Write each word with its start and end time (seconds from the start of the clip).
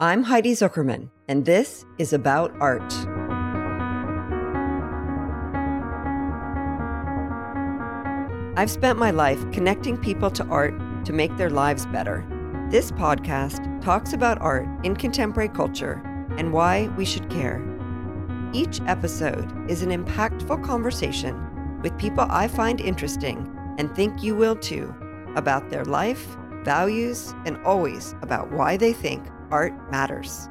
I'm 0.00 0.24
Heidi 0.24 0.54
Zuckerman, 0.54 1.08
and 1.28 1.44
this 1.44 1.86
is 1.98 2.12
About 2.12 2.52
Art. 2.58 2.82
I've 8.58 8.72
spent 8.72 8.98
my 8.98 9.12
life 9.12 9.38
connecting 9.52 9.96
people 9.96 10.32
to 10.32 10.44
art 10.46 10.74
to 11.04 11.12
make 11.12 11.36
their 11.36 11.48
lives 11.48 11.86
better. 11.86 12.26
This 12.72 12.90
podcast 12.90 13.80
talks 13.82 14.12
about 14.12 14.40
art 14.40 14.66
in 14.84 14.96
contemporary 14.96 15.48
culture 15.50 16.02
and 16.38 16.52
why 16.52 16.88
we 16.96 17.04
should 17.04 17.30
care. 17.30 17.62
Each 18.52 18.80
episode 18.88 19.70
is 19.70 19.82
an 19.82 19.90
impactful 19.90 20.64
conversation 20.64 21.80
with 21.82 21.96
people 22.00 22.26
I 22.28 22.48
find 22.48 22.80
interesting 22.80 23.48
and 23.78 23.94
think 23.94 24.24
you 24.24 24.34
will 24.34 24.56
too 24.56 24.92
about 25.36 25.70
their 25.70 25.84
life, 25.84 26.36
values, 26.64 27.32
and 27.46 27.56
always 27.58 28.16
about 28.22 28.50
why 28.50 28.76
they 28.76 28.92
think 28.92 29.22
art 29.54 29.72
matters. 29.88 30.48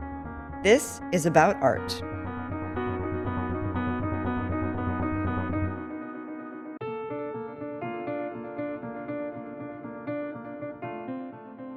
This 0.63 1.01
is 1.11 1.25
about 1.25 1.61
art. 1.61 1.91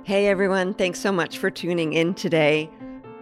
Hey 0.04 0.28
everyone, 0.28 0.72
thanks 0.74 1.00
so 1.00 1.10
much 1.10 1.38
for 1.38 1.50
tuning 1.50 1.94
in 1.94 2.14
today. 2.14 2.70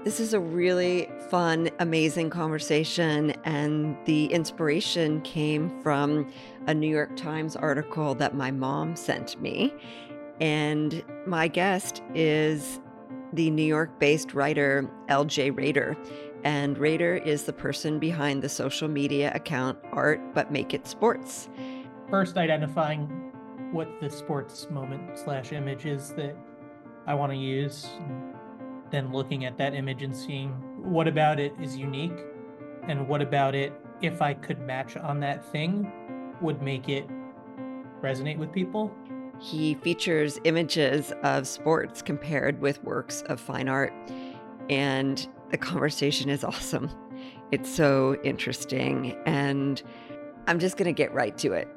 This 0.04 0.20
is 0.20 0.34
a 0.34 0.40
really 0.40 1.08
fun, 1.30 1.70
amazing 1.78 2.28
conversation, 2.28 3.30
and 3.44 3.96
the 4.04 4.26
inspiration 4.26 5.22
came 5.22 5.80
from 5.80 6.30
a 6.66 6.74
New 6.74 6.90
York 6.90 7.16
Times 7.16 7.56
article 7.56 8.14
that 8.16 8.34
my 8.34 8.50
mom 8.50 8.96
sent 8.96 9.40
me. 9.40 9.72
And 10.42 11.02
my 11.26 11.48
guest 11.48 12.02
is 12.14 12.80
the 13.34 13.50
New 13.50 13.64
York 13.64 13.98
based 13.98 14.34
writer 14.34 14.90
LJ 15.08 15.56
Rader. 15.56 15.96
And 16.44 16.76
Rader 16.76 17.16
is 17.16 17.44
the 17.44 17.52
person 17.52 17.98
behind 17.98 18.42
the 18.42 18.48
social 18.48 18.88
media 18.88 19.32
account 19.34 19.78
Art 19.92 20.20
But 20.34 20.52
Make 20.52 20.74
It 20.74 20.86
Sports. 20.86 21.48
First, 22.10 22.36
identifying 22.36 23.32
what 23.72 23.88
the 24.00 24.10
sports 24.10 24.68
moment 24.70 25.18
slash 25.18 25.52
image 25.52 25.86
is 25.86 26.10
that 26.14 26.36
I 27.06 27.14
want 27.14 27.32
to 27.32 27.38
use 27.38 27.88
then 28.90 29.12
looking 29.12 29.44
at 29.44 29.58
that 29.58 29.74
image 29.74 30.02
and 30.02 30.14
seeing 30.14 30.50
what 30.82 31.08
about 31.08 31.40
it 31.40 31.52
is 31.60 31.76
unique 31.76 32.24
and 32.86 33.08
what 33.08 33.22
about 33.22 33.54
it, 33.54 33.72
if 34.02 34.22
I 34.22 34.34
could 34.34 34.60
match 34.60 34.96
on 34.96 35.18
that 35.20 35.44
thing, 35.50 35.90
would 36.40 36.62
make 36.62 36.88
it 36.88 37.08
resonate 38.02 38.38
with 38.38 38.52
people. 38.52 38.94
He 39.40 39.74
features 39.74 40.38
images 40.44 41.12
of 41.22 41.46
sports 41.46 42.02
compared 42.02 42.60
with 42.60 42.82
works 42.84 43.22
of 43.22 43.40
fine 43.40 43.68
art, 43.68 43.92
and 44.70 45.26
the 45.50 45.58
conversation 45.58 46.30
is 46.30 46.44
awesome. 46.44 46.90
It's 47.52 47.68
so 47.68 48.16
interesting, 48.24 49.16
and 49.26 49.82
I'm 50.46 50.58
just 50.58 50.76
going 50.76 50.86
to 50.86 50.92
get 50.92 51.12
right 51.12 51.36
to 51.38 51.52
it. 51.52 51.68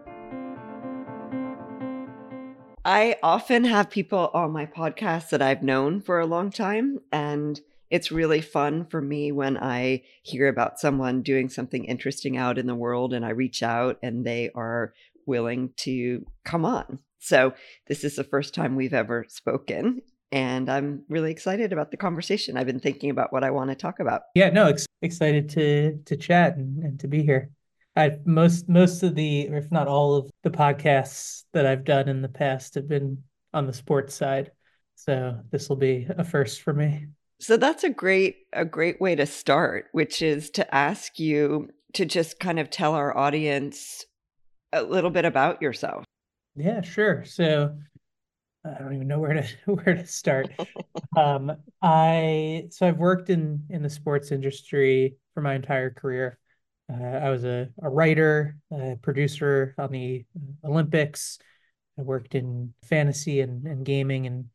I 2.89 3.17
often 3.21 3.65
have 3.65 3.89
people 3.89 4.31
on 4.33 4.53
my 4.53 4.65
podcast 4.65 5.31
that 5.31 5.41
I've 5.41 5.61
known 5.61 5.99
for 5.99 6.21
a 6.21 6.25
long 6.25 6.51
time. 6.51 6.99
And 7.11 7.59
it's 7.89 8.13
really 8.13 8.39
fun 8.39 8.85
for 8.85 9.01
me 9.01 9.33
when 9.33 9.57
I 9.57 10.03
hear 10.23 10.47
about 10.47 10.79
someone 10.79 11.21
doing 11.21 11.49
something 11.49 11.83
interesting 11.83 12.37
out 12.37 12.57
in 12.57 12.65
the 12.65 12.75
world 12.75 13.13
and 13.13 13.25
I 13.25 13.31
reach 13.31 13.61
out 13.61 13.99
and 14.01 14.25
they 14.25 14.51
are 14.55 14.93
willing 15.25 15.71
to 15.79 16.25
come 16.45 16.63
on. 16.63 16.99
So, 17.19 17.53
this 17.87 18.03
is 18.03 18.15
the 18.15 18.23
first 18.23 18.53
time 18.53 18.75
we've 18.75 18.93
ever 18.93 19.25
spoken. 19.27 20.01
And 20.31 20.69
I'm 20.69 21.03
really 21.07 21.31
excited 21.31 21.71
about 21.71 21.91
the 21.91 21.97
conversation. 21.97 22.57
I've 22.57 22.65
been 22.65 22.79
thinking 22.79 23.09
about 23.09 23.31
what 23.31 23.43
I 23.43 23.51
want 23.51 23.69
to 23.69 23.75
talk 23.75 23.99
about. 23.99 24.23
Yeah, 24.35 24.49
no, 24.49 24.67
ex- 24.67 24.85
excited 25.01 25.49
to 25.49 25.99
to 26.05 26.17
chat 26.17 26.57
and, 26.57 26.83
and 26.83 26.99
to 26.99 27.07
be 27.07 27.23
here. 27.23 27.49
I 27.95 28.17
most 28.25 28.69
most 28.69 29.03
of 29.03 29.15
the, 29.15 29.49
or 29.49 29.57
if 29.57 29.71
not 29.71 29.87
all 29.87 30.15
of 30.15 30.29
the 30.43 30.51
podcasts 30.51 31.45
that 31.53 31.65
I've 31.65 31.83
done 31.83 32.07
in 32.07 32.21
the 32.21 32.29
past 32.29 32.75
have 32.75 32.87
been 32.87 33.23
on 33.53 33.65
the 33.65 33.73
sports 33.73 34.13
side. 34.13 34.51
So 34.95 35.39
this 35.51 35.69
will 35.69 35.77
be 35.77 36.07
a 36.09 36.23
first 36.23 36.61
for 36.61 36.73
me. 36.73 37.07
So 37.39 37.55
that's 37.57 37.83
a 37.83 37.89
great 37.89 38.35
a 38.53 38.65
great 38.65 38.99
way 38.99 39.15
to 39.15 39.25
start, 39.25 39.85
which 39.93 40.21
is 40.21 40.49
to 40.51 40.75
ask 40.75 41.19
you 41.19 41.69
to 41.93 42.05
just 42.05 42.39
kind 42.39 42.59
of 42.59 42.69
tell 42.69 42.93
our 42.93 43.15
audience 43.15 44.05
a 44.73 44.83
little 44.83 45.09
bit 45.09 45.25
about 45.25 45.61
yourself. 45.61 46.03
Yeah, 46.57 46.81
sure. 46.81 47.23
So 47.23 47.77
I 48.65 48.79
don't 48.79 48.93
even 48.93 49.07
know 49.07 49.19
where 49.19 49.33
to 49.33 49.47
where 49.65 49.95
to 49.95 50.05
start. 50.05 50.49
um, 51.17 51.51
I 51.81 52.67
so 52.71 52.87
I've 52.87 52.97
worked 52.97 53.29
in 53.29 53.63
in 53.69 53.83
the 53.83 53.89
sports 53.89 54.31
industry 54.31 55.15
for 55.33 55.41
my 55.41 55.53
entire 55.53 55.91
career. 55.91 56.39
Uh, 56.91 57.03
I 57.03 57.29
was 57.29 57.43
a, 57.43 57.69
a 57.81 57.89
writer, 57.89 58.57
a 58.71 58.95
producer 59.01 59.75
on 59.77 59.91
the 59.91 60.25
Olympics. 60.63 61.37
I 61.99 62.01
worked 62.01 62.33
in 62.33 62.73
fantasy 62.85 63.41
and, 63.41 63.65
and 63.67 63.85
gaming, 63.85 64.25
and 64.25 64.45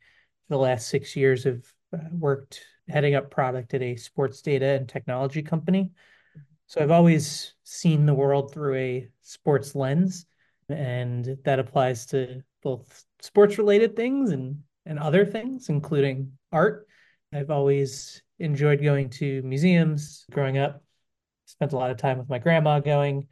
for 0.48 0.54
the 0.54 0.58
last 0.58 0.88
six 0.88 1.14
years, 1.14 1.44
have 1.44 1.62
uh, 1.92 1.98
worked 2.10 2.60
heading 2.88 3.14
up 3.14 3.30
product 3.30 3.74
at 3.74 3.82
a 3.82 3.96
sports 3.96 4.40
data 4.42 4.66
and 4.66 4.88
technology 4.88 5.42
company. 5.42 5.90
So 6.66 6.80
I've 6.80 6.90
always 6.90 7.52
seen 7.64 8.06
the 8.06 8.14
world 8.14 8.52
through 8.52 8.76
a 8.76 9.08
sports 9.20 9.74
lens, 9.74 10.24
and 10.68 11.36
that 11.44 11.58
applies 11.58 12.06
to 12.06 12.42
both 12.62 13.04
sports 13.20 13.58
related 13.58 13.96
things 13.96 14.30
and, 14.30 14.62
and 14.86 14.98
other 14.98 15.24
things, 15.24 15.68
including 15.68 16.32
art. 16.50 16.86
I've 17.32 17.50
always 17.50 18.22
enjoyed 18.38 18.82
going 18.82 19.10
to 19.10 19.42
museums 19.42 20.24
growing 20.30 20.58
up 20.58 20.82
spent 21.52 21.72
a 21.72 21.76
lot 21.76 21.90
of 21.90 21.96
time 21.96 22.18
with 22.18 22.28
my 22.28 22.38
grandma 22.38 22.80
going. 22.80 23.28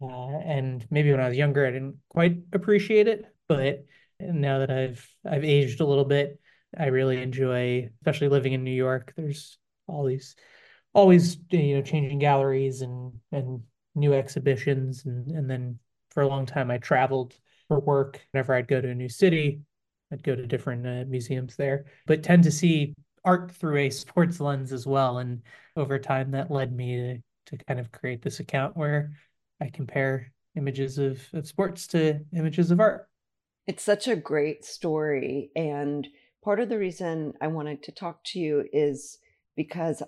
Uh, 0.00 0.38
and 0.44 0.86
maybe 0.90 1.10
when 1.10 1.20
I 1.20 1.28
was 1.28 1.36
younger, 1.36 1.66
I 1.66 1.70
didn't 1.70 1.96
quite 2.08 2.38
appreciate 2.52 3.08
it, 3.08 3.24
but 3.48 3.84
now 4.20 4.58
that 4.60 4.70
I've 4.70 5.06
I've 5.28 5.44
aged 5.44 5.80
a 5.80 5.86
little 5.86 6.04
bit, 6.04 6.40
I 6.76 6.86
really 6.86 7.20
enjoy, 7.22 7.90
especially 8.00 8.28
living 8.28 8.52
in 8.52 8.64
New 8.64 8.72
York. 8.72 9.12
There's 9.16 9.58
all 9.86 10.04
these, 10.04 10.36
always 10.92 11.38
you 11.50 11.76
know, 11.76 11.82
changing 11.82 12.18
galleries 12.18 12.82
and 12.82 13.12
and 13.32 13.62
new 13.94 14.14
exhibitions, 14.14 15.04
and 15.04 15.28
and 15.30 15.50
then 15.50 15.78
for 16.18 16.22
a 16.22 16.26
long 16.26 16.46
time 16.46 16.68
I 16.68 16.78
traveled 16.78 17.38
for 17.68 17.78
work. 17.78 18.20
Whenever 18.32 18.52
I'd 18.52 18.66
go 18.66 18.80
to 18.80 18.88
a 18.88 18.94
new 18.94 19.08
city, 19.08 19.60
I'd 20.12 20.24
go 20.24 20.34
to 20.34 20.48
different 20.48 20.84
uh, 20.84 21.08
museums 21.08 21.54
there, 21.54 21.84
but 22.08 22.24
tend 22.24 22.42
to 22.42 22.50
see 22.50 22.92
art 23.24 23.52
through 23.52 23.76
a 23.76 23.90
sports 23.90 24.40
lens 24.40 24.72
as 24.72 24.84
well. 24.84 25.18
And 25.18 25.42
over 25.76 25.96
time, 25.96 26.32
that 26.32 26.50
led 26.50 26.72
me 26.72 26.96
to 26.96 27.18
to 27.56 27.64
kind 27.66 27.78
of 27.78 27.92
create 27.92 28.20
this 28.20 28.40
account 28.40 28.76
where 28.76 29.12
I 29.60 29.70
compare 29.72 30.32
images 30.56 30.98
of, 30.98 31.20
of 31.34 31.46
sports 31.46 31.86
to 31.88 32.18
images 32.34 32.72
of 32.72 32.80
art. 32.80 33.08
It's 33.68 33.84
such 33.84 34.08
a 34.08 34.16
great 34.16 34.64
story. 34.64 35.52
And 35.54 36.04
part 36.42 36.58
of 36.58 36.68
the 36.68 36.80
reason 36.80 37.34
I 37.40 37.46
wanted 37.46 37.84
to 37.84 37.92
talk 37.92 38.24
to 38.24 38.40
you 38.40 38.64
is 38.72 39.18
because 39.54 40.02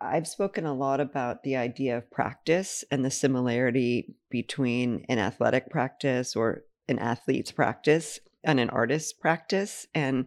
I've 0.00 0.28
spoken 0.28 0.66
a 0.66 0.74
lot 0.74 1.00
about 1.00 1.42
the 1.42 1.56
idea 1.56 1.96
of 1.96 2.10
practice 2.10 2.84
and 2.90 3.04
the 3.04 3.10
similarity 3.10 4.14
between 4.30 5.06
an 5.08 5.18
athletic 5.18 5.70
practice 5.70 6.36
or 6.36 6.64
an 6.88 6.98
athlete's 6.98 7.50
practice 7.50 8.20
and 8.44 8.60
an 8.60 8.70
artist's 8.70 9.12
practice. 9.12 9.86
And 9.94 10.26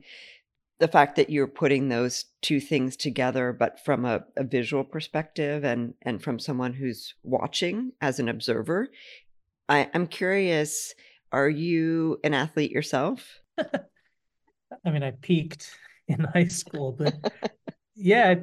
the 0.80 0.88
fact 0.88 1.18
that 1.18 1.30
you're 1.30 1.48
putting 1.48 1.90
those 1.90 2.26
two 2.42 2.60
things 2.60 2.96
together 2.96 3.54
but 3.54 3.80
from 3.84 4.06
a, 4.06 4.24
a, 4.38 4.44
visual 4.44 4.84
perspective 4.84 5.64
and 5.64 5.94
and 6.02 6.24
from 6.24 6.40
someone 6.40 6.74
who's 6.74 7.14
watching 7.22 7.92
as 8.02 8.20
an 8.20 8.30
observer 8.30 8.88
I, 9.68 9.90
i'm 9.94 10.08
curious 10.08 10.94
are 11.32 11.50
you 11.50 12.20
an 12.24 12.34
athlete 12.34 12.72
yourself 12.72 13.40
i 13.60 14.90
mean 14.90 15.04
i 15.04 15.12
peaked 15.12 15.78
in 16.08 16.22
high 16.34 16.48
school 16.48 16.94
but 16.94 17.14
yeah 17.96 18.30
i 18.30 18.38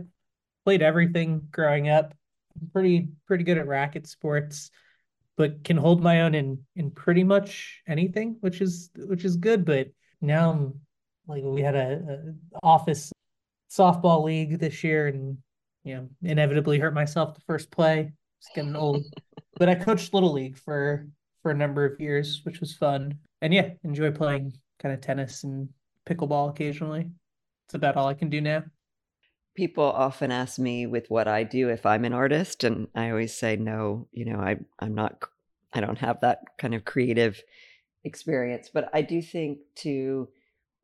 played 0.66 0.82
everything 0.82 1.46
growing 1.52 1.88
up. 1.88 2.12
I'm 2.60 2.68
pretty 2.70 3.08
pretty 3.28 3.44
good 3.44 3.56
at 3.56 3.68
racket 3.68 4.08
sports 4.08 4.70
but 5.36 5.62
can 5.64 5.76
hold 5.76 6.02
my 6.02 6.22
own 6.22 6.34
in 6.34 6.58
in 6.74 6.90
pretty 6.90 7.22
much 7.22 7.82
anything 7.86 8.36
which 8.40 8.60
is 8.60 8.90
which 8.96 9.24
is 9.24 9.36
good. 9.36 9.64
But 9.64 9.88
now 10.20 10.50
i'm 10.50 10.80
like 11.28 11.44
we 11.44 11.60
had 11.60 11.76
a, 11.76 12.00
a 12.08 12.58
office 12.66 13.12
softball 13.70 14.24
league 14.24 14.58
this 14.58 14.82
year 14.82 15.06
and 15.06 15.38
you 15.84 15.94
know 15.94 16.08
inevitably 16.22 16.80
hurt 16.80 16.94
myself 16.94 17.34
the 17.34 17.40
first 17.42 17.70
play. 17.70 18.12
It's 18.40 18.50
getting 18.54 18.76
old. 18.76 19.04
But 19.58 19.70
i 19.70 19.74
coached 19.74 20.12
little 20.12 20.32
league 20.32 20.58
for 20.58 21.06
for 21.42 21.50
a 21.50 21.56
number 21.56 21.86
of 21.86 22.00
years 22.00 22.40
which 22.42 22.60
was 22.60 22.74
fun. 22.74 23.18
And 23.40 23.54
yeah 23.54 23.70
enjoy 23.84 24.10
playing 24.10 24.52
kind 24.80 24.92
of 24.92 25.00
tennis 25.00 25.44
and 25.44 25.68
pickleball 26.06 26.50
occasionally. 26.50 27.10
It's 27.66 27.74
about 27.74 27.96
all 27.96 28.08
i 28.08 28.14
can 28.14 28.30
do 28.30 28.40
now 28.40 28.64
people 29.56 29.84
often 29.84 30.30
ask 30.30 30.58
me 30.58 30.86
with 30.86 31.08
what 31.08 31.26
i 31.26 31.42
do 31.42 31.68
if 31.68 31.84
i'm 31.84 32.04
an 32.04 32.12
artist 32.12 32.62
and 32.62 32.88
i 32.94 33.10
always 33.10 33.34
say 33.34 33.56
no 33.56 34.06
you 34.12 34.24
know 34.24 34.38
i 34.38 34.56
i'm 34.78 34.94
not 34.94 35.24
i 35.72 35.80
don't 35.80 35.98
have 35.98 36.20
that 36.20 36.40
kind 36.58 36.74
of 36.74 36.84
creative 36.84 37.42
experience 38.04 38.70
but 38.72 38.88
i 38.92 39.02
do 39.02 39.20
think 39.20 39.58
to 39.74 40.28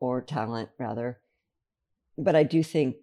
or 0.02 0.20
talent 0.20 0.68
rather. 0.78 1.20
But 2.18 2.34
I 2.34 2.42
do 2.42 2.64
think 2.64 2.96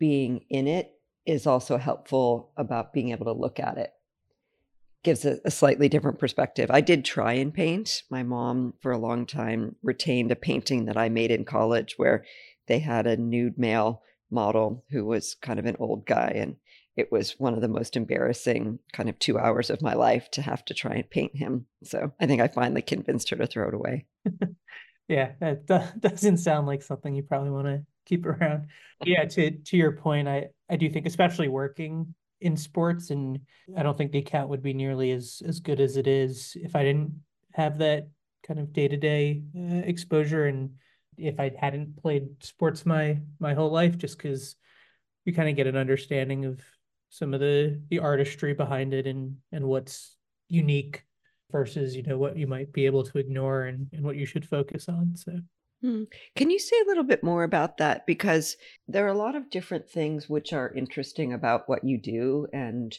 being 0.00 0.44
in 0.50 0.66
it 0.66 0.98
is 1.24 1.46
also 1.46 1.76
helpful 1.78 2.50
about 2.56 2.92
being 2.92 3.10
able 3.10 3.26
to 3.26 3.40
look 3.40 3.60
at 3.60 3.78
it. 3.78 3.92
Gives 5.04 5.24
a, 5.24 5.38
a, 5.44 5.50
slightly 5.50 5.88
different 5.88 6.18
perspective. 6.18 6.68
I 6.70 6.80
did 6.80 7.04
try 7.04 7.34
and 7.34 7.54
paint. 7.54 8.02
My 8.10 8.24
mom, 8.24 8.74
for 8.80 8.90
a 8.90 8.98
long 8.98 9.26
time, 9.26 9.76
retained 9.80 10.32
a 10.32 10.36
painting 10.36 10.86
that 10.86 10.96
I 10.96 11.08
made 11.08 11.30
in 11.30 11.44
college 11.44 11.94
where 11.96 12.24
they 12.66 12.80
had 12.80 13.06
a 13.06 13.16
nude 13.16 13.56
male 13.56 14.02
model 14.30 14.84
who 14.90 15.04
was 15.04 15.34
kind 15.34 15.58
of 15.58 15.66
an 15.66 15.76
old 15.78 16.06
guy. 16.06 16.32
And 16.34 16.56
it 16.96 17.10
was 17.10 17.38
one 17.38 17.54
of 17.54 17.60
the 17.60 17.68
most 17.68 17.96
embarrassing 17.96 18.78
kind 18.92 19.08
of 19.08 19.18
two 19.18 19.38
hours 19.38 19.70
of 19.70 19.82
my 19.82 19.94
life 19.94 20.30
to 20.32 20.42
have 20.42 20.64
to 20.66 20.74
try 20.74 20.92
and 20.92 21.08
paint 21.08 21.36
him. 21.36 21.66
So 21.84 22.12
I 22.20 22.26
think 22.26 22.40
I 22.40 22.48
finally 22.48 22.82
convinced 22.82 23.30
her 23.30 23.36
to 23.36 23.46
throw 23.46 23.68
it 23.68 23.74
away. 23.74 24.06
yeah, 25.08 25.32
that 25.40 25.66
doesn't 26.00 26.38
sound 26.38 26.66
like 26.66 26.82
something 26.82 27.14
you 27.14 27.22
probably 27.22 27.50
want 27.50 27.66
to 27.66 27.82
keep 28.06 28.26
around. 28.26 28.66
Yeah, 29.04 29.24
to 29.24 29.50
to 29.50 29.76
your 29.76 29.92
point, 29.92 30.28
I 30.28 30.48
I 30.68 30.76
do 30.76 30.90
think 30.90 31.06
especially 31.06 31.48
working 31.48 32.14
in 32.40 32.56
sports 32.56 33.10
and 33.10 33.38
I 33.76 33.82
don't 33.82 33.96
think 33.96 34.12
the 34.12 34.18
account 34.18 34.48
would 34.48 34.62
be 34.62 34.72
nearly 34.72 35.12
as 35.12 35.42
as 35.46 35.60
good 35.60 35.80
as 35.80 35.96
it 35.96 36.06
is 36.06 36.56
if 36.56 36.74
I 36.74 36.82
didn't 36.82 37.12
have 37.52 37.78
that 37.78 38.08
kind 38.46 38.58
of 38.58 38.72
day-to-day 38.72 39.42
uh, 39.56 39.82
exposure 39.84 40.46
and 40.46 40.70
if 41.16 41.38
I 41.38 41.52
hadn't 41.58 42.00
played 42.00 42.28
sports 42.42 42.86
my 42.86 43.20
my 43.38 43.54
whole 43.54 43.70
life 43.70 43.98
just 43.98 44.18
cuz 44.18 44.56
you 45.24 45.32
kind 45.32 45.48
of 45.48 45.56
get 45.56 45.66
an 45.66 45.76
understanding 45.76 46.44
of 46.44 46.60
some 47.08 47.34
of 47.34 47.40
the 47.40 47.80
the 47.88 47.98
artistry 47.98 48.54
behind 48.54 48.94
it 48.94 49.06
and 49.06 49.36
and 49.52 49.64
what's 49.64 50.16
unique 50.48 51.04
versus 51.50 51.96
you 51.96 52.02
know 52.02 52.18
what 52.18 52.36
you 52.36 52.46
might 52.46 52.72
be 52.72 52.86
able 52.86 53.04
to 53.04 53.18
ignore 53.18 53.64
and, 53.64 53.88
and 53.92 54.04
what 54.04 54.16
you 54.16 54.26
should 54.26 54.46
focus 54.46 54.88
on 54.88 55.16
so 55.16 55.32
Hmm. 55.82 56.04
Can 56.36 56.50
you 56.50 56.58
say 56.58 56.76
a 56.80 56.88
little 56.88 57.04
bit 57.04 57.24
more 57.24 57.42
about 57.42 57.78
that? 57.78 58.06
Because 58.06 58.56
there 58.86 59.06
are 59.06 59.12
a 59.12 59.16
lot 59.16 59.34
of 59.34 59.48
different 59.50 59.88
things 59.88 60.28
which 60.28 60.52
are 60.52 60.74
interesting 60.74 61.32
about 61.32 61.68
what 61.68 61.84
you 61.84 61.96
do. 61.96 62.46
And 62.52 62.96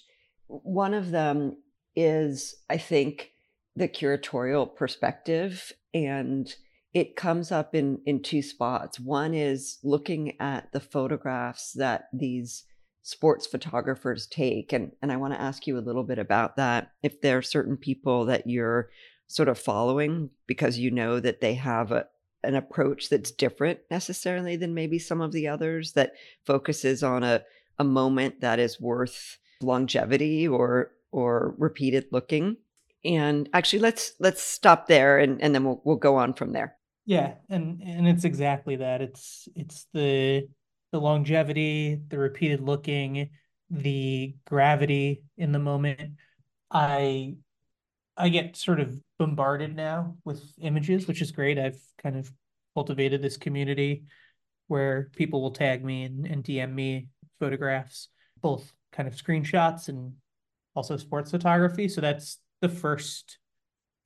one 0.48 0.94
of 0.94 1.12
them 1.12 1.58
is, 1.96 2.56
I 2.69 2.78
think, 2.78 3.34
the 3.75 3.88
curatorial 3.88 4.75
perspective. 4.75 5.72
And 5.94 6.54
it 6.94 7.16
comes 7.16 7.52
up 7.52 7.74
in, 7.74 8.00
in 8.06 8.22
two 8.22 8.42
spots. 8.42 9.00
One 9.00 9.34
is 9.34 9.80
looking 9.84 10.40
at 10.42 10.72
the 10.72 10.80
photographs 10.80 11.74
that 11.74 12.10
these 12.12 12.66
sports 13.02 13.48
photographers 13.48 14.28
take. 14.28 14.74
And, 14.74 14.92
and 15.02 15.12
I 15.12 15.18
want 15.18 15.34
to 15.34 15.42
ask 15.42 15.66
you 15.66 15.78
a 15.78 15.80
little 15.80 16.04
bit 16.04 16.20
about 16.20 16.58
that. 16.58 16.92
If 17.02 17.22
there 17.22 17.38
are 17.38 17.44
certain 17.44 17.78
people 17.78 18.26
that 18.26 18.46
you're 18.46 18.90
sort 19.28 19.50
of 19.50 19.58
following 19.58 20.30
because 20.46 20.78
you 20.78 20.92
know 20.92 21.20
that 21.20 21.40
they 21.40 21.54
have 21.54 21.92
a, 21.92 22.06
an 22.44 22.56
approach 22.56 23.10
that's 23.10 23.32
different 23.32 23.80
necessarily 23.90 24.58
than 24.58 24.74
maybe 24.74 25.00
some 25.00 25.22
of 25.22 25.32
the 25.32 25.48
others 25.48 25.94
that 25.94 26.14
focuses 26.46 27.02
on 27.02 27.24
a, 27.24 27.42
a 27.80 27.84
moment 27.84 28.42
that 28.42 28.60
is 28.60 28.82
worth 28.82 29.38
longevity 29.62 30.48
or 30.48 30.92
or 31.12 31.54
repeated 31.58 32.06
looking 32.12 32.58
and 33.06 33.48
actually 33.54 33.80
let's 33.80 34.14
let's 34.20 34.42
stop 34.42 34.88
there 34.88 35.20
and, 35.20 35.42
and 35.42 35.54
then 35.54 35.64
we'll, 35.64 35.82
we'll 35.84 35.96
go 35.96 36.16
on 36.16 36.34
from 36.34 36.52
there 36.52 36.76
yeah 37.12 37.34
and 37.50 37.81
and 37.84 38.08
it's 38.08 38.24
exactly 38.24 38.78
that 38.78 39.02
it's 39.02 39.48
it's 39.56 39.88
the 39.94 40.48
the 40.92 41.00
longevity 41.00 42.00
the 42.08 42.18
repeated 42.18 42.62
looking 42.62 43.30
the 43.69 44.36
gravity 44.46 45.24
in 45.38 45.52
the 45.52 45.60
moment 45.60 46.12
i 46.72 47.34
I 48.18 48.30
get 48.30 48.56
sort 48.56 48.80
of 48.80 49.00
bombarded 49.18 49.75
now 49.75 50.16
with 50.25 50.44
images, 50.60 51.08
which 51.08 51.22
is 51.22 51.31
great. 51.31 51.58
I've 51.58 51.81
kind 52.04 52.16
of 52.16 52.31
cultivated 52.75 53.22
this 53.22 53.38
community 53.38 54.04
where 54.68 55.10
people 55.16 55.42
will 55.42 55.52
tag 55.52 55.84
me 55.84 56.04
and, 56.04 56.28
and 56.28 56.44
DM 56.44 56.74
me 56.74 57.08
photographs, 57.40 58.10
both 58.40 58.72
kind 58.92 59.08
of 59.08 59.16
screenshots 59.16 59.88
and 59.88 60.13
also 60.75 60.98
sports 60.98 61.31
photography. 61.31 61.88
So 61.88 62.00
that's 62.00 62.38
the 62.62 62.69
first 62.69 63.40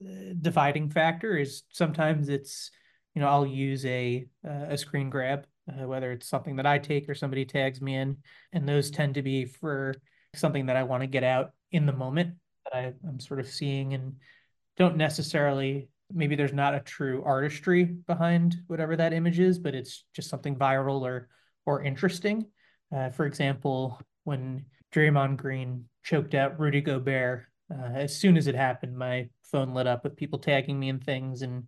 uh, 0.02 0.34
dividing 0.40 0.90
factor 0.90 1.38
is 1.38 1.64
sometimes 1.72 2.30
it's 2.30 2.72
you 3.16 3.22
know 3.22 3.28
I'll 3.28 3.46
use 3.46 3.86
a 3.86 4.26
uh, 4.48 4.66
a 4.70 4.78
screen 4.78 5.10
grab 5.10 5.48
uh, 5.70 5.88
whether 5.88 6.12
it's 6.12 6.30
something 6.30 6.58
that 6.58 6.66
I 6.66 6.78
take 6.78 7.10
or 7.10 7.16
somebody 7.16 7.46
tags 7.46 7.82
me 7.82 7.96
in 7.96 8.18
and 8.54 8.68
those 8.68 8.92
tend 8.92 9.16
to 9.16 9.24
be 9.24 9.46
for 9.46 9.96
something 10.36 10.68
that 10.68 10.76
I 10.76 10.84
want 10.84 11.02
to 11.02 11.08
get 11.08 11.24
out 11.24 11.52
in 11.72 11.86
the 11.86 11.94
moment 11.94 12.36
that 12.66 12.78
I, 12.78 12.94
I'm 13.08 13.20
sort 13.20 13.40
of 13.40 13.48
seeing 13.48 13.94
and 13.94 14.18
don't 14.78 14.98
necessarily 14.98 15.90
maybe 16.14 16.36
there's 16.36 16.54
not 16.54 16.76
a 16.76 16.80
true 16.82 17.24
artistry 17.26 17.84
behind 17.84 18.58
whatever 18.68 18.96
that 18.96 19.14
image 19.14 19.40
is, 19.40 19.58
but 19.58 19.74
it's 19.74 20.06
just 20.14 20.30
something 20.30 20.56
viral 20.56 21.02
or 21.02 21.30
or 21.66 21.82
interesting. 21.82 22.46
Uh, 22.96 23.10
for 23.10 23.26
example, 23.26 24.00
when 24.24 24.66
Draymond 24.94 25.38
Green 25.38 25.86
choked 26.04 26.36
out 26.36 26.60
Rudy 26.60 26.82
Gobert, 26.82 27.46
uh, 27.74 27.90
as 27.96 28.16
soon 28.16 28.38
as 28.38 28.46
it 28.46 28.56
happened, 28.56 28.96
my 28.96 29.30
phone 29.44 29.74
lit 29.74 29.88
up 29.88 30.04
with 30.04 30.16
people 30.16 30.38
tagging 30.38 30.80
me 30.80 30.90
and 30.90 31.04
things, 31.04 31.42
and 31.42 31.68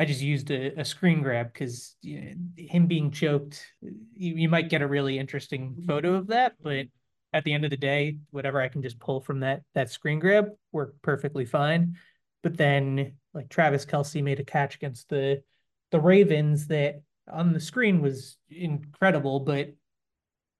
I 0.00 0.06
just 0.06 0.22
used 0.22 0.50
a, 0.50 0.80
a 0.80 0.84
screen 0.86 1.20
grab 1.20 1.52
because 1.52 1.94
you 2.00 2.22
know, 2.22 2.32
him 2.56 2.86
being 2.86 3.10
choked, 3.10 3.62
you, 3.82 4.34
you 4.34 4.48
might 4.48 4.70
get 4.70 4.80
a 4.80 4.86
really 4.86 5.18
interesting 5.18 5.76
photo 5.86 6.14
of 6.14 6.28
that, 6.28 6.54
but 6.62 6.86
at 7.34 7.44
the 7.44 7.52
end 7.52 7.66
of 7.66 7.70
the 7.70 7.76
day, 7.76 8.16
whatever 8.30 8.62
I 8.62 8.68
can 8.68 8.80
just 8.80 8.98
pull 8.98 9.20
from 9.20 9.40
that 9.40 9.60
that 9.74 9.90
screen 9.90 10.18
grab 10.18 10.46
worked 10.72 11.02
perfectly 11.02 11.44
fine. 11.44 11.98
But 12.42 12.56
then 12.56 13.12
like 13.34 13.50
Travis 13.50 13.84
Kelce 13.84 14.24
made 14.24 14.40
a 14.40 14.44
catch 14.44 14.74
against 14.74 15.10
the 15.10 15.42
the 15.90 16.00
Ravens 16.00 16.68
that 16.68 17.02
on 17.30 17.52
the 17.52 17.60
screen 17.60 18.00
was 18.00 18.38
incredible, 18.48 19.40
but 19.40 19.68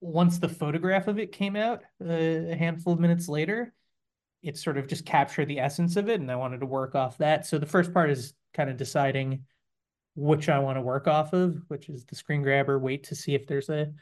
once 0.03 0.37
the 0.37 0.51
photograph 0.51 1.09
of 1.09 1.19
it 1.19 1.33
came 1.33 1.57
out 1.57 1.81
uh, 2.05 2.13
a 2.13 2.57
handful 2.57 2.93
of 2.93 3.01
minutes 3.01 3.27
later, 3.27 3.73
it 4.43 4.57
sort 4.57 4.79
of 4.79 4.87
just 4.87 5.05
captured 5.05 5.47
the 5.47 5.61
essence 5.61 5.97
of 5.97 6.09
it, 6.09 6.21
and 6.21 6.31
I 6.31 6.37
wanted 6.37 6.61
to 6.61 6.67
work 6.67 6.95
off 6.95 7.19
that. 7.19 7.47
So 7.47 7.59
the 7.59 7.67
first 7.67 7.93
part 7.93 8.11
is 8.11 8.33
kind 8.55 8.71
of 8.71 8.77
deciding 8.77 9.45
which 10.17 10.49
I 10.49 10.59
want 10.59 10.77
to 10.77 10.83
work 10.83 11.07
off 11.07 11.33
of, 11.33 11.63
which 11.69 11.89
is 11.89 12.05
the 12.05 12.17
screen 12.17 12.43
grabber. 12.43 12.79
Wait 12.79 13.05
to 13.05 13.15
see 13.15 13.35
if 13.35 13.47
there's 13.47 13.69
a 13.69 13.93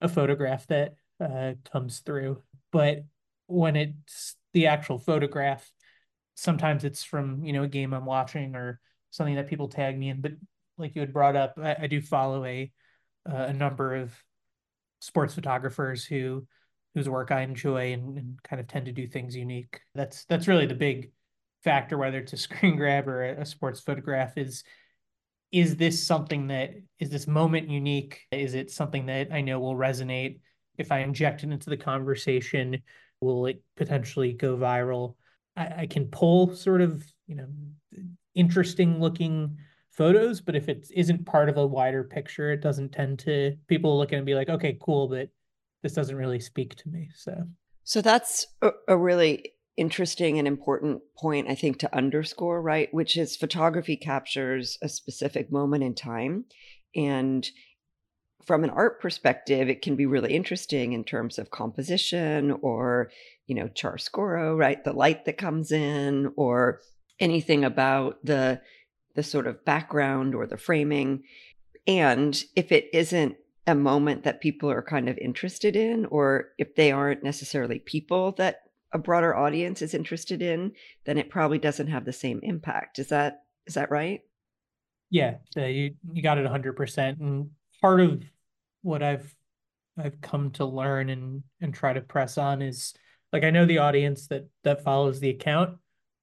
a 0.00 0.08
photograph 0.08 0.66
that 0.68 0.94
uh, 1.20 1.54
comes 1.70 2.00
through. 2.00 2.42
But 2.70 3.04
when 3.46 3.76
it's 3.76 4.36
the 4.52 4.68
actual 4.68 4.98
photograph, 4.98 5.70
sometimes 6.34 6.84
it's 6.84 7.02
from 7.02 7.44
you 7.44 7.52
know 7.52 7.64
a 7.64 7.68
game 7.68 7.92
I'm 7.92 8.04
watching 8.04 8.54
or 8.54 8.80
something 9.10 9.36
that 9.36 9.48
people 9.48 9.68
tag 9.68 9.98
me 9.98 10.10
in. 10.10 10.20
But 10.20 10.32
like 10.76 10.94
you 10.94 11.00
had 11.00 11.12
brought 11.12 11.36
up, 11.36 11.54
I, 11.60 11.76
I 11.82 11.86
do 11.86 12.00
follow 12.00 12.44
a 12.44 12.70
uh, 13.28 13.46
a 13.48 13.52
number 13.52 13.96
of 13.96 14.12
sports 15.00 15.34
photographers 15.34 16.04
who 16.04 16.46
whose 16.94 17.08
work 17.08 17.30
I 17.30 17.42
enjoy 17.42 17.92
and, 17.92 18.18
and, 18.18 18.42
kind 18.42 18.60
of 18.60 18.66
tend 18.66 18.86
to 18.86 18.92
do 18.92 19.06
things 19.06 19.36
unique. 19.36 19.80
That's 19.94 20.24
that's 20.24 20.48
really 20.48 20.66
the 20.66 20.74
big 20.74 21.12
factor, 21.64 21.98
whether 21.98 22.18
it's 22.18 22.32
a 22.32 22.36
screen 22.48 22.76
grab 22.76 23.08
or 23.08 23.24
a, 23.24 23.42
a 23.42 23.46
sports 23.46 23.80
photograph, 23.80 24.36
is 24.36 24.64
is 25.50 25.76
this 25.76 26.06
something 26.06 26.48
that 26.48 26.74
is 26.98 27.10
this 27.10 27.26
moment 27.26 27.70
unique? 27.70 28.26
Is 28.30 28.54
it 28.54 28.70
something 28.70 29.06
that 29.06 29.32
I 29.32 29.40
know 29.40 29.60
will 29.60 29.74
resonate? 29.74 30.40
if 30.78 30.92
I 30.92 31.00
inject 31.00 31.42
it 31.42 31.50
into 31.50 31.68
the 31.68 31.76
conversation, 31.76 32.80
will 33.20 33.46
it 33.46 33.62
potentially 33.76 34.32
go 34.32 34.56
viral? 34.56 35.16
I, 35.56 35.82
I 35.82 35.86
can 35.86 36.06
pull 36.06 36.54
sort 36.54 36.80
of, 36.80 37.04
you 37.26 37.34
know, 37.34 37.48
interesting 38.34 39.00
looking 39.00 39.58
photos, 39.90 40.40
but 40.40 40.54
if 40.54 40.68
it 40.68 40.88
isn't 40.94 41.26
part 41.26 41.48
of 41.48 41.56
a 41.56 41.66
wider 41.66 42.04
picture, 42.04 42.52
it 42.52 42.62
doesn't 42.62 42.92
tend 42.92 43.18
to 43.20 43.56
people 43.66 43.98
look 43.98 44.10
at 44.10 44.14
it 44.14 44.18
and 44.18 44.26
be 44.26 44.36
like, 44.36 44.48
okay, 44.48 44.78
cool, 44.80 45.08
but 45.08 45.28
this 45.82 45.92
doesn't 45.92 46.16
really 46.16 46.40
speak 46.40 46.74
to 46.76 46.88
me. 46.88 47.10
So 47.14 47.44
So 47.84 48.00
that's 48.02 48.46
a, 48.62 48.70
a 48.88 48.96
really 48.96 49.52
interesting 49.76 50.38
and 50.38 50.48
important 50.48 51.00
point, 51.16 51.48
I 51.48 51.54
think, 51.54 51.78
to 51.78 51.96
underscore, 51.96 52.60
right? 52.60 52.92
Which 52.92 53.16
is 53.16 53.36
photography 53.36 53.96
captures 53.96 54.76
a 54.82 54.88
specific 54.88 55.52
moment 55.52 55.84
in 55.84 55.94
time. 55.94 56.44
And 56.96 57.48
from 58.44 58.64
an 58.64 58.70
art 58.70 59.00
perspective, 59.00 59.68
it 59.68 59.82
can 59.82 59.94
be 59.94 60.06
really 60.06 60.34
interesting 60.34 60.94
in 60.94 61.04
terms 61.04 61.38
of 61.38 61.50
composition 61.50 62.58
or, 62.62 63.10
you 63.46 63.54
know, 63.54 63.68
chiaroscuro, 63.68 64.58
right? 64.58 64.82
The 64.82 64.92
light 64.92 65.26
that 65.26 65.38
comes 65.38 65.70
in 65.70 66.32
or 66.36 66.80
anything 67.20 67.64
about 67.64 68.24
the 68.24 68.60
the 69.14 69.22
sort 69.22 69.46
of 69.46 69.64
background 69.64 70.34
or 70.34 70.46
the 70.46 70.56
framing. 70.56 71.24
And 71.86 72.40
if 72.54 72.70
it 72.70 72.88
isn't 72.92 73.36
a 73.68 73.74
moment 73.74 74.24
that 74.24 74.40
people 74.40 74.70
are 74.70 74.82
kind 74.82 75.08
of 75.08 75.18
interested 75.18 75.76
in, 75.76 76.06
or 76.06 76.48
if 76.56 76.74
they 76.74 76.90
aren't 76.90 77.22
necessarily 77.22 77.78
people 77.78 78.32
that 78.32 78.62
a 78.92 78.98
broader 78.98 79.36
audience 79.36 79.82
is 79.82 79.92
interested 79.92 80.40
in, 80.40 80.72
then 81.04 81.18
it 81.18 81.28
probably 81.28 81.58
doesn't 81.58 81.88
have 81.88 82.06
the 82.06 82.12
same 82.12 82.40
impact. 82.42 82.98
Is 82.98 83.08
that 83.08 83.42
is 83.66 83.74
that 83.74 83.90
right? 83.90 84.22
Yeah, 85.10 85.36
you 85.54 85.94
you 86.10 86.22
got 86.22 86.38
it 86.38 86.46
100%. 86.46 87.20
And 87.20 87.50
part 87.82 88.00
of 88.00 88.24
what 88.80 89.02
I've 89.02 89.34
I've 89.98 90.20
come 90.22 90.50
to 90.52 90.64
learn 90.64 91.10
and 91.10 91.42
and 91.60 91.74
try 91.74 91.92
to 91.92 92.00
press 92.00 92.38
on 92.38 92.62
is 92.62 92.94
like 93.34 93.44
I 93.44 93.50
know 93.50 93.66
the 93.66 93.78
audience 93.78 94.28
that 94.28 94.48
that 94.64 94.82
follows 94.82 95.20
the 95.20 95.30
account, 95.30 95.76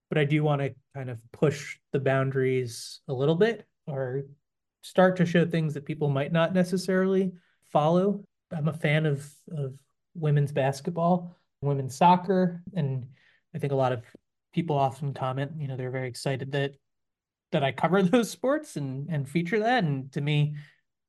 but 0.10 0.18
I 0.18 0.26
do 0.26 0.44
want 0.44 0.62
to 0.62 0.74
kind 0.96 1.12
of 1.12 1.20
push 1.32 1.78
the 1.94 2.00
boundaries 2.00 3.02
a 3.08 3.14
little 3.14 3.36
bit 3.36 3.68
or 3.86 4.24
start 4.86 5.16
to 5.18 5.26
show 5.26 5.46
things 5.46 5.74
that 5.74 5.84
people 5.84 6.10
might 6.10 6.32
not 6.32 6.54
necessarily 6.54 7.32
follow. 7.72 8.24
I'm 8.52 8.68
a 8.68 8.74
fan 8.74 9.08
of 9.08 9.28
of 9.52 9.74
women's 10.14 10.52
basketball, 10.52 11.36
women's 11.62 11.98
soccer, 11.98 12.62
and 12.76 13.08
I 13.56 13.58
think 13.58 13.74
a 13.74 13.76
lot 13.76 13.92
of 13.92 14.04
people 14.54 14.78
often 14.78 15.14
comment, 15.14 15.54
you 15.58 15.68
know, 15.68 15.76
they're 15.76 15.90
very 15.90 16.08
excited 16.08 16.52
that 16.52 16.76
that 17.52 17.64
I 17.64 17.72
cover 17.72 18.02
those 18.04 18.30
sports 18.30 18.76
and 18.76 19.10
and 19.10 19.28
feature 19.28 19.60
that. 19.60 19.84
And 19.84 20.12
to 20.14 20.22
me, 20.22 20.56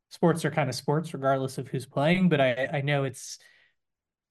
sports 0.09 0.45
are 0.47 0.50
kind 0.50 0.71
of 0.71 0.75
sports 0.75 1.12
regardless 1.12 1.59
of 1.59 1.68
who's 1.68 1.87
playing. 1.87 2.30
But 2.30 2.40
I 2.40 2.68
I 2.73 2.80
know 2.80 3.04
it's 3.04 3.38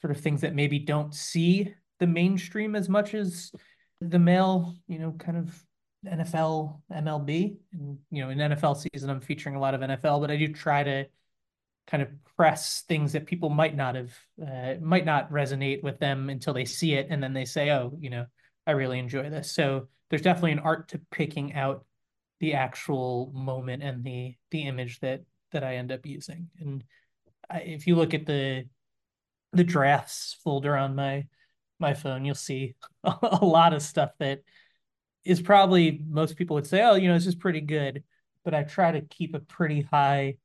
sort 0.01 0.11
of 0.11 0.21
things 0.21 0.41
that 0.41 0.55
maybe 0.55 0.79
don't 0.79 1.13
see 1.13 1.73
the 1.99 2.07
mainstream 2.07 2.75
as 2.75 2.89
much 2.89 3.13
as 3.13 3.51
the 4.01 4.19
male, 4.19 4.75
you 4.87 4.97
know, 4.97 5.11
kind 5.11 5.37
of 5.37 5.64
NFL, 6.05 6.81
MLB. 6.91 7.57
And, 7.73 7.97
you 8.11 8.23
know, 8.23 8.29
in 8.29 8.37
NFL 8.37 8.77
season, 8.77 9.09
I'm 9.09 9.21
featuring 9.21 9.55
a 9.55 9.59
lot 9.59 9.73
of 9.73 9.81
NFL, 9.81 10.21
but 10.21 10.31
I 10.31 10.37
do 10.37 10.47
try 10.53 10.83
to 10.83 11.05
kind 11.87 12.01
of 12.01 12.09
press 12.37 12.83
things 12.87 13.13
that 13.13 13.25
people 13.25 13.49
might 13.49 13.75
not 13.75 13.95
have, 13.95 14.13
uh, 14.41 14.75
might 14.81 15.05
not 15.05 15.31
resonate 15.31 15.83
with 15.83 15.99
them 15.99 16.29
until 16.29 16.53
they 16.53 16.65
see 16.65 16.93
it. 16.93 17.07
And 17.09 17.21
then 17.21 17.33
they 17.33 17.45
say, 17.45 17.69
oh, 17.71 17.95
you 17.99 18.09
know, 18.09 18.25
I 18.65 18.71
really 18.71 18.99
enjoy 18.99 19.29
this. 19.29 19.51
So 19.51 19.87
there's 20.09 20.21
definitely 20.21 20.53
an 20.53 20.59
art 20.59 20.89
to 20.89 21.01
picking 21.11 21.53
out 21.53 21.85
the 22.39 22.53
actual 22.53 23.31
moment 23.33 23.81
and 23.83 24.03
the 24.03 24.35
the 24.51 24.63
image 24.63 24.99
that 24.99 25.21
that 25.51 25.63
I 25.63 25.75
end 25.75 25.91
up 25.91 26.05
using. 26.05 26.49
And 26.59 26.83
I, 27.49 27.59
if 27.59 27.87
you 27.87 27.95
look 27.95 28.13
at 28.13 28.25
the 28.25 28.65
the 29.53 29.63
drafts 29.63 30.37
folder 30.43 30.75
on 30.75 30.95
my 30.95 31.27
my 31.79 31.93
phone, 31.93 32.25
you'll 32.25 32.35
see 32.35 32.75
a, 33.03 33.15
a 33.41 33.45
lot 33.45 33.73
of 33.73 33.81
stuff 33.81 34.11
that 34.19 34.41
is 35.25 35.41
probably 35.41 36.01
most 36.07 36.37
people 36.37 36.55
would 36.55 36.67
say, 36.67 36.83
oh, 36.83 36.95
you 36.95 37.07
know, 37.07 37.15
this 37.15 37.27
is 37.27 37.35
pretty 37.35 37.61
good. 37.61 38.03
But 38.43 38.53
I 38.53 38.63
try 38.63 38.91
to 38.91 39.01
keep 39.01 39.33
a 39.33 39.39
pretty 39.39 39.81
high 39.81 40.37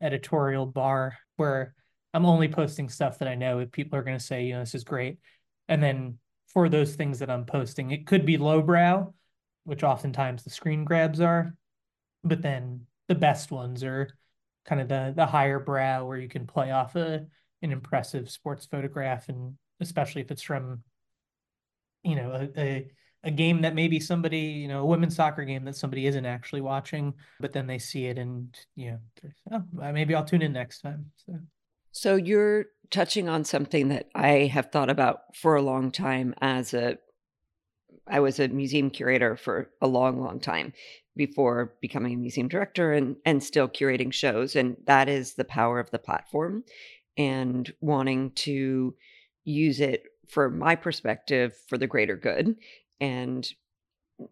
editorial 0.00 0.66
bar 0.66 1.18
where 1.36 1.74
I'm 2.12 2.26
only 2.26 2.48
posting 2.48 2.88
stuff 2.88 3.18
that 3.18 3.28
I 3.28 3.34
know 3.34 3.58
if 3.58 3.72
people 3.72 3.98
are 3.98 4.04
going 4.04 4.18
to 4.18 4.24
say, 4.24 4.44
you 4.44 4.54
know, 4.54 4.60
this 4.60 4.74
is 4.74 4.84
great. 4.84 5.18
And 5.68 5.82
then 5.82 6.18
for 6.52 6.68
those 6.68 6.94
things 6.94 7.18
that 7.18 7.30
I'm 7.30 7.44
posting, 7.44 7.90
it 7.90 8.06
could 8.06 8.24
be 8.24 8.38
lowbrow, 8.38 9.12
which 9.64 9.82
oftentimes 9.82 10.44
the 10.44 10.50
screen 10.50 10.84
grabs 10.84 11.20
are, 11.20 11.56
but 12.22 12.40
then 12.40 12.86
the 13.08 13.16
best 13.16 13.50
ones 13.50 13.82
are 13.82 14.08
kind 14.64 14.80
of 14.80 14.88
the 14.88 15.12
the 15.14 15.26
higher 15.26 15.58
brow 15.58 16.06
where 16.06 16.18
you 16.18 16.28
can 16.28 16.46
play 16.46 16.70
off 16.70 16.96
a 16.96 17.26
an 17.62 17.72
impressive 17.72 18.30
sports 18.30 18.66
photograph 18.66 19.28
and 19.28 19.56
especially 19.80 20.22
if 20.22 20.30
it's 20.30 20.42
from 20.42 20.82
you 22.02 22.16
know 22.16 22.32
a, 22.32 22.60
a 22.60 22.90
a 23.24 23.30
game 23.30 23.62
that 23.62 23.74
maybe 23.74 23.98
somebody, 23.98 24.38
you 24.38 24.68
know, 24.68 24.82
a 24.82 24.86
women's 24.86 25.16
soccer 25.16 25.44
game 25.44 25.64
that 25.64 25.76
somebody 25.76 26.06
isn't 26.06 26.26
actually 26.26 26.60
watching, 26.60 27.14
but 27.40 27.52
then 27.52 27.66
they 27.66 27.78
see 27.78 28.06
it 28.06 28.18
and, 28.18 28.54
you 28.76 28.92
know, 28.92 28.98
oh, 29.52 29.92
maybe 29.92 30.14
I'll 30.14 30.24
tune 30.24 30.42
in 30.42 30.52
next 30.52 30.82
time. 30.82 31.10
So. 31.26 31.38
So 31.90 32.16
you're 32.16 32.66
touching 32.90 33.28
on 33.28 33.44
something 33.44 33.88
that 33.88 34.08
I 34.14 34.50
have 34.52 34.70
thought 34.70 34.90
about 34.90 35.20
for 35.34 35.54
a 35.54 35.62
long 35.62 35.90
time 35.90 36.34
as 36.40 36.74
a 36.74 36.98
I 38.06 38.20
was 38.20 38.38
a 38.38 38.48
museum 38.48 38.90
curator 38.90 39.36
for 39.36 39.70
a 39.80 39.86
long 39.86 40.20
long 40.20 40.38
time 40.38 40.74
before 41.16 41.74
becoming 41.80 42.12
a 42.12 42.16
museum 42.16 42.48
director 42.48 42.92
and 42.92 43.16
and 43.24 43.42
still 43.42 43.68
curating 43.68 44.12
shows 44.12 44.56
and 44.56 44.76
that 44.86 45.08
is 45.08 45.34
the 45.34 45.44
power 45.44 45.78
of 45.78 45.90
the 45.90 45.98
platform 45.98 46.64
and 47.16 47.72
wanting 47.80 48.32
to 48.32 48.94
use 49.44 49.80
it 49.80 50.02
for 50.28 50.50
my 50.50 50.74
perspective 50.74 51.54
for 51.68 51.78
the 51.78 51.86
greater 51.86 52.16
good 52.16 52.56
and 53.00 53.48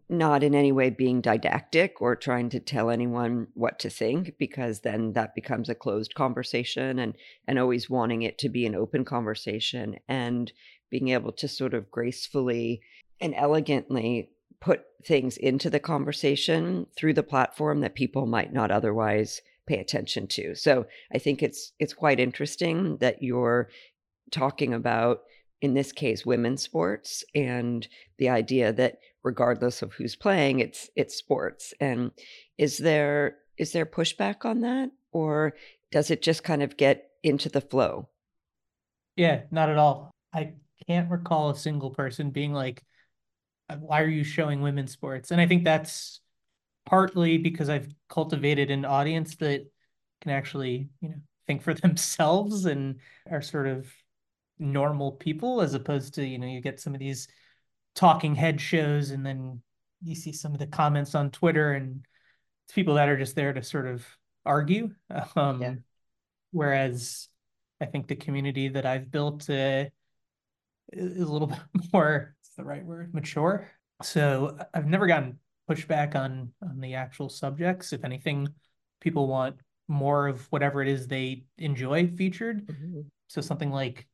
not 0.09 0.43
in 0.43 0.55
any 0.55 0.71
way 0.71 0.89
being 0.89 1.19
didactic 1.19 2.01
or 2.01 2.15
trying 2.15 2.49
to 2.49 2.59
tell 2.59 2.89
anyone 2.89 3.47
what 3.53 3.79
to 3.79 3.89
think 3.89 4.33
because 4.39 4.79
then 4.79 5.13
that 5.13 5.35
becomes 5.35 5.67
a 5.67 5.75
closed 5.75 6.15
conversation 6.15 6.99
and 6.99 7.15
and 7.47 7.59
always 7.59 7.89
wanting 7.89 8.21
it 8.21 8.37
to 8.37 8.47
be 8.47 8.65
an 8.65 8.75
open 8.75 9.03
conversation 9.03 9.97
and 10.07 10.53
being 10.89 11.09
able 11.09 11.33
to 11.33 11.47
sort 11.47 11.73
of 11.73 11.91
gracefully 11.91 12.81
and 13.19 13.33
elegantly 13.35 14.29
put 14.61 14.85
things 15.05 15.35
into 15.35 15.69
the 15.69 15.79
conversation 15.79 16.87
through 16.95 17.13
the 17.13 17.23
platform 17.23 17.81
that 17.81 17.95
people 17.95 18.25
might 18.25 18.53
not 18.53 18.71
otherwise 18.71 19.41
pay 19.67 19.77
attention 19.79 20.27
to. 20.27 20.55
So 20.55 20.85
I 21.13 21.17
think 21.17 21.43
it's 21.43 21.73
it's 21.79 21.93
quite 21.93 22.19
interesting 22.19 22.97
that 22.97 23.21
you're 23.21 23.69
talking 24.31 24.73
about 24.73 25.23
in 25.63 25.73
this 25.73 25.93
case 25.93 26.25
women's 26.25 26.61
sports 26.61 27.23
and 27.33 27.87
the 28.17 28.27
idea 28.27 28.73
that 28.73 28.97
regardless 29.23 29.81
of 29.81 29.93
who's 29.93 30.13
playing 30.13 30.59
it's 30.59 30.89
it's 30.97 31.15
sports. 31.15 31.73
And 31.79 32.11
is 32.57 32.77
there 32.77 33.37
is 33.57 33.71
there 33.71 33.85
pushback 33.85 34.43
on 34.43 34.59
that 34.61 34.91
or 35.13 35.53
does 35.89 36.11
it 36.11 36.21
just 36.21 36.43
kind 36.43 36.61
of 36.61 36.75
get 36.75 37.11
into 37.23 37.47
the 37.47 37.61
flow? 37.61 38.09
Yeah 39.15 39.43
not 39.51 39.69
at 39.69 39.77
all. 39.77 40.11
I 40.33 40.51
can't 40.85 41.09
recall 41.09 41.51
a 41.51 41.55
single 41.55 41.91
person 41.91 42.29
being 42.29 42.51
like 42.51 42.83
uh, 43.69 43.77
why 43.77 44.01
are 44.01 44.09
you 44.09 44.25
showing 44.25 44.61
women's 44.61 44.91
sports? 44.91 45.31
And 45.31 45.39
i 45.39 45.47
think 45.47 45.63
that's 45.63 46.19
partly 46.85 47.37
because 47.37 47.69
i've 47.69 47.87
cultivated 48.09 48.69
an 48.69 48.83
audience 48.83 49.37
that 49.37 49.65
can 50.19 50.31
actually 50.31 50.89
you 50.99 51.07
know 51.07 51.15
think 51.47 51.61
for 51.61 51.73
themselves 51.85 52.65
and 52.65 52.99
are 53.31 53.41
sort 53.41 53.67
of 53.67 53.87
normal 54.59 55.11
people 55.11 55.61
as 55.61 55.73
opposed 55.73 56.13
to 56.15 56.25
you 56.25 56.37
know 56.37 56.47
you 56.47 56.61
get 56.61 56.79
some 56.79 56.93
of 56.93 56.99
these 56.99 57.27
talking 57.95 58.35
head 58.35 58.59
shows 58.59 59.11
and 59.11 59.25
then 59.25 59.61
you 60.03 60.15
see 60.15 60.31
some 60.31 60.53
of 60.53 60.59
the 60.59 60.67
comments 60.67 61.15
on 61.15 61.31
twitter 61.31 61.73
and 61.73 62.05
it's 62.65 62.73
people 62.73 62.95
that 62.95 63.09
are 63.09 63.17
just 63.17 63.35
there 63.35 63.53
to 63.53 63.63
sort 63.63 63.87
of 63.87 64.05
argue 64.45 64.91
um 65.35 65.61
yeah. 65.61 65.73
whereas 66.51 67.27
i 67.81 67.85
think 67.85 68.07
the 68.07 68.15
community 68.15 68.67
that 68.67 68.85
i've 68.85 69.11
built 69.11 69.49
uh, 69.49 69.85
is 70.91 71.21
a 71.21 71.31
little 71.31 71.47
bit 71.73 71.91
more 71.91 72.35
it's 72.39 72.55
the 72.55 72.63
right 72.63 72.85
word 72.85 73.13
mature 73.13 73.69
so 74.01 74.57
i've 74.73 74.87
never 74.87 75.07
gotten 75.07 75.39
pushback 75.69 76.15
on 76.15 76.51
on 76.61 76.79
the 76.79 76.93
actual 76.93 77.29
subjects 77.29 77.93
if 77.93 78.03
anything 78.03 78.47
people 78.99 79.27
want 79.27 79.55
more 79.87 80.27
of 80.27 80.45
whatever 80.51 80.81
it 80.81 80.87
is 80.87 81.07
they 81.07 81.43
enjoy 81.57 82.07
featured 82.07 82.65
mm-hmm. 82.67 83.01
so 83.27 83.41
something 83.41 83.71
like 83.71 84.07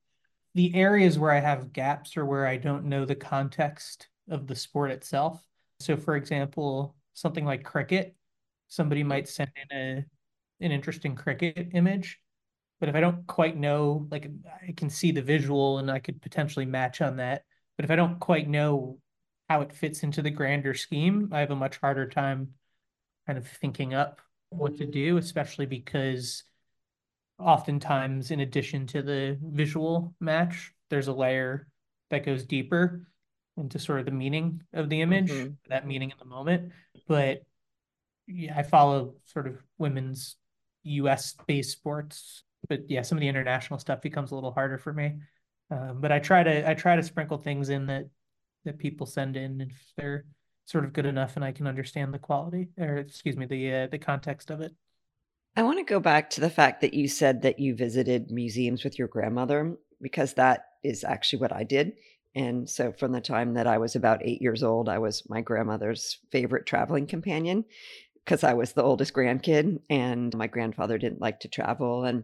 the 0.55 0.75
areas 0.75 1.19
where 1.19 1.31
I 1.31 1.39
have 1.39 1.73
gaps 1.73 2.17
are 2.17 2.25
where 2.25 2.47
I 2.47 2.57
don't 2.57 2.85
know 2.85 3.05
the 3.05 3.15
context 3.15 4.07
of 4.29 4.47
the 4.47 4.55
sport 4.55 4.91
itself. 4.91 5.43
So, 5.79 5.95
for 5.95 6.15
example, 6.15 6.95
something 7.13 7.45
like 7.45 7.63
cricket, 7.63 8.15
somebody 8.67 9.01
mm-hmm. 9.01 9.09
might 9.09 9.29
send 9.29 9.51
in 9.69 9.77
a 9.77 10.05
an 10.61 10.71
interesting 10.71 11.15
cricket 11.15 11.69
image, 11.73 12.19
but 12.79 12.89
if 12.89 12.95
I 12.95 12.99
don't 12.99 13.25
quite 13.27 13.57
know, 13.57 14.07
like 14.11 14.29
I 14.67 14.73
can 14.73 14.89
see 14.89 15.11
the 15.11 15.21
visual 15.21 15.77
and 15.77 15.89
I 15.89 15.99
could 15.99 16.21
potentially 16.21 16.65
match 16.65 17.01
on 17.01 17.17
that, 17.17 17.43
but 17.77 17.85
if 17.85 17.91
I 17.91 17.95
don't 17.95 18.19
quite 18.19 18.49
know 18.49 18.99
how 19.47 19.61
it 19.61 19.73
fits 19.73 20.03
into 20.03 20.21
the 20.21 20.29
grander 20.29 20.73
scheme, 20.73 21.29
I 21.31 21.39
have 21.39 21.51
a 21.51 21.55
much 21.55 21.77
harder 21.77 22.07
time 22.07 22.49
kind 23.25 23.37
of 23.37 23.47
thinking 23.47 23.93
up 23.93 24.21
what 24.49 24.77
to 24.77 24.83
mm-hmm. 24.83 24.91
do, 24.91 25.17
especially 25.17 25.65
because 25.65 26.43
oftentimes 27.39 28.31
in 28.31 28.41
addition 28.41 28.85
to 28.87 29.01
the 29.01 29.37
visual 29.41 30.13
match 30.19 30.73
there's 30.89 31.07
a 31.07 31.13
layer 31.13 31.67
that 32.09 32.25
goes 32.25 32.45
deeper 32.45 33.07
into 33.57 33.79
sort 33.79 33.99
of 33.99 34.05
the 34.05 34.11
meaning 34.11 34.61
of 34.73 34.89
the 34.89 35.01
image 35.01 35.31
mm-hmm. 35.31 35.53
that 35.69 35.85
meaning 35.85 36.11
in 36.11 36.17
the 36.19 36.25
moment. 36.25 36.71
But 37.07 37.43
yeah 38.29 38.57
i 38.57 38.63
follow 38.63 39.15
sort 39.25 39.47
of 39.47 39.57
women's 39.77 40.37
us 40.85 41.35
based 41.47 41.71
sports 41.71 42.43
but 42.67 42.89
yeah 42.89 43.01
some 43.01 43.17
of 43.17 43.21
the 43.21 43.27
international 43.27 43.79
stuff 43.79 44.01
becomes 44.01 44.31
a 44.31 44.35
little 44.35 44.51
harder 44.51 44.77
for 44.77 44.93
me. 44.93 45.15
Um, 45.71 45.97
but 45.99 46.11
i 46.11 46.19
try 46.19 46.41
to 46.43 46.69
i 46.69 46.73
try 46.73 46.95
to 46.95 47.03
sprinkle 47.03 47.37
things 47.37 47.69
in 47.69 47.87
that 47.87 48.05
that 48.65 48.77
people 48.79 49.05
send 49.05 49.37
in 49.37 49.61
if 49.61 49.93
they're 49.97 50.25
sort 50.65 50.85
of 50.85 50.93
good 50.93 51.05
enough 51.05 51.35
and 51.35 51.45
i 51.45 51.51
can 51.51 51.67
understand 51.67 52.13
the 52.13 52.19
quality 52.19 52.69
or 52.77 52.97
excuse 52.97 53.37
me 53.37 53.45
the 53.45 53.73
uh, 53.73 53.87
the 53.87 53.99
context 53.99 54.49
of 54.49 54.61
it 54.61 54.73
I 55.59 55.63
want 55.63 55.77
to 55.77 55.83
go 55.83 55.99
back 55.99 56.29
to 56.29 56.39
the 56.39 56.49
fact 56.49 56.79
that 56.79 56.93
you 56.93 57.09
said 57.09 57.41
that 57.41 57.59
you 57.59 57.75
visited 57.75 58.31
museums 58.31 58.85
with 58.85 58.97
your 58.97 59.09
grandmother, 59.09 59.75
because 60.01 60.35
that 60.35 60.67
is 60.85 61.03
actually 61.03 61.39
what 61.39 61.51
I 61.51 61.65
did. 61.65 61.97
And 62.33 62.69
so, 62.69 62.93
from 62.93 63.11
the 63.11 63.19
time 63.19 63.55
that 63.55 63.67
I 63.67 63.77
was 63.77 63.93
about 63.93 64.21
eight 64.23 64.41
years 64.41 64.63
old, 64.63 64.87
I 64.87 64.99
was 64.99 65.27
my 65.27 65.41
grandmother's 65.41 66.19
favorite 66.31 66.65
traveling 66.65 67.07
companion 67.07 67.65
because 68.23 68.45
I 68.45 68.53
was 68.53 68.71
the 68.71 68.83
oldest 68.83 69.13
grandkid, 69.13 69.81
and 69.89 70.33
my 70.33 70.47
grandfather 70.47 70.97
didn't 70.97 71.19
like 71.19 71.41
to 71.41 71.49
travel. 71.49 72.05
And 72.05 72.23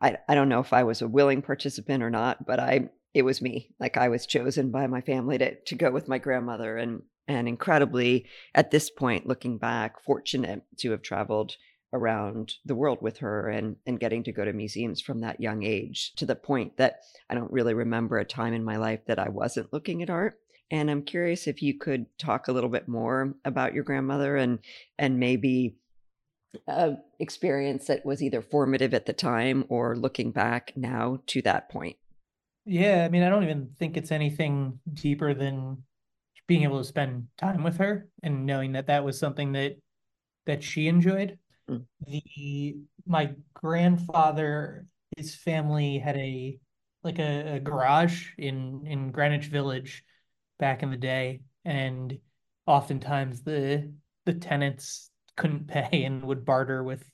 I, 0.00 0.16
I 0.26 0.34
don't 0.34 0.48
know 0.48 0.60
if 0.60 0.72
I 0.72 0.84
was 0.84 1.02
a 1.02 1.06
willing 1.06 1.42
participant 1.42 2.02
or 2.02 2.08
not, 2.08 2.46
but 2.46 2.58
I 2.58 2.88
it 3.12 3.26
was 3.26 3.42
me. 3.42 3.74
Like 3.78 3.98
I 3.98 4.08
was 4.08 4.24
chosen 4.24 4.70
by 4.70 4.86
my 4.86 5.02
family 5.02 5.36
to 5.36 5.54
to 5.54 5.74
go 5.74 5.90
with 5.90 6.08
my 6.08 6.16
grandmother, 6.16 6.78
and 6.78 7.02
and 7.28 7.46
incredibly 7.46 8.24
at 8.54 8.70
this 8.70 8.88
point, 8.88 9.26
looking 9.26 9.58
back, 9.58 10.02
fortunate 10.02 10.62
to 10.78 10.92
have 10.92 11.02
traveled 11.02 11.56
around 11.94 12.54
the 12.66 12.74
world 12.74 12.98
with 13.00 13.18
her 13.18 13.48
and 13.48 13.76
and 13.86 14.00
getting 14.00 14.22
to 14.24 14.32
go 14.32 14.44
to 14.44 14.52
museums 14.52 15.00
from 15.00 15.20
that 15.20 15.40
young 15.40 15.62
age 15.62 16.12
to 16.16 16.26
the 16.26 16.34
point 16.34 16.76
that 16.76 17.00
I 17.30 17.34
don't 17.34 17.52
really 17.52 17.72
remember 17.72 18.18
a 18.18 18.24
time 18.24 18.52
in 18.52 18.64
my 18.64 18.76
life 18.76 19.06
that 19.06 19.18
I 19.18 19.30
wasn't 19.30 19.72
looking 19.72 20.02
at 20.02 20.10
art. 20.10 20.38
And 20.70 20.90
I'm 20.90 21.02
curious 21.02 21.46
if 21.46 21.62
you 21.62 21.78
could 21.78 22.06
talk 22.18 22.48
a 22.48 22.52
little 22.52 22.70
bit 22.70 22.88
more 22.88 23.34
about 23.44 23.74
your 23.74 23.84
grandmother 23.84 24.36
and 24.36 24.58
and 24.98 25.18
maybe 25.18 25.76
uh, 26.68 26.92
experience 27.18 27.86
that 27.86 28.04
was 28.04 28.22
either 28.22 28.42
formative 28.42 28.94
at 28.94 29.06
the 29.06 29.12
time 29.12 29.64
or 29.68 29.96
looking 29.96 30.30
back 30.30 30.72
now 30.76 31.20
to 31.26 31.42
that 31.42 31.68
point? 31.68 31.96
Yeah, 32.64 33.04
I 33.04 33.08
mean, 33.08 33.22
I 33.22 33.28
don't 33.28 33.44
even 33.44 33.70
think 33.78 33.96
it's 33.96 34.12
anything 34.12 34.78
deeper 34.92 35.34
than 35.34 35.84
being 36.46 36.62
able 36.62 36.78
to 36.78 36.84
spend 36.84 37.28
time 37.36 37.62
with 37.62 37.78
her 37.78 38.08
and 38.22 38.46
knowing 38.46 38.72
that 38.72 38.86
that 38.86 39.04
was 39.04 39.18
something 39.18 39.52
that 39.52 39.76
that 40.46 40.62
she 40.62 40.88
enjoyed. 40.88 41.38
The 41.66 42.76
my 43.06 43.34
grandfather, 43.54 44.86
his 45.16 45.34
family 45.34 45.98
had 45.98 46.16
a 46.16 46.58
like 47.02 47.18
a, 47.18 47.56
a 47.56 47.60
garage 47.60 48.30
in 48.38 48.86
in 48.86 49.10
Greenwich 49.10 49.46
Village 49.46 50.04
back 50.58 50.82
in 50.82 50.90
the 50.90 50.96
day, 50.96 51.40
and 51.64 52.18
oftentimes 52.66 53.42
the 53.42 53.92
the 54.24 54.34
tenants 54.34 55.10
couldn't 55.36 55.68
pay 55.68 56.04
and 56.04 56.22
would 56.24 56.44
barter 56.44 56.82
with 56.82 57.04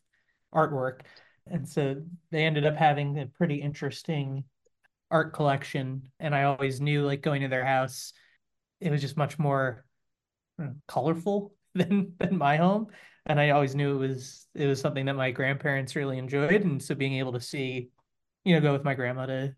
artwork. 0.55 1.01
And 1.47 1.69
so 1.69 2.03
they 2.31 2.45
ended 2.45 2.67
up 2.67 2.77
having 2.77 3.19
a 3.19 3.27
pretty 3.27 3.57
interesting 3.57 4.45
art 5.11 5.33
collection. 5.33 6.11
And 6.21 6.35
I 6.35 6.45
always 6.45 6.81
knew, 6.81 7.05
like, 7.05 7.23
going 7.23 7.43
to 7.43 7.49
their 7.49 7.65
house, 7.65 8.13
it 8.81 8.91
was 8.91 9.01
just 9.01 9.17
much 9.17 9.39
more 9.39 9.85
know, 10.59 10.75
colorful 10.87 11.55
than 11.75 12.13
than 12.19 12.37
my 12.37 12.57
home. 12.57 12.89
And 13.27 13.39
I 13.39 13.51
always 13.51 13.75
knew 13.75 13.97
it 13.97 14.09
was 14.09 14.47
it 14.55 14.67
was 14.67 14.81
something 14.81 15.07
that 15.07 15.15
my 15.15 15.31
grandparents 15.31 15.97
really 15.97 16.19
enjoyed. 16.19 16.63
And 16.63 16.83
so 16.83 16.95
being 16.95 17.15
able 17.15 17.33
to 17.33 17.41
see, 17.41 17.91
you 18.45 18.55
know, 18.55 18.61
go 18.61 18.73
with 18.73 18.85
my 18.85 18.95
grandma 18.95 19.27
to 19.27 19.55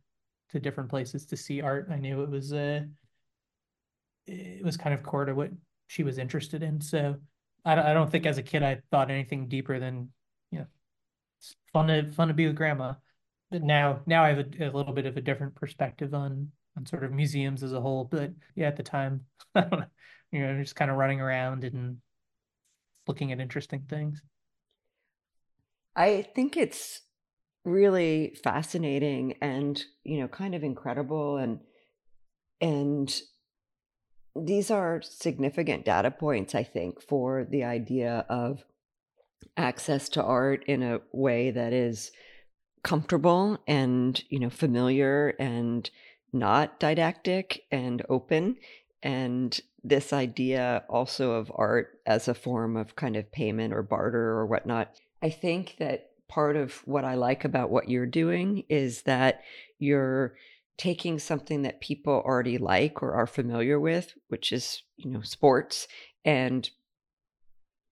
to 0.50 0.60
different 0.60 0.90
places 0.90 1.26
to 1.26 1.36
see 1.36 1.62
art, 1.62 1.88
I 1.90 1.96
knew 1.96 2.22
it 2.22 2.30
was 2.30 2.52
a 2.52 2.78
uh, 2.78 2.82
it 4.26 4.64
was 4.64 4.76
kind 4.76 4.94
of 4.94 5.02
core 5.02 5.24
to 5.24 5.34
what 5.34 5.50
she 5.86 6.02
was 6.02 6.18
interested 6.18 6.62
in. 6.62 6.80
So 6.80 7.16
I 7.64 7.74
don't, 7.74 7.86
I 7.86 7.94
don't 7.94 8.10
think 8.10 8.26
as 8.26 8.38
a 8.38 8.42
kid 8.42 8.62
I 8.62 8.80
thought 8.90 9.10
anything 9.10 9.48
deeper 9.48 9.78
than 9.78 10.10
you 10.50 10.60
know 10.60 10.66
it's 11.38 11.54
fun 11.72 11.88
to 11.88 12.10
fun 12.12 12.28
to 12.28 12.34
be 12.34 12.46
with 12.46 12.56
grandma. 12.56 12.94
But 13.50 13.62
now 13.62 14.02
now 14.06 14.24
I 14.24 14.28
have 14.28 14.38
a, 14.38 14.64
a 14.64 14.70
little 14.70 14.92
bit 14.92 15.06
of 15.06 15.16
a 15.16 15.20
different 15.20 15.54
perspective 15.54 16.14
on 16.14 16.50
on 16.76 16.86
sort 16.86 17.04
of 17.04 17.12
museums 17.12 17.62
as 17.62 17.72
a 17.72 17.80
whole. 17.80 18.04
But 18.04 18.32
yeah, 18.54 18.68
at 18.68 18.76
the 18.76 18.82
time, 18.82 19.26
I 19.54 19.60
don't 19.62 19.80
know, 19.80 19.86
you 20.32 20.40
know, 20.40 20.60
just 20.60 20.76
kind 20.76 20.90
of 20.90 20.96
running 20.96 21.20
around 21.20 21.64
and 21.64 21.98
looking 23.06 23.32
at 23.32 23.40
interesting 23.40 23.84
things. 23.88 24.22
I 25.94 26.26
think 26.34 26.56
it's 26.56 27.02
really 27.64 28.34
fascinating 28.42 29.36
and 29.40 29.84
you 30.02 30.18
know 30.18 30.26
kind 30.26 30.52
of 30.52 30.64
incredible 30.64 31.36
and 31.36 31.60
and 32.60 33.22
these 34.34 34.70
are 34.70 35.02
significant 35.02 35.84
data 35.84 36.10
points, 36.10 36.54
I 36.54 36.62
think, 36.62 37.02
for 37.02 37.44
the 37.44 37.64
idea 37.64 38.24
of 38.28 38.64
access 39.56 40.08
to 40.10 40.22
art 40.22 40.64
in 40.66 40.82
a 40.82 41.00
way 41.12 41.50
that 41.50 41.72
is 41.72 42.12
comfortable 42.82 43.58
and, 43.66 44.22
you 44.30 44.38
know, 44.38 44.50
familiar 44.50 45.34
and 45.38 45.88
not 46.32 46.80
didactic 46.80 47.64
and 47.70 48.02
open. 48.08 48.56
And 49.02 49.58
this 49.84 50.12
idea 50.12 50.84
also 50.88 51.32
of 51.32 51.50
art 51.54 51.98
as 52.06 52.28
a 52.28 52.34
form 52.34 52.76
of 52.76 52.96
kind 52.96 53.16
of 53.16 53.30
payment 53.32 53.74
or 53.74 53.82
barter 53.82 54.30
or 54.30 54.46
whatnot. 54.46 54.94
I 55.22 55.30
think 55.30 55.76
that 55.78 56.10
part 56.28 56.56
of 56.56 56.74
what 56.86 57.04
I 57.04 57.14
like 57.14 57.44
about 57.44 57.70
what 57.70 57.88
you're 57.88 58.06
doing 58.06 58.64
is 58.68 59.02
that 59.02 59.42
you're 59.78 60.34
taking 60.78 61.18
something 61.18 61.62
that 61.62 61.80
people 61.80 62.22
already 62.24 62.58
like 62.58 63.02
or 63.02 63.12
are 63.14 63.26
familiar 63.26 63.78
with, 63.78 64.14
which 64.28 64.52
is, 64.52 64.82
you 64.96 65.10
know, 65.10 65.20
sports, 65.20 65.86
and 66.24 66.70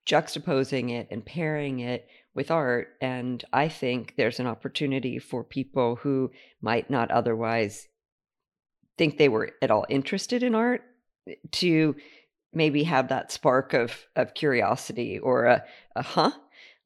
juxtaposing 0.07 0.91
it 0.91 1.09
and 1.11 1.25
pairing 1.25 1.81
it 1.81 2.09
with 2.35 2.51
art. 2.51 2.89
And 3.01 3.45
I 3.53 3.69
think 3.69 4.15
there's 4.17 4.41
an 4.41 4.47
opportunity 4.47 5.19
for 5.19 5.45
people 5.45 5.97
who 5.97 6.31
might 6.63 6.89
not 6.89 7.11
otherwise 7.11 7.89
think 8.97 9.19
they 9.19 9.29
were 9.29 9.53
at 9.61 9.71
all 9.71 9.87
interested 9.89 10.43
in 10.43 10.55
art 10.55 10.83
to 11.53 11.97
maybe 12.53 12.83
have 12.83 13.09
that 13.09 13.31
spark 13.31 13.75
of 13.75 14.07
of 14.17 14.35
curiosity 14.35 15.19
or 15.19 15.45
a, 15.45 15.65
a 15.95 16.03
huh 16.03 16.33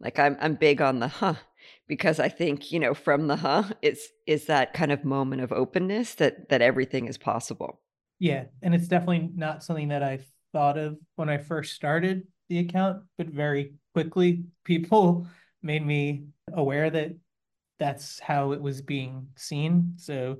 like 0.00 0.18
i'm 0.18 0.36
i'm 0.40 0.54
big 0.54 0.82
on 0.82 1.00
the 1.00 1.08
huh 1.08 1.34
because 1.86 2.18
I 2.18 2.28
think, 2.28 2.72
you 2.72 2.80
know, 2.80 2.94
from 2.94 3.26
the 3.26 3.36
huh, 3.36 3.64
it's 3.82 4.08
is 4.26 4.46
that 4.46 4.72
kind 4.72 4.92
of 4.92 5.04
moment 5.04 5.42
of 5.42 5.52
openness 5.52 6.14
that 6.16 6.48
that 6.48 6.62
everything 6.62 7.06
is 7.06 7.18
possible. 7.18 7.80
Yeah, 8.18 8.44
and 8.62 8.74
it's 8.74 8.88
definitely 8.88 9.30
not 9.34 9.62
something 9.62 9.88
that 9.88 10.02
I 10.02 10.20
thought 10.52 10.78
of 10.78 10.96
when 11.16 11.28
I 11.28 11.38
first 11.38 11.74
started 11.74 12.26
the 12.48 12.60
account, 12.60 13.02
but 13.18 13.28
very 13.28 13.74
quickly 13.92 14.44
people 14.64 15.26
made 15.62 15.84
me 15.84 16.26
aware 16.52 16.90
that 16.90 17.12
that's 17.78 18.20
how 18.20 18.52
it 18.52 18.60
was 18.60 18.80
being 18.80 19.28
seen. 19.36 19.94
So 19.96 20.38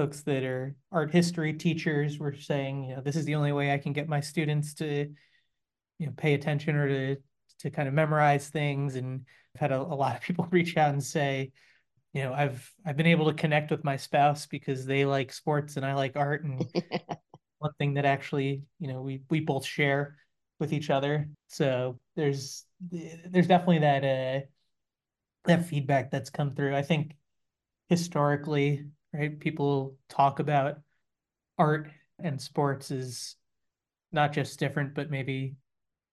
folks 0.00 0.22
that 0.22 0.44
are 0.44 0.74
art 0.90 1.10
history 1.10 1.52
teachers 1.52 2.18
were 2.18 2.34
saying, 2.34 2.84
you 2.84 2.96
know, 2.96 3.02
this 3.02 3.16
is 3.16 3.26
the 3.26 3.34
only 3.34 3.52
way 3.52 3.70
I 3.70 3.76
can 3.76 3.92
get 3.92 4.08
my 4.08 4.20
students 4.20 4.72
to 4.74 5.12
you 5.98 6.06
know 6.06 6.12
pay 6.16 6.32
attention 6.32 6.74
or 6.74 6.88
to 6.88 7.16
to 7.58 7.70
kind 7.70 7.86
of 7.86 7.92
memorize 7.92 8.48
things 8.48 8.96
and 8.96 9.26
I've 9.54 9.60
had 9.60 9.72
a, 9.72 9.78
a 9.78 9.98
lot 10.02 10.16
of 10.16 10.22
people 10.26 10.48
reach 10.50 10.78
out 10.78 10.94
and 10.94 11.04
say, 11.04 11.52
you 12.14 12.22
know, 12.22 12.32
I've 12.32 12.72
I've 12.86 12.96
been 12.96 13.08
able 13.08 13.26
to 13.26 13.34
connect 13.34 13.70
with 13.70 13.84
my 13.84 13.98
spouse 13.98 14.46
because 14.46 14.86
they 14.86 15.04
like 15.04 15.34
sports 15.34 15.76
and 15.76 15.84
I 15.84 15.92
like 15.92 16.16
art 16.16 16.44
and 16.44 16.64
one 17.58 17.72
thing 17.78 17.94
that 17.94 18.06
actually, 18.06 18.62
you 18.78 18.88
know, 18.88 19.02
we 19.02 19.20
we 19.28 19.40
both 19.40 19.66
share 19.66 20.16
with 20.58 20.72
each 20.72 20.88
other. 20.88 21.28
So 21.48 22.00
there's 22.16 22.64
there's 22.90 23.46
definitely 23.46 23.80
that 23.80 24.02
uh 24.02 24.46
that 25.44 25.66
feedback 25.66 26.10
that's 26.10 26.30
come 26.30 26.54
through. 26.54 26.74
I 26.74 26.80
think 26.80 27.16
historically, 27.90 28.86
right, 29.12 29.38
people 29.38 29.96
talk 30.08 30.38
about 30.38 30.78
art 31.58 31.90
and 32.18 32.40
sports 32.40 32.90
is 32.90 33.36
not 34.12 34.32
just 34.32 34.58
different, 34.58 34.94
but 34.94 35.10
maybe 35.10 35.54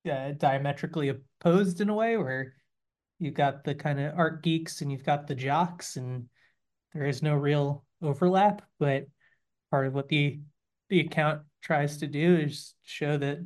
uh, 0.10 0.32
diametrically 0.38 1.10
opposed 1.10 1.82
in 1.82 1.90
a 1.90 1.94
way 1.94 2.18
where 2.18 2.54
you've 3.20 3.34
got 3.34 3.64
the 3.64 3.76
kind 3.76 4.00
of 4.00 4.18
art 4.18 4.44
geeks 4.44 4.82
and 4.82 4.92
you've 4.92 5.04
got 5.04 5.28
the 5.28 5.36
jocks 5.36 5.98
and 5.98 6.26
there 6.94 7.06
is 7.06 7.22
no 7.22 7.36
real 7.36 7.84
overlap 8.02 8.62
but 8.80 9.06
part 9.72 9.88
of 9.88 9.94
what 9.94 10.08
the 10.08 10.40
the 10.90 11.00
account 11.02 11.42
tries 11.62 11.98
to 11.98 12.08
do 12.08 12.38
is 12.38 12.76
show 12.84 13.18
that 13.18 13.46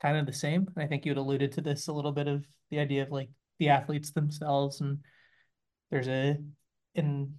kind 0.00 0.16
of 0.16 0.26
the 0.26 0.32
same. 0.32 0.66
And 0.74 0.84
i 0.84 0.86
think 0.86 1.04
you 1.04 1.10
had 1.10 1.18
alluded 1.18 1.52
to 1.52 1.60
this 1.60 1.88
a 1.88 1.92
little 1.92 2.12
bit 2.12 2.26
of 2.26 2.44
the 2.70 2.78
idea 2.78 3.02
of 3.02 3.10
like 3.10 3.28
the 3.58 3.68
athletes 3.68 4.10
themselves 4.10 4.80
and 4.80 4.98
there's 5.90 6.08
a 6.08 6.36
in 6.94 7.34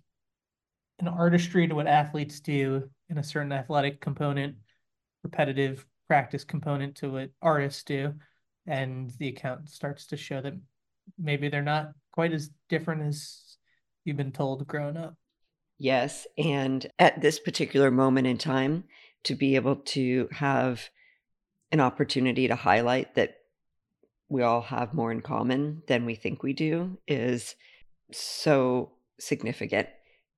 an 0.99 1.07
artistry 1.07 1.67
to 1.67 1.75
what 1.75 1.87
athletes 1.87 2.39
do 2.39 2.89
and 3.09 3.19
a 3.19 3.23
certain 3.23 3.51
athletic 3.51 4.01
component 4.01 4.55
repetitive 5.23 5.85
practice 6.07 6.43
component 6.43 6.95
to 6.95 7.11
what 7.11 7.29
artists 7.41 7.83
do 7.83 8.13
and 8.67 9.11
the 9.19 9.27
account 9.27 9.69
starts 9.69 10.07
to 10.07 10.17
show 10.17 10.41
that 10.41 10.53
maybe 11.19 11.49
they're 11.49 11.61
not 11.61 11.91
quite 12.11 12.31
as 12.31 12.49
different 12.69 13.03
as 13.03 13.57
you've 14.03 14.17
been 14.17 14.31
told 14.31 14.65
growing 14.67 14.97
up. 14.97 15.15
Yes. 15.77 16.25
And 16.37 16.85
at 16.99 17.21
this 17.21 17.39
particular 17.39 17.91
moment 17.91 18.27
in 18.27 18.37
time, 18.37 18.85
to 19.23 19.35
be 19.35 19.55
able 19.55 19.77
to 19.77 20.29
have 20.31 20.89
an 21.71 21.81
opportunity 21.81 22.47
to 22.47 22.55
highlight 22.55 23.15
that 23.15 23.37
we 24.29 24.43
all 24.43 24.61
have 24.61 24.93
more 24.93 25.11
in 25.11 25.21
common 25.21 25.81
than 25.87 26.05
we 26.05 26.15
think 26.15 26.41
we 26.41 26.53
do 26.53 26.97
is 27.07 27.55
so 28.11 28.91
significant. 29.19 29.87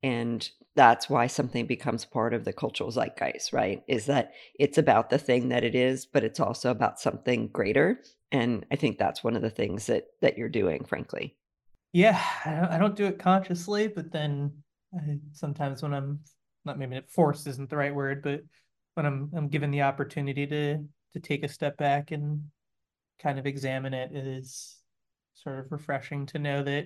And 0.03 0.47
that's 0.75 1.10
why 1.10 1.27
something 1.27 1.65
becomes 1.65 2.05
part 2.05 2.33
of 2.33 2.45
the 2.45 2.53
cultural 2.53 2.91
zeitgeist, 2.91 3.51
right? 3.51 3.83
Is 3.88 4.05
that 4.05 4.33
it's 4.60 4.77
about 4.77 5.10
the 5.10 5.17
thing 5.17 5.49
that 5.49 5.63
it 5.63 5.73
is, 5.73 6.05
but 6.05 6.23
it's 6.23 6.39
also 6.39 6.69
about 6.69 6.99
something 6.99 7.47
greater 7.47 7.99
and 8.31 8.65
i 8.71 8.75
think 8.75 8.97
that's 8.97 9.23
one 9.23 9.36
of 9.36 9.41
the 9.41 9.49
things 9.49 9.86
that 9.88 10.07
that 10.21 10.38
you're 10.38 10.49
doing 10.49 10.83
frankly 10.83 11.36
yeah 11.93 12.21
i 12.69 12.77
don't 12.77 12.95
do 12.95 13.05
it 13.05 13.19
consciously 13.19 13.88
but 13.88 14.12
then 14.12 14.51
I, 14.93 15.19
sometimes 15.31 15.81
when 15.81 15.93
i'm 15.93 16.19
not 16.65 16.77
maybe 16.77 17.01
forced 17.07 17.47
isn't 17.47 17.69
the 17.69 17.77
right 17.77 17.95
word 17.95 18.21
but 18.21 18.41
when 18.95 19.05
i'm 19.05 19.31
i'm 19.36 19.47
given 19.47 19.71
the 19.71 19.83
opportunity 19.83 20.45
to 20.47 20.83
to 21.13 21.19
take 21.19 21.43
a 21.43 21.49
step 21.49 21.77
back 21.77 22.12
and 22.12 22.43
kind 23.19 23.39
of 23.39 23.47
examine 23.47 23.93
it, 23.93 24.12
it 24.12 24.27
is 24.27 24.77
sort 25.33 25.60
of 25.60 25.71
refreshing 25.71 26.25
to 26.27 26.39
know 26.39 26.63
that 26.63 26.86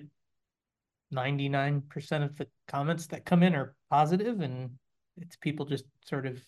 99% 1.12 2.24
of 2.24 2.36
the 2.36 2.46
comments 2.68 3.06
that 3.08 3.24
come 3.24 3.42
in 3.42 3.54
are 3.54 3.74
positive 3.90 4.40
and 4.40 4.70
it's 5.16 5.36
people 5.36 5.66
just 5.66 5.84
sort 6.04 6.26
of 6.26 6.40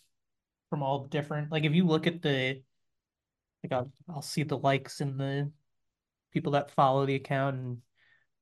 from 0.70 0.83
all 0.83 1.05
different 1.05 1.53
like 1.53 1.64
if 1.64 1.72
you 1.72 1.85
look 1.85 2.07
at 2.07 2.22
the 2.22 2.62
like 3.62 3.72
I'll 3.72 3.90
I'll 4.09 4.22
see 4.22 4.42
the 4.42 4.59
likes 4.59 5.00
and 5.00 5.18
the 5.18 5.50
people 6.33 6.53
that 6.53 6.70
follow 6.70 7.07
the 7.07 7.14
account 7.14 7.57
and 7.57 7.79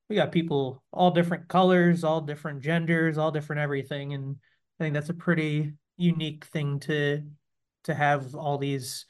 we 0.08 0.16
got 0.16 0.32
people 0.32 0.82
all 0.92 1.10
different 1.10 1.48
colors, 1.48 2.04
all 2.04 2.20
different 2.20 2.60
genders, 2.62 3.18
all 3.18 3.30
different 3.30 3.60
everything 3.60 4.14
and 4.14 4.36
I 4.78 4.84
think 4.84 4.94
that's 4.94 5.10
a 5.10 5.14
pretty 5.14 5.72
unique 5.96 6.46
thing 6.46 6.80
to 6.80 7.22
to 7.84 7.94
have 7.94 8.34
all 8.34 8.58
these 8.58 9.06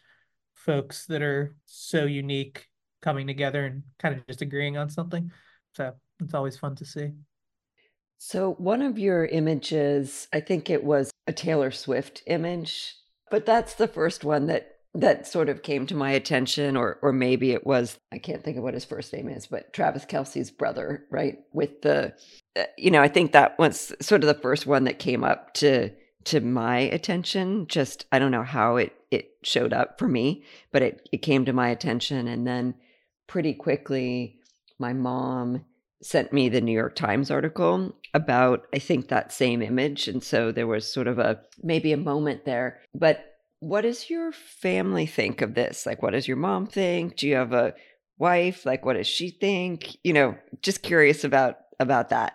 folks 0.55 1.07
that 1.07 1.22
are 1.22 1.57
so 1.66 2.05
unique 2.05 2.68
coming 3.01 3.27
together 3.27 3.64
and 3.66 3.83
kind 3.98 4.14
of 4.14 4.27
just 4.27 4.42
agreeing 4.42 4.77
on 4.77 4.88
something. 4.88 5.31
So 5.75 5.92
it's 6.23 6.35
always 6.35 6.57
fun 6.57 6.77
to 6.77 6.85
see. 6.85 7.13
So 8.19 8.53
one 8.53 8.83
of 8.83 8.99
your 8.99 9.27
images, 9.27 10.29
I 10.33 10.41
think 10.41 10.71
it 10.71 10.85
was 10.85 11.11
a 11.27 11.33
Taylor 11.33 11.73
Swift 11.73 12.23
image, 12.27 12.95
but 13.31 13.47
that's 13.47 13.75
the 13.75 13.89
first 13.89 14.25
one 14.25 14.47
that 14.47 14.77
that 14.95 15.27
sort 15.27 15.49
of 15.49 15.63
came 15.63 15.87
to 15.87 15.95
my 15.95 16.11
attention 16.11 16.77
or 16.77 16.99
or 17.03 17.13
maybe 17.13 17.53
it 17.53 17.67
was 17.67 17.99
I 18.13 18.19
can't 18.19 18.45
think 18.45 18.59
of 18.59 18.63
what 18.63 18.75
his 18.75 18.85
first 18.85 19.13
name 19.13 19.29
is, 19.29 19.47
but 19.47 19.73
Travis 19.73 20.05
Kelce's 20.05 20.51
brother, 20.51 21.05
right? 21.11 21.39
With 21.53 21.83
the 21.83 22.15
uh, 22.57 22.65
you 22.77 22.91
know, 22.91 23.03
I 23.03 23.09
think 23.09 23.33
that 23.33 23.59
was 23.59 23.93
sort 24.01 24.23
of 24.23 24.29
the 24.29 24.41
first 24.41 24.67
one 24.67 24.85
that 24.85 24.99
came 24.99 25.25
up 25.25 25.55
to 25.55 25.91
to 26.25 26.41
my 26.41 26.79
attention. 26.79 27.67
Just 27.67 28.07
I 28.13 28.19
don't 28.19 28.31
know 28.31 28.45
how 28.45 28.77
it 28.77 28.93
it 29.11 29.31
showed 29.43 29.73
up 29.73 29.99
for 29.99 30.09
me, 30.09 30.45
but 30.71 30.83
it 30.83 31.09
it 31.11 31.19
came 31.19 31.45
to 31.47 31.53
my 31.53 31.71
attention 31.71 32.29
and 32.29 32.47
then 32.47 32.75
pretty 33.27 33.55
quickly 33.55 34.39
my 34.79 34.93
mom 34.93 35.65
sent 36.03 36.33
me 36.33 36.49
the 36.49 36.61
New 36.61 36.73
York 36.73 36.97
Times 36.97 37.31
article 37.31 37.95
about 38.15 38.67
I 38.75 38.79
think 38.79 39.09
that 39.09 39.33
same 39.33 39.62
image 39.62 40.09
and 40.09 40.23
so 40.23 40.53
there 40.53 40.67
was 40.67 40.93
sort 40.93 41.07
of 41.07 41.19
a 41.19 41.41
maybe 41.62 41.93
a 41.93 41.97
moment 41.97 42.45
there. 42.45 42.81
But 42.95 43.25
what 43.61 43.83
does 43.83 44.11
your 44.11 44.33
family 44.33 45.07
think 45.07 45.41
of 45.41 45.55
this? 45.55 45.87
Like 45.87 46.03
what 46.03 46.12
does 46.12 46.27
your 46.27 46.37
mom 46.37 46.67
think? 46.67 47.17
Do 47.17 47.29
you 47.29 47.37
have 47.37 47.53
a 47.53 47.75
wife? 48.19 48.67
Like 48.67 48.85
what 48.85 48.95
does 48.95 49.07
she 49.07 49.31
think? 49.31 49.97
You 50.03 50.12
know, 50.12 50.37
just 50.61 50.83
curious 50.83 51.25
about 51.25 51.57
about 51.79 52.11
that. 52.11 52.35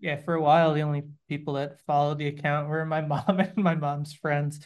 Yeah, 0.00 0.16
for 0.16 0.34
a 0.34 0.42
while 0.42 0.74
the 0.74 0.82
only 0.82 1.04
people 1.28 1.54
that 1.54 1.80
followed 1.86 2.18
the 2.18 2.26
account 2.26 2.68
were 2.68 2.84
my 2.84 3.00
mom 3.02 3.40
and 3.40 3.56
my 3.56 3.74
mom's 3.74 4.12
friends. 4.12 4.60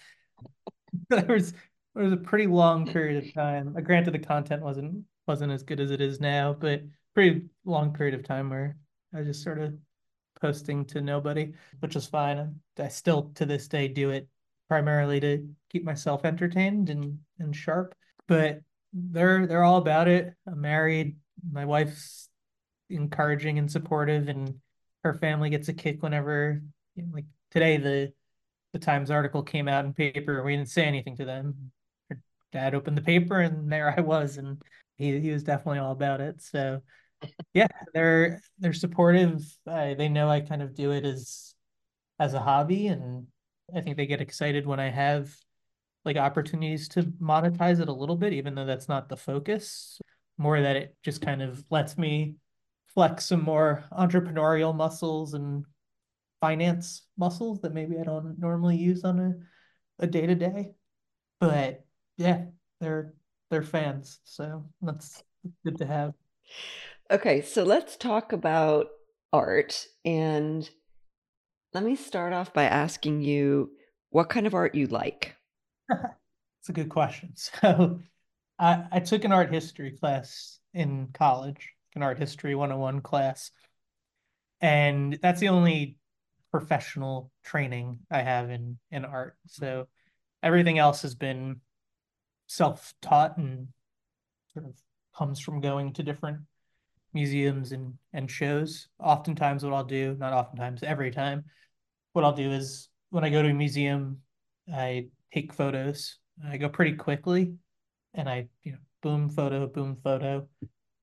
there 1.11 1.27
was 1.27 1.53
there 1.95 2.05
was 2.05 2.13
a 2.13 2.17
pretty 2.17 2.47
long 2.47 2.87
period 2.87 3.25
of 3.25 3.35
time. 3.35 3.73
Granted, 3.85 4.15
the 4.15 4.19
content 4.19 4.63
wasn't 4.63 5.05
wasn't 5.27 5.53
as 5.53 5.63
good 5.63 5.81
as 5.81 5.91
it 5.91 6.01
is 6.01 6.21
now, 6.21 6.55
but 6.59 6.83
pretty 7.15 7.47
long 7.65 7.93
period 7.93 8.15
of 8.15 8.25
time 8.27 8.51
where 8.51 8.77
I 9.15 9.23
just 9.23 9.43
sort 9.43 9.59
of 9.59 9.75
posting 10.41 10.85
to 10.87 11.01
nobody, 11.01 11.53
which 11.81 11.97
is 11.97 12.07
fine. 12.07 12.61
I 12.79 12.89
still 12.89 13.31
to 13.37 13.47
this 13.47 13.69
day 13.69 13.89
do 13.89 14.11
it 14.11 14.29
primarily 14.69 15.21
to 15.21 15.49
keep 15.71 15.85
myself 15.85 16.25
entertained 16.25 16.91
and 16.91 17.19
and 17.39 17.55
sharp. 17.55 17.95
But 18.27 18.61
they're 18.93 19.47
they're 19.47 19.65
all 19.65 19.79
about 19.79 20.09
it. 20.09 20.35
I'm 20.47 20.61
married. 20.61 21.17
My 21.51 21.65
wife's 21.65 22.29
encouraging 22.91 23.59
and 23.59 23.71
supportive, 23.71 24.29
and 24.29 24.55
her 25.03 25.15
family 25.15 25.51
gets 25.51 25.69
a 25.69 25.73
kick 25.73 26.03
whenever 26.03 26.63
you 26.95 27.03
know, 27.03 27.11
like 27.13 27.27
today 27.51 27.77
the 27.77 28.13
the 28.73 28.79
Times 28.79 29.11
article 29.11 29.43
came 29.43 29.69
out 29.69 29.85
in 29.85 29.95
paper. 29.95 30.43
We 30.43 30.57
didn't 30.57 30.69
say 30.69 30.85
anything 30.85 31.17
to 31.17 31.25
them. 31.25 31.71
Her 32.11 32.21
dad 32.53 32.75
opened 32.75 32.99
the 32.99 33.03
paper, 33.03 33.41
and 33.41 33.71
there 33.71 33.95
I 33.97 34.01
was, 34.01 34.37
and 34.37 34.61
he 34.97 35.21
he 35.21 35.31
was 35.31 35.45
definitely 35.45 35.79
all 35.79 35.93
about 35.93 36.21
it. 36.21 36.43
So 36.43 36.83
yeah, 37.53 37.67
they're 37.93 38.41
they're 38.59 38.73
supportive. 38.73 39.43
They 39.67 40.09
know 40.09 40.29
I 40.29 40.41
kind 40.41 40.63
of 40.63 40.75
do 40.75 40.93
it 40.93 41.05
as 41.05 41.55
as 42.19 42.35
a 42.35 42.41
hobby, 42.41 42.87
and 42.89 43.27
I 43.75 43.81
think 43.81 43.97
they 43.97 44.07
get 44.07 44.21
excited 44.21 44.67
when 44.67 44.81
I 44.81 44.91
have 44.91 45.35
like 46.05 46.17
opportunities 46.17 46.89
to 46.89 47.03
monetize 47.03 47.81
it 47.81 47.89
a 47.89 47.93
little 47.93 48.17
bit, 48.17 48.33
even 48.33 48.55
though 48.55 48.67
that's 48.67 48.89
not 48.89 49.09
the 49.09 49.17
focus. 49.17 49.99
More 50.37 50.61
that 50.61 50.77
it 50.77 50.97
just 51.03 51.23
kind 51.23 51.43
of 51.43 51.65
lets 51.71 51.97
me 51.97 52.37
flex 52.95 53.27
some 53.27 53.43
more 53.43 53.85
entrepreneurial 53.93 54.75
muscles 54.75 55.35
and 55.35 55.65
finance 56.41 57.07
muscles 57.17 57.61
that 57.61 57.73
maybe 57.73 57.99
I 57.99 58.05
don't 58.05 58.39
normally 58.39 58.77
use 58.77 59.05
on 59.05 59.19
a 59.19 59.35
a 59.99 60.07
day 60.07 60.27
to 60.27 60.35
day. 60.35 60.73
But 61.41 61.85
yeah, 62.17 62.47
they're 62.81 63.15
they're 63.51 63.63
fans, 63.63 64.21
so 64.25 64.69
that's 64.83 65.23
good 65.65 65.79
to 65.79 65.87
have. 65.87 66.15
Okay, 67.11 67.43
so 67.43 67.65
let's 67.65 67.99
talk 67.99 68.33
about 68.33 68.89
art 69.31 69.87
and 70.07 70.69
let 71.75 71.85
me 71.85 71.97
start 71.97 72.33
off 72.33 72.55
by 72.55 72.65
asking 72.65 73.21
you 73.21 73.73
what 74.09 74.31
kind 74.31 74.47
of 74.47 74.55
art 74.55 74.75
you 74.75 74.87
like. 74.87 75.37
It's 75.91 76.69
a 76.71 76.73
good 76.73 76.89
question. 76.89 77.35
So, 77.61 78.01
I, 78.59 78.85
I 78.91 79.01
took 79.01 79.25
an 79.25 79.33
art 79.33 79.53
history 79.53 79.91
class 79.91 80.61
in 80.73 81.09
college, 81.13 81.73
an 81.95 82.03
art 82.03 82.19
history 82.19 82.55
101 82.55 83.03
class. 83.03 83.51
And 84.63 85.19
that's 85.21 85.41
the 85.41 85.49
only 85.49 85.99
professional 86.51 87.31
training 87.45 87.99
I 88.11 88.23
have 88.23 88.49
in 88.49 88.79
in 88.91 89.05
art. 89.05 89.37
So 89.47 89.89
everything 90.43 90.79
else 90.79 91.03
has 91.03 91.15
been 91.15 91.61
self-taught 92.47 93.37
and 93.37 93.69
sort 94.55 94.67
of 94.67 94.75
comes 95.15 95.41
from 95.41 95.61
going 95.61 95.93
to 95.95 96.03
different 96.03 96.39
museums 97.15 97.73
and 97.73 97.95
and 98.13 98.31
shows. 98.31 98.89
Oftentimes 98.99 99.65
what 99.65 99.73
I'll 99.73 99.85
do, 99.85 100.17
not 100.19 100.33
oftentimes, 100.33 100.83
every 100.83 101.11
time, 101.11 101.45
what 102.13 102.25
I'll 102.25 102.33
do 102.33 102.51
is 102.51 102.89
when 103.11 103.25
I 103.25 103.31
go 103.31 103.43
to 103.43 103.49
a 103.49 103.55
museum, 103.55 104.19
I 104.73 105.09
take 105.33 105.53
photos. 105.53 106.19
I 106.45 106.57
go 106.57 106.69
pretty 106.69 106.97
quickly 106.97 107.55
and 108.15 108.29
I, 108.29 108.49
you 108.63 108.73
know, 108.73 108.79
boom 109.03 109.29
photo, 109.29 109.67
boom 109.67 109.97
photo 110.03 110.49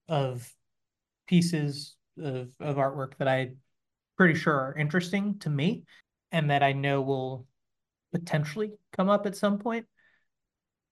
of 0.09 0.51
pieces 1.27 1.95
of, 2.17 2.49
of 2.59 2.75
artwork 2.75 3.17
that 3.17 3.27
I 3.27 3.51
pretty 4.17 4.37
sure 4.37 4.53
are 4.53 4.75
interesting 4.77 5.39
to 5.39 5.49
me 5.49 5.83
and 6.31 6.49
that 6.49 6.63
I 6.63 6.73
know 6.73 7.01
will 7.01 7.47
potentially 8.11 8.71
come 8.95 9.09
up 9.09 9.25
at 9.25 9.35
some 9.35 9.57
point. 9.57 9.85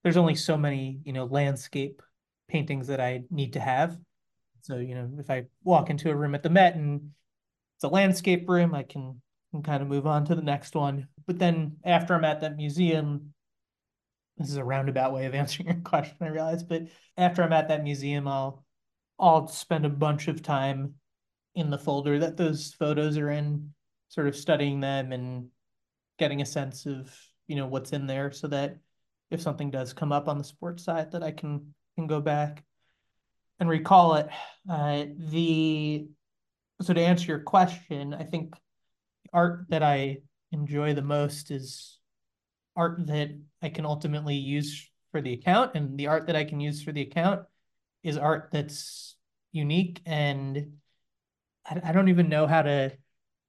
There's 0.02 0.16
only 0.16 0.34
so 0.34 0.56
many, 0.56 1.00
you 1.04 1.12
know, 1.12 1.26
landscape 1.26 2.02
paintings 2.48 2.86
that 2.86 3.00
I 3.00 3.24
need 3.30 3.52
to 3.54 3.60
have. 3.60 3.98
So, 4.62 4.76
you 4.76 4.94
know, 4.94 5.10
if 5.18 5.30
I 5.30 5.46
walk 5.64 5.90
into 5.90 6.10
a 6.10 6.16
room 6.16 6.34
at 6.34 6.42
the 6.42 6.50
Met 6.50 6.74
and 6.74 7.10
it's 7.76 7.84
a 7.84 7.88
landscape 7.88 8.48
room, 8.48 8.74
I 8.74 8.82
can 8.82 9.20
and 9.52 9.64
kind 9.64 9.82
of 9.82 9.88
move 9.88 10.06
on 10.06 10.24
to 10.26 10.34
the 10.34 10.42
next 10.42 10.74
one. 10.74 11.08
But 11.26 11.38
then 11.38 11.76
after 11.84 12.14
I'm 12.14 12.24
at 12.24 12.40
that 12.40 12.56
museum, 12.56 13.34
this 14.36 14.48
is 14.48 14.56
a 14.56 14.64
roundabout 14.64 15.12
way 15.12 15.26
of 15.26 15.34
answering 15.36 15.68
your 15.68 15.80
question, 15.82 16.16
I 16.20 16.28
realize, 16.28 16.62
but 16.62 16.82
after 17.16 17.42
I'm 17.42 17.52
at 17.52 17.68
that 17.68 17.82
museum, 17.82 18.28
I'll 18.28 18.64
I'll 19.18 19.48
spend 19.48 19.84
a 19.84 19.90
bunch 19.90 20.28
of 20.28 20.42
time 20.42 20.94
in 21.54 21.68
the 21.68 21.78
folder 21.78 22.18
that 22.20 22.38
those 22.38 22.72
photos 22.72 23.18
are 23.18 23.30
in, 23.30 23.74
sort 24.08 24.28
of 24.28 24.36
studying 24.36 24.80
them 24.80 25.12
and 25.12 25.48
getting 26.18 26.40
a 26.40 26.46
sense 26.46 26.86
of, 26.86 27.14
you 27.46 27.56
know, 27.56 27.66
what's 27.66 27.92
in 27.92 28.06
there 28.06 28.30
so 28.32 28.46
that 28.48 28.78
if 29.30 29.42
something 29.42 29.70
does 29.70 29.92
come 29.92 30.10
up 30.10 30.26
on 30.26 30.38
the 30.38 30.44
sports 30.44 30.84
side 30.84 31.12
that 31.12 31.22
I 31.22 31.32
can 31.32 31.74
can 31.96 32.06
go 32.06 32.20
back 32.20 32.64
and 33.60 33.68
recall 33.68 34.14
it. 34.16 34.28
Uh, 34.68 35.04
the 35.16 36.06
so 36.82 36.94
to 36.94 37.00
answer 37.00 37.26
your 37.26 37.40
question, 37.40 38.14
I 38.14 38.24
think 38.24 38.54
art 39.32 39.66
that 39.68 39.82
I 39.82 40.18
enjoy 40.50 40.94
the 40.94 41.02
most 41.02 41.50
is 41.50 41.98
art 42.74 43.06
that 43.06 43.30
I 43.62 43.68
can 43.68 43.84
ultimately 43.84 44.36
use 44.36 44.88
for 45.12 45.20
the 45.20 45.34
account, 45.34 45.72
and 45.74 45.98
the 45.98 46.06
art 46.06 46.26
that 46.26 46.36
I 46.36 46.44
can 46.44 46.60
use 46.60 46.82
for 46.82 46.92
the 46.92 47.02
account 47.02 47.42
is 48.02 48.16
art 48.16 48.48
that's 48.50 49.16
unique 49.52 50.00
and 50.06 50.72
I, 51.66 51.80
I 51.84 51.92
don't 51.92 52.08
even 52.08 52.28
know 52.28 52.46
how 52.46 52.62
to 52.62 52.92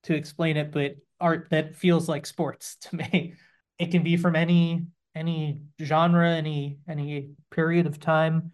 to 0.04 0.16
explain 0.16 0.58
it, 0.58 0.72
but 0.72 0.96
art 1.20 1.48
that 1.52 1.76
feels 1.76 2.10
like 2.10 2.26
sports 2.26 2.76
to 2.82 2.96
me. 2.96 3.36
It 3.78 3.92
can 3.92 4.04
be 4.04 4.18
from 4.18 4.36
any 4.36 4.86
any 5.16 5.62
genre, 5.82 6.30
any 6.30 6.80
any 6.88 7.32
period 7.50 7.86
of 7.86 8.00
time. 8.00 8.52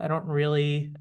I 0.00 0.08
don't 0.08 0.26
really 0.26 0.92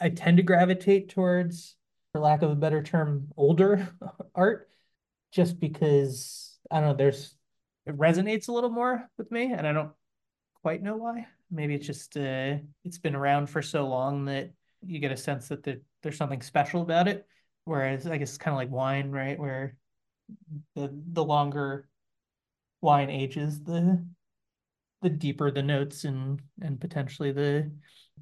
I 0.00 0.08
tend 0.08 0.38
to 0.38 0.42
gravitate 0.42 1.10
towards, 1.10 1.76
for 2.12 2.20
lack 2.20 2.42
of 2.42 2.50
a 2.50 2.56
better 2.56 2.82
term, 2.82 3.28
older 3.36 3.88
art 4.34 4.68
just 5.32 5.60
because 5.60 6.58
I 6.70 6.80
don't 6.80 6.90
know, 6.90 6.94
there's 6.94 7.34
it 7.86 7.96
resonates 7.96 8.48
a 8.48 8.52
little 8.52 8.70
more 8.70 9.08
with 9.18 9.30
me, 9.30 9.52
and 9.52 9.66
I 9.66 9.72
don't 9.72 9.92
quite 10.62 10.82
know 10.82 10.96
why. 10.96 11.26
Maybe 11.50 11.74
it's 11.74 11.86
just 11.86 12.16
uh, 12.16 12.56
it's 12.84 12.98
been 12.98 13.14
around 13.14 13.48
for 13.48 13.62
so 13.62 13.86
long 13.86 14.26
that 14.26 14.52
you 14.82 14.98
get 14.98 15.12
a 15.12 15.16
sense 15.16 15.48
that 15.48 15.62
there, 15.62 15.78
there's 16.02 16.16
something 16.16 16.42
special 16.42 16.82
about 16.82 17.08
it. 17.08 17.26
Whereas 17.64 18.06
I 18.06 18.16
guess 18.16 18.30
it's 18.30 18.38
kind 18.38 18.54
of 18.54 18.58
like 18.58 18.70
wine, 18.70 19.10
right? 19.10 19.38
Where 19.38 19.76
the 20.74 20.90
the 21.12 21.24
longer 21.24 21.88
wine 22.80 23.10
ages, 23.10 23.62
the 23.62 24.04
the 25.02 25.10
deeper 25.10 25.50
the 25.50 25.62
notes 25.62 26.04
and 26.04 26.40
and 26.60 26.80
potentially 26.80 27.32
the 27.32 27.70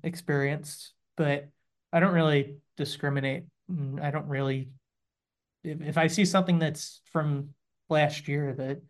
experience. 0.02 0.92
But 1.16 1.48
I 1.92 2.00
don't 2.00 2.14
really 2.14 2.58
discriminate. 2.76 3.44
I 4.00 4.10
don't 4.10 4.28
really 4.28 4.70
if, 5.64 5.80
if 5.82 5.98
I 5.98 6.06
see 6.06 6.24
something 6.24 6.58
that's 6.58 7.00
from 7.12 7.50
last 7.88 8.28
year 8.28 8.54
that 8.54 8.80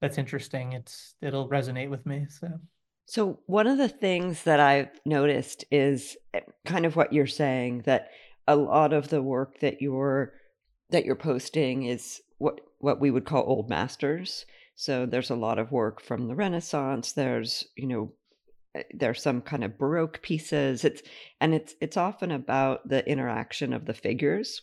that's 0.00 0.18
interesting, 0.18 0.72
it's 0.72 1.14
it'll 1.22 1.48
resonate 1.48 1.90
with 1.90 2.04
me. 2.06 2.26
So 2.28 2.48
So 3.06 3.40
one 3.46 3.66
of 3.66 3.78
the 3.78 3.88
things 3.88 4.42
that 4.42 4.60
I've 4.60 5.00
noticed 5.04 5.64
is 5.70 6.16
eh, 6.34 6.40
kind 6.64 6.84
of 6.84 6.96
what 6.96 7.12
you're 7.12 7.26
saying 7.26 7.82
that 7.86 8.10
a 8.46 8.56
lot 8.56 8.92
of 8.92 9.08
the 9.08 9.22
work 9.22 9.60
that 9.60 9.80
you're 9.80 10.34
that 10.90 11.04
you're 11.04 11.16
posting 11.16 11.84
is 11.84 12.20
what 12.38 12.60
what 12.78 13.00
we 13.00 13.10
would 13.10 13.24
call 13.24 13.44
old 13.46 13.68
masters. 13.68 14.44
So 14.74 15.06
there's 15.06 15.30
a 15.30 15.34
lot 15.34 15.58
of 15.58 15.72
work 15.72 16.02
from 16.02 16.28
the 16.28 16.34
Renaissance. 16.34 17.12
There's, 17.12 17.64
you 17.76 17.86
know, 17.86 18.12
Uh, 18.76 18.82
there's 18.92 19.22
some 19.22 19.40
kind 19.40 19.64
of 19.64 19.78
baroque 19.78 20.20
pieces 20.22 20.84
it's 20.84 21.02
and 21.40 21.54
it's 21.54 21.74
it's 21.80 21.96
often 21.96 22.30
about 22.30 22.86
the 22.88 23.08
interaction 23.08 23.72
of 23.72 23.86
the 23.86 23.94
figures 23.94 24.62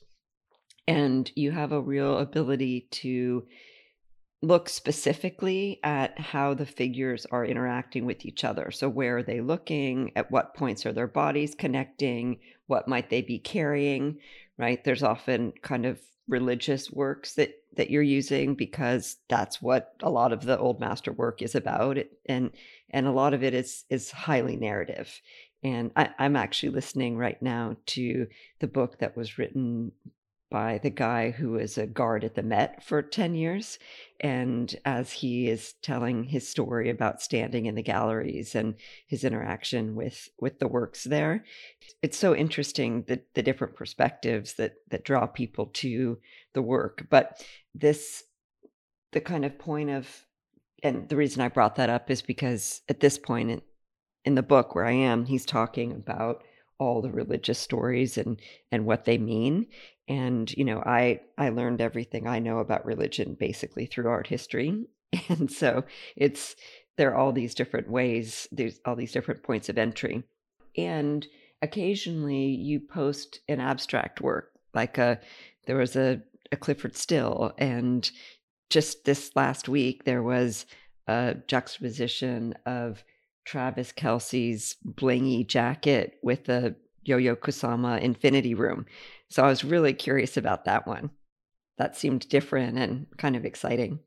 and 0.87 1.31
you 1.35 1.51
have 1.51 1.71
a 1.71 1.81
real 1.81 2.17
ability 2.17 2.87
to 2.91 3.43
look 4.43 4.67
specifically 4.67 5.79
at 5.83 6.19
how 6.19 6.53
the 6.53 6.65
figures 6.65 7.25
are 7.31 7.45
interacting 7.45 8.05
with 8.05 8.25
each 8.25 8.43
other. 8.43 8.71
So, 8.71 8.89
where 8.89 9.17
are 9.17 9.23
they 9.23 9.39
looking? 9.39 10.11
At 10.17 10.29
what 10.31 10.53
points 10.53 10.85
are 10.85 10.91
their 10.91 11.07
bodies 11.07 11.55
connecting? 11.55 12.39
What 12.67 12.87
might 12.87 13.09
they 13.09 13.21
be 13.21 13.39
carrying? 13.39 14.19
Right? 14.57 14.83
There's 14.83 15.01
often 15.01 15.53
kind 15.61 15.85
of 15.85 15.99
religious 16.27 16.91
works 16.91 17.33
that 17.35 17.53
that 17.75 17.89
you're 17.89 18.01
using 18.01 18.55
because 18.55 19.17
that's 19.29 19.61
what 19.61 19.93
a 20.03 20.09
lot 20.09 20.31
of 20.31 20.43
the 20.43 20.57
old 20.57 20.79
master 20.79 21.11
work 21.11 21.41
is 21.41 21.55
about 21.55 21.97
and 22.27 22.51
and 22.93 23.07
a 23.07 23.11
lot 23.11 23.33
of 23.33 23.43
it 23.43 23.53
is 23.53 23.83
is 23.89 24.11
highly 24.11 24.55
narrative 24.55 25.21
and 25.63 25.91
I, 25.95 26.09
i'm 26.19 26.35
actually 26.35 26.69
listening 26.69 27.17
right 27.17 27.41
now 27.41 27.75
to 27.87 28.27
the 28.59 28.67
book 28.67 28.99
that 28.99 29.17
was 29.17 29.37
written 29.37 29.91
by 30.53 30.77
the 30.77 30.89
guy 30.91 31.31
who 31.31 31.53
was 31.53 31.79
a 31.79 31.87
guard 31.87 32.23
at 32.23 32.35
the 32.35 32.43
Met 32.43 32.83
for 32.83 33.01
10 33.01 33.33
years. 33.33 33.79
And 34.19 34.73
as 34.85 35.11
he 35.11 35.49
is 35.49 35.73
telling 35.81 36.25
his 36.25 36.47
story 36.47 36.91
about 36.91 37.23
standing 37.23 37.65
in 37.65 37.73
the 37.73 37.81
galleries 37.81 38.53
and 38.53 38.75
his 39.07 39.23
interaction 39.23 39.95
with, 39.95 40.29
with 40.39 40.59
the 40.59 40.67
works 40.67 41.05
there, 41.05 41.43
it's 42.03 42.19
so 42.19 42.35
interesting 42.35 43.03
that 43.07 43.33
the 43.33 43.41
different 43.41 43.75
perspectives 43.75 44.53
that, 44.53 44.75
that 44.91 45.03
draw 45.03 45.25
people 45.25 45.71
to 45.73 46.19
the 46.53 46.61
work. 46.61 47.07
But 47.09 47.43
this, 47.73 48.23
the 49.11 49.21
kind 49.21 49.45
of 49.45 49.57
point 49.57 49.89
of, 49.89 50.07
and 50.83 51.07
the 51.09 51.15
reason 51.15 51.41
I 51.41 51.47
brought 51.47 51.75
that 51.77 51.89
up 51.89 52.11
is 52.11 52.21
because 52.21 52.81
at 52.89 52.99
this 52.99 53.17
point 53.17 53.49
in, 53.49 53.61
in 54.25 54.35
the 54.35 54.43
book 54.43 54.75
where 54.75 54.85
I 54.85 54.91
am, 54.91 55.25
he's 55.25 55.45
talking 55.45 55.91
about 55.91 56.43
all 56.77 57.01
the 57.01 57.11
religious 57.11 57.59
stories 57.59 58.17
and 58.17 58.39
and 58.71 58.85
what 58.85 59.05
they 59.05 59.17
mean. 59.17 59.67
And 60.07 60.51
you 60.53 60.65
know 60.65 60.83
i 60.85 61.21
i 61.37 61.47
learned 61.49 61.79
everything 61.79 62.27
i 62.27 62.39
know 62.39 62.57
about 62.59 62.85
religion 62.85 63.37
basically 63.39 63.85
through 63.85 64.09
art 64.09 64.27
history. 64.27 64.85
And 65.29 65.51
so 65.51 65.85
it's 66.15 66.55
there 66.97 67.11
are 67.11 67.15
all 67.15 67.31
these 67.31 67.53
different 67.53 67.89
ways 67.89 68.47
there's 68.51 68.79
all 68.83 68.95
these 68.95 69.11
different 69.11 69.43
points 69.43 69.69
of 69.69 69.77
entry. 69.77 70.23
And 70.75 71.25
occasionally 71.61 72.47
you 72.47 72.79
post 72.79 73.39
an 73.47 73.59
abstract 73.59 74.21
work 74.21 74.51
like 74.73 74.97
a 74.97 75.19
there 75.65 75.77
was 75.77 75.95
a, 75.95 76.21
a 76.51 76.57
Clyfford 76.57 76.95
Still 76.95 77.53
and 77.57 78.09
just 78.69 79.05
this 79.05 79.31
last 79.35 79.69
week 79.69 80.03
there 80.03 80.23
was 80.23 80.65
a 81.07 81.35
juxtaposition 81.47 82.55
of 82.65 83.03
Travis 83.45 83.91
Kelce's 83.91 84.75
blingy 84.85 85.45
jacket 85.45 86.17
with 86.23 86.45
the 86.45 86.75
Yayoi 87.07 87.35
Kusama 87.35 87.99
Infinity 87.99 88.53
Room. 88.53 88.85
So 89.29 89.43
I 89.43 89.47
was 89.47 89.63
really 89.63 89.93
curious 89.93 90.37
about 90.37 90.65
that 90.65 90.87
one. 90.87 91.09
That 91.77 91.97
seemed 91.97 92.29
different 92.29 92.77
and 92.77 93.07
kind 93.17 93.35
of 93.35 93.45
exciting. 93.45 93.99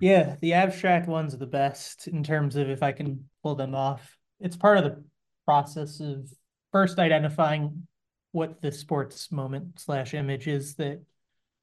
Yeah, 0.00 0.36
the 0.40 0.54
abstract 0.54 1.08
ones 1.08 1.34
are 1.34 1.38
the 1.38 1.46
best 1.46 2.08
in 2.08 2.22
terms 2.22 2.56
of 2.56 2.70
if 2.70 2.82
I 2.82 2.92
can 2.92 3.28
pull 3.42 3.54
them 3.54 3.74
off. 3.74 4.16
It's 4.40 4.56
part 4.56 4.78
of 4.78 4.84
the 4.84 5.04
process 5.44 6.00
of 6.00 6.28
first 6.72 6.98
identifying 6.98 7.86
what 8.32 8.62
the 8.62 8.72
sports 8.72 9.30
moment 9.30 9.78
slash 9.78 10.14
image 10.14 10.48
is 10.48 10.74
that 10.76 11.02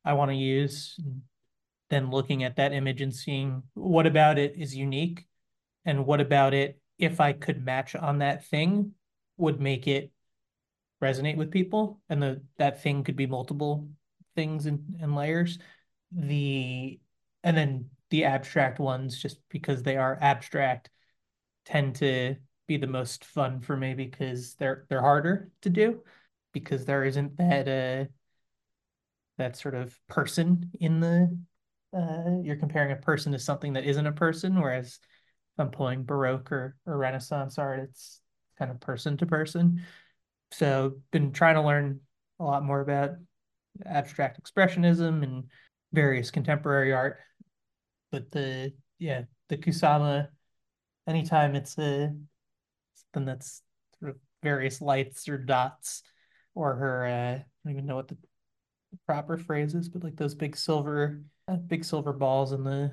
I 0.05 0.13
want 0.13 0.31
to 0.31 0.35
use, 0.35 0.99
then 1.89 2.11
looking 2.11 2.43
at 2.43 2.57
that 2.57 2.73
image 2.73 3.01
and 3.01 3.13
seeing 3.13 3.63
what 3.73 4.05
about 4.05 4.37
it 4.37 4.55
is 4.57 4.75
unique 4.75 5.25
and 5.85 6.05
what 6.05 6.21
about 6.21 6.53
it 6.53 6.79
if 6.97 7.19
I 7.19 7.33
could 7.33 7.63
match 7.63 7.95
on 7.95 8.19
that 8.19 8.45
thing 8.45 8.91
would 9.37 9.59
make 9.59 9.87
it 9.87 10.11
resonate 11.01 11.37
with 11.37 11.51
people. 11.51 12.01
And 12.09 12.21
the 12.21 12.41
that 12.57 12.83
thing 12.83 13.03
could 13.03 13.15
be 13.15 13.25
multiple 13.25 13.89
things 14.35 14.65
and, 14.65 14.97
and 15.01 15.15
layers. 15.15 15.57
The 16.11 16.99
and 17.43 17.57
then 17.57 17.89
the 18.09 18.25
abstract 18.25 18.79
ones 18.79 19.17
just 19.17 19.39
because 19.49 19.83
they 19.83 19.97
are 19.97 20.17
abstract 20.21 20.89
tend 21.65 21.95
to 21.95 22.35
be 22.67 22.77
the 22.77 22.87
most 22.87 23.25
fun 23.25 23.61
for 23.61 23.75
me 23.77 23.93
because 23.93 24.55
they're 24.55 24.85
they're 24.89 25.01
harder 25.01 25.49
to 25.61 25.69
do 25.69 26.01
because 26.53 26.85
there 26.85 27.03
isn't 27.03 27.37
that 27.37 27.67
uh 27.67 28.09
that 29.37 29.55
sort 29.55 29.73
of 29.73 29.97
person 30.07 30.69
in 30.79 30.99
the 30.99 31.37
uh 31.95 32.37
you're 32.43 32.55
comparing 32.55 32.91
a 32.91 32.95
person 32.95 33.31
to 33.31 33.39
something 33.39 33.73
that 33.73 33.85
isn't 33.85 34.05
a 34.05 34.11
person 34.11 34.59
whereas 34.61 34.99
I'm 35.59 35.71
pulling 35.71 36.03
Baroque 36.03 36.51
or, 36.51 36.75
or 36.85 36.97
Renaissance 36.97 37.57
art, 37.57 37.79
it's 37.79 38.21
kind 38.57 38.71
of 38.71 38.79
person 38.79 39.17
to 39.17 39.25
person. 39.25 39.83
So 40.51 40.97
been 41.11 41.31
trying 41.31 41.55
to 41.55 41.61
learn 41.61 41.99
a 42.39 42.43
lot 42.43 42.63
more 42.63 42.81
about 42.81 43.11
abstract 43.85 44.41
expressionism 44.41 45.23
and 45.23 45.45
various 45.93 46.31
contemporary 46.31 46.93
art. 46.93 47.17
But 48.11 48.31
the 48.31 48.73
yeah, 48.97 49.23
the 49.49 49.57
Kusama, 49.57 50.29
anytime 51.07 51.55
it's 51.55 51.77
a 51.77 52.13
something 52.95 53.25
that's 53.25 53.61
sort 53.99 54.11
of 54.11 54.17
various 54.41 54.81
lights 54.81 55.29
or 55.29 55.37
dots, 55.37 56.03
or 56.55 56.75
her 56.75 57.05
uh, 57.05 57.35
I 57.35 57.45
don't 57.63 57.73
even 57.73 57.85
know 57.85 57.95
what 57.95 58.07
the 58.07 58.17
proper 59.05 59.37
phrase 59.37 59.75
is, 59.75 59.89
but 59.89 60.03
like 60.03 60.15
those 60.15 60.35
big 60.35 60.55
silver 60.55 61.21
big 61.57 61.83
silver 61.83 62.13
balls 62.13 62.51
in 62.51 62.63
the 62.63 62.91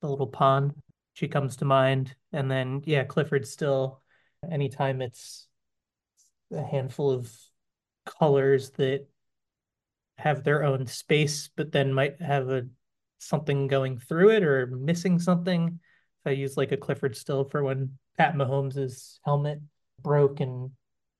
the 0.00 0.08
little 0.08 0.26
pond 0.26 0.74
she 1.18 1.26
comes 1.26 1.56
to 1.56 1.64
mind. 1.64 2.14
And 2.32 2.48
then, 2.48 2.82
yeah, 2.84 3.04
Clyfford 3.04 3.44
Still, 3.44 4.00
anytime 4.48 5.02
it's 5.02 5.48
a 6.52 6.62
handful 6.62 7.10
of 7.10 7.32
colors 8.06 8.70
that 8.72 9.08
have 10.16 10.44
their 10.44 10.62
own 10.62 10.86
space, 10.86 11.50
but 11.56 11.72
then 11.72 11.92
might 11.92 12.22
have 12.22 12.48
a 12.50 12.68
something 13.18 13.66
going 13.66 13.98
through 13.98 14.30
it 14.30 14.44
or 14.44 14.68
missing 14.68 15.18
something. 15.18 15.80
If 16.20 16.26
I 16.26 16.30
use 16.30 16.56
like 16.56 16.70
a 16.70 16.76
Clyfford 16.76 17.16
Still 17.16 17.42
for 17.42 17.64
when 17.64 17.98
Pat 18.16 18.34
Mahomes' 18.34 19.18
helmet 19.24 19.60
broke 20.00 20.38
and 20.38 20.70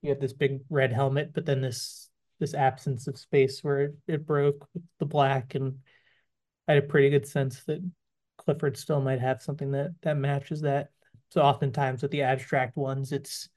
you 0.02 0.10
had 0.10 0.20
this 0.20 0.32
big 0.32 0.60
red 0.70 0.92
helmet, 0.92 1.32
but 1.34 1.44
then 1.44 1.60
this 1.60 2.08
this 2.38 2.54
absence 2.54 3.08
of 3.08 3.18
space 3.18 3.64
where 3.64 3.80
it, 3.80 3.94
it 4.06 4.26
broke 4.26 4.68
with 4.72 4.84
the 5.00 5.06
black 5.06 5.56
and 5.56 5.78
I 6.68 6.74
had 6.74 6.84
a 6.84 6.86
pretty 6.86 7.10
good 7.10 7.26
sense 7.26 7.64
that 7.64 7.82
Clyfford 8.38 8.76
Still 8.76 9.00
might 9.00 9.20
have 9.20 9.42
something 9.42 9.70
that 9.72 9.94
that 10.02 10.16
matches 10.16 10.60
that. 10.60 10.90
So 11.30 11.40
oftentimes 11.42 12.02
with 12.02 12.10
the 12.10 12.22
abstract 12.22 12.76
ones, 12.76 13.12
it's 13.12 13.48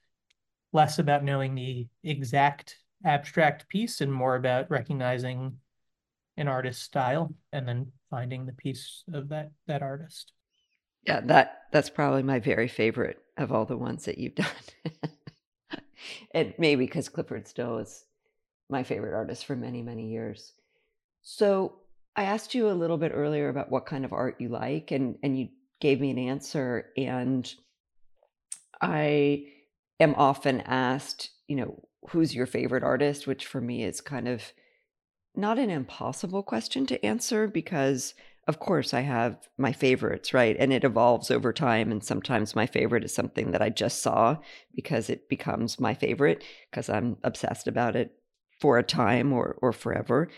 less 0.74 1.00
about 1.00 1.24
knowing 1.24 1.54
the 1.54 1.88
exact 2.04 2.78
abstract 3.04 3.68
piece 3.68 4.02
and 4.02 4.12
more 4.12 4.36
about 4.36 4.70
recognizing 4.72 5.58
an 6.38 6.48
artist's 6.48 6.84
style 6.84 7.34
and 7.52 7.68
then 7.68 7.92
finding 8.10 8.46
the 8.46 8.54
piece 8.54 9.04
of 9.14 9.30
that 9.30 9.52
that 9.68 9.82
artist. 9.82 10.32
Yeah, 11.06 11.22
that 11.22 11.64
that's 11.72 11.90
probably 11.90 12.24
my 12.24 12.40
very 12.40 12.68
favorite 12.68 13.20
of 13.38 13.52
all 13.52 13.66
the 13.66 13.78
ones 13.78 14.06
that 14.06 14.18
you've 14.18 14.36
done. 14.36 14.48
and 16.34 16.54
maybe 16.58 16.86
because 16.86 17.10
Clyfford 17.10 17.48
Still 17.48 17.80
is 17.80 18.06
my 18.70 18.84
favorite 18.84 19.14
artist 19.14 19.46
for 19.46 19.56
many, 19.56 19.82
many 19.82 20.10
years. 20.12 20.54
So 21.22 21.81
I 22.16 22.24
asked 22.24 22.54
you 22.54 22.70
a 22.70 22.74
little 22.74 22.98
bit 22.98 23.12
earlier 23.14 23.50
about 23.50 23.72
what 23.72 23.86
kind 23.86 24.06
of 24.06 24.14
art 24.14 24.40
you 24.40 24.50
like, 24.50 24.92
and 24.92 25.18
and 25.24 25.38
you 25.38 25.50
gave 25.80 26.00
me 26.00 26.12
an 26.12 26.20
answer. 26.20 26.90
And 26.98 27.52
I 28.82 29.46
am 30.00 30.16
often 30.16 30.62
asked, 30.62 31.32
you 31.48 31.56
know, 31.56 31.84
who's 32.10 32.36
your 32.36 32.46
favorite 32.46 32.84
artist, 32.84 33.28
which 33.28 33.46
for 33.46 33.62
me 33.62 33.84
is 33.84 34.02
kind 34.02 34.28
of 34.28 34.44
not 35.36 35.60
an 35.60 35.70
impossible 35.70 36.44
question 36.44 36.86
to 36.88 37.06
answer 37.06 37.48
because 37.48 38.14
of 38.48 38.60
course 38.60 38.94
I 38.94 39.02
have 39.02 39.48
my 39.58 39.72
favorites, 39.72 40.34
right? 40.34 40.56
And 40.60 40.74
it 40.74 40.84
evolves 40.84 41.30
over 41.32 41.54
time. 41.54 41.92
And 41.92 42.04
sometimes 42.04 42.56
my 42.56 42.66
favorite 42.66 43.06
is 43.06 43.14
something 43.14 43.52
that 43.52 43.62
I 43.62 43.70
just 43.70 44.02
saw 44.02 44.38
because 44.76 45.10
it 45.10 45.30
becomes 45.30 45.80
my 45.80 45.94
favorite 45.94 46.44
because 46.70 46.90
I'm 46.90 47.18
obsessed 47.24 47.68
about 47.68 47.96
it 47.96 48.14
for 48.60 48.78
a 48.78 48.84
time 48.84 49.32
or 49.32 49.58
or 49.62 49.72
forever. 49.72 50.30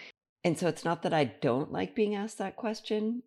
And 0.44 0.58
so 0.58 0.68
it's 0.68 0.84
not 0.84 1.04
that 1.04 1.14
I 1.14 1.26
don't 1.26 1.72
like 1.72 1.96
being 1.96 2.16
asked 2.16 2.38
that 2.40 2.56
question, 2.58 3.24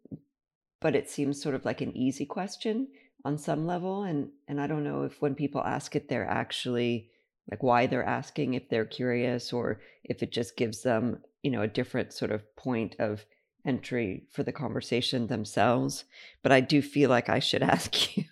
but 0.81 0.95
it 0.95 1.09
seems 1.09 1.41
sort 1.41 1.55
of 1.55 1.65
like 1.65 1.81
an 1.81 1.97
easy 1.97 2.27
question 2.27 2.89
on 3.25 3.39
some 3.39 3.67
level. 3.67 4.03
And 4.03 4.31
and 4.49 4.61
I 4.61 4.67
don't 4.67 4.85
know 4.85 5.03
if 5.05 5.21
when 5.23 5.35
people 5.35 5.63
ask 5.63 5.97
it, 5.97 6.09
they're 6.09 6.29
actually 6.29 7.11
like 7.51 7.63
why 7.63 7.87
they're 7.87 8.05
asking, 8.05 8.55
if 8.55 8.69
they're 8.69 8.85
curious, 8.85 9.53
or 9.53 9.81
if 10.05 10.23
it 10.23 10.33
just 10.33 10.57
gives 10.57 10.83
them, 10.83 11.21
you 11.43 11.51
know, 11.51 11.63
a 11.63 11.69
different 11.69 12.13
sort 12.13 12.33
of 12.33 12.57
point 12.57 12.97
of 12.99 13.25
entry 13.65 14.25
for 14.31 14.43
the 14.43 14.53
conversation 14.53 15.27
themselves. 15.27 16.05
But 16.43 16.53
I 16.53 16.61
do 16.61 16.83
feel 16.83 17.09
like 17.09 17.29
I 17.29 17.39
should 17.39 17.63
ask 17.75 18.17
you. 18.17 18.25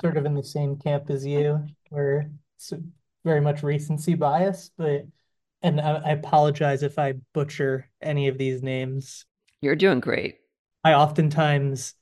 sort 0.00 0.16
of 0.16 0.26
in 0.26 0.34
the 0.34 0.44
same 0.44 0.76
camp 0.76 1.10
as 1.10 1.26
you, 1.26 1.66
where 1.88 2.30
very 3.26 3.40
much 3.40 3.64
recency 3.64 4.14
bias, 4.14 4.70
but 4.78 5.04
and 5.60 5.80
I, 5.80 5.96
I 5.96 6.10
apologize 6.10 6.84
if 6.84 6.96
I 6.96 7.14
butcher 7.34 7.90
any 8.00 8.28
of 8.28 8.38
these 8.38 8.62
names. 8.62 9.26
You're 9.60 9.74
doing 9.74 9.98
great. 9.98 10.36
I 10.84 10.94
oftentimes 10.94 11.94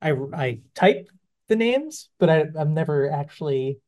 I 0.00 0.12
I 0.32 0.60
type 0.74 1.08
the 1.48 1.56
names, 1.56 2.10
but 2.20 2.30
I 2.30 2.46
I've 2.58 2.68
never 2.68 3.10
actually 3.10 3.80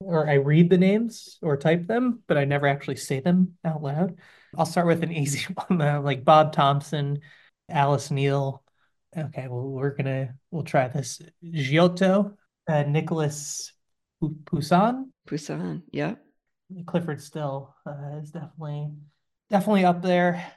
or 0.00 0.28
I 0.28 0.34
read 0.34 0.68
the 0.68 0.78
names 0.78 1.38
or 1.40 1.56
type 1.56 1.86
them, 1.86 2.22
but 2.26 2.36
I 2.36 2.44
never 2.44 2.66
actually 2.66 2.96
say 2.96 3.20
them 3.20 3.56
out 3.64 3.82
loud. 3.82 4.16
I'll 4.56 4.66
start 4.66 4.86
with 4.86 5.02
an 5.02 5.12
easy 5.22 5.46
one, 5.54 5.80
uh, 5.80 6.02
like 6.02 6.24
Bob 6.24 6.52
Thompson, 6.52 7.20
Alice 7.68 8.10
Neel. 8.10 8.62
Okay, 9.16 9.48
well, 9.48 9.62
we're 9.62 9.96
gonna 9.96 10.34
we'll 10.50 10.64
try 10.64 10.88
this. 10.88 11.22
Giotto, 11.42 12.36
uh, 12.68 12.82
Nicholas 12.82 13.72
Poussin. 14.20 15.12
Poussin, 15.26 15.82
yeah. 15.92 16.14
Clyfford 16.84 17.20
Still 17.20 17.74
uh, 17.86 18.18
is 18.22 18.30
definitely 18.30 18.90
definitely 19.48 19.84
up 19.84 20.02
there. 20.02 20.52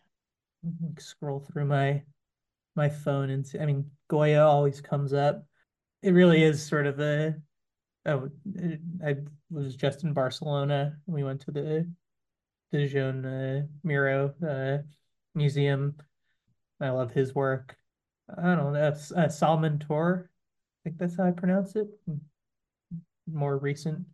Scroll 0.99 1.39
through 1.39 1.65
my 1.65 2.03
my 2.75 2.89
phone 2.89 3.29
and 3.29 3.45
see, 3.45 3.59
I 3.59 3.65
mean 3.65 3.89
Goya 4.09 4.45
always 4.45 4.81
comes 4.81 5.13
up. 5.13 5.45
It 6.01 6.11
really 6.11 6.43
is 6.43 6.65
sort 6.65 6.85
of 6.87 6.99
a 6.99 7.35
oh 8.05 8.29
I 9.05 9.15
was 9.49 9.75
just 9.75 10.03
in 10.03 10.13
Barcelona. 10.13 10.97
We 11.05 11.23
went 11.23 11.41
to 11.41 11.51
the 11.51 11.89
the 12.71 12.87
Joan 12.87 13.25
uh, 13.25 13.63
Miró 13.85 14.33
uh, 14.43 14.83
museum. 15.35 15.95
I 16.79 16.89
love 16.89 17.11
his 17.11 17.33
work. 17.33 17.75
I 18.29 18.55
don't 18.55 18.73
know. 18.73 18.79
Uh, 19.15 19.29
Salomon 19.29 19.79
Toure. 19.79 20.25
I 20.25 20.79
think 20.83 20.97
that's 20.97 21.17
how 21.17 21.25
I 21.25 21.31
pronounce 21.31 21.75
it. 21.75 21.87
More 23.31 23.57
recent 23.57 24.05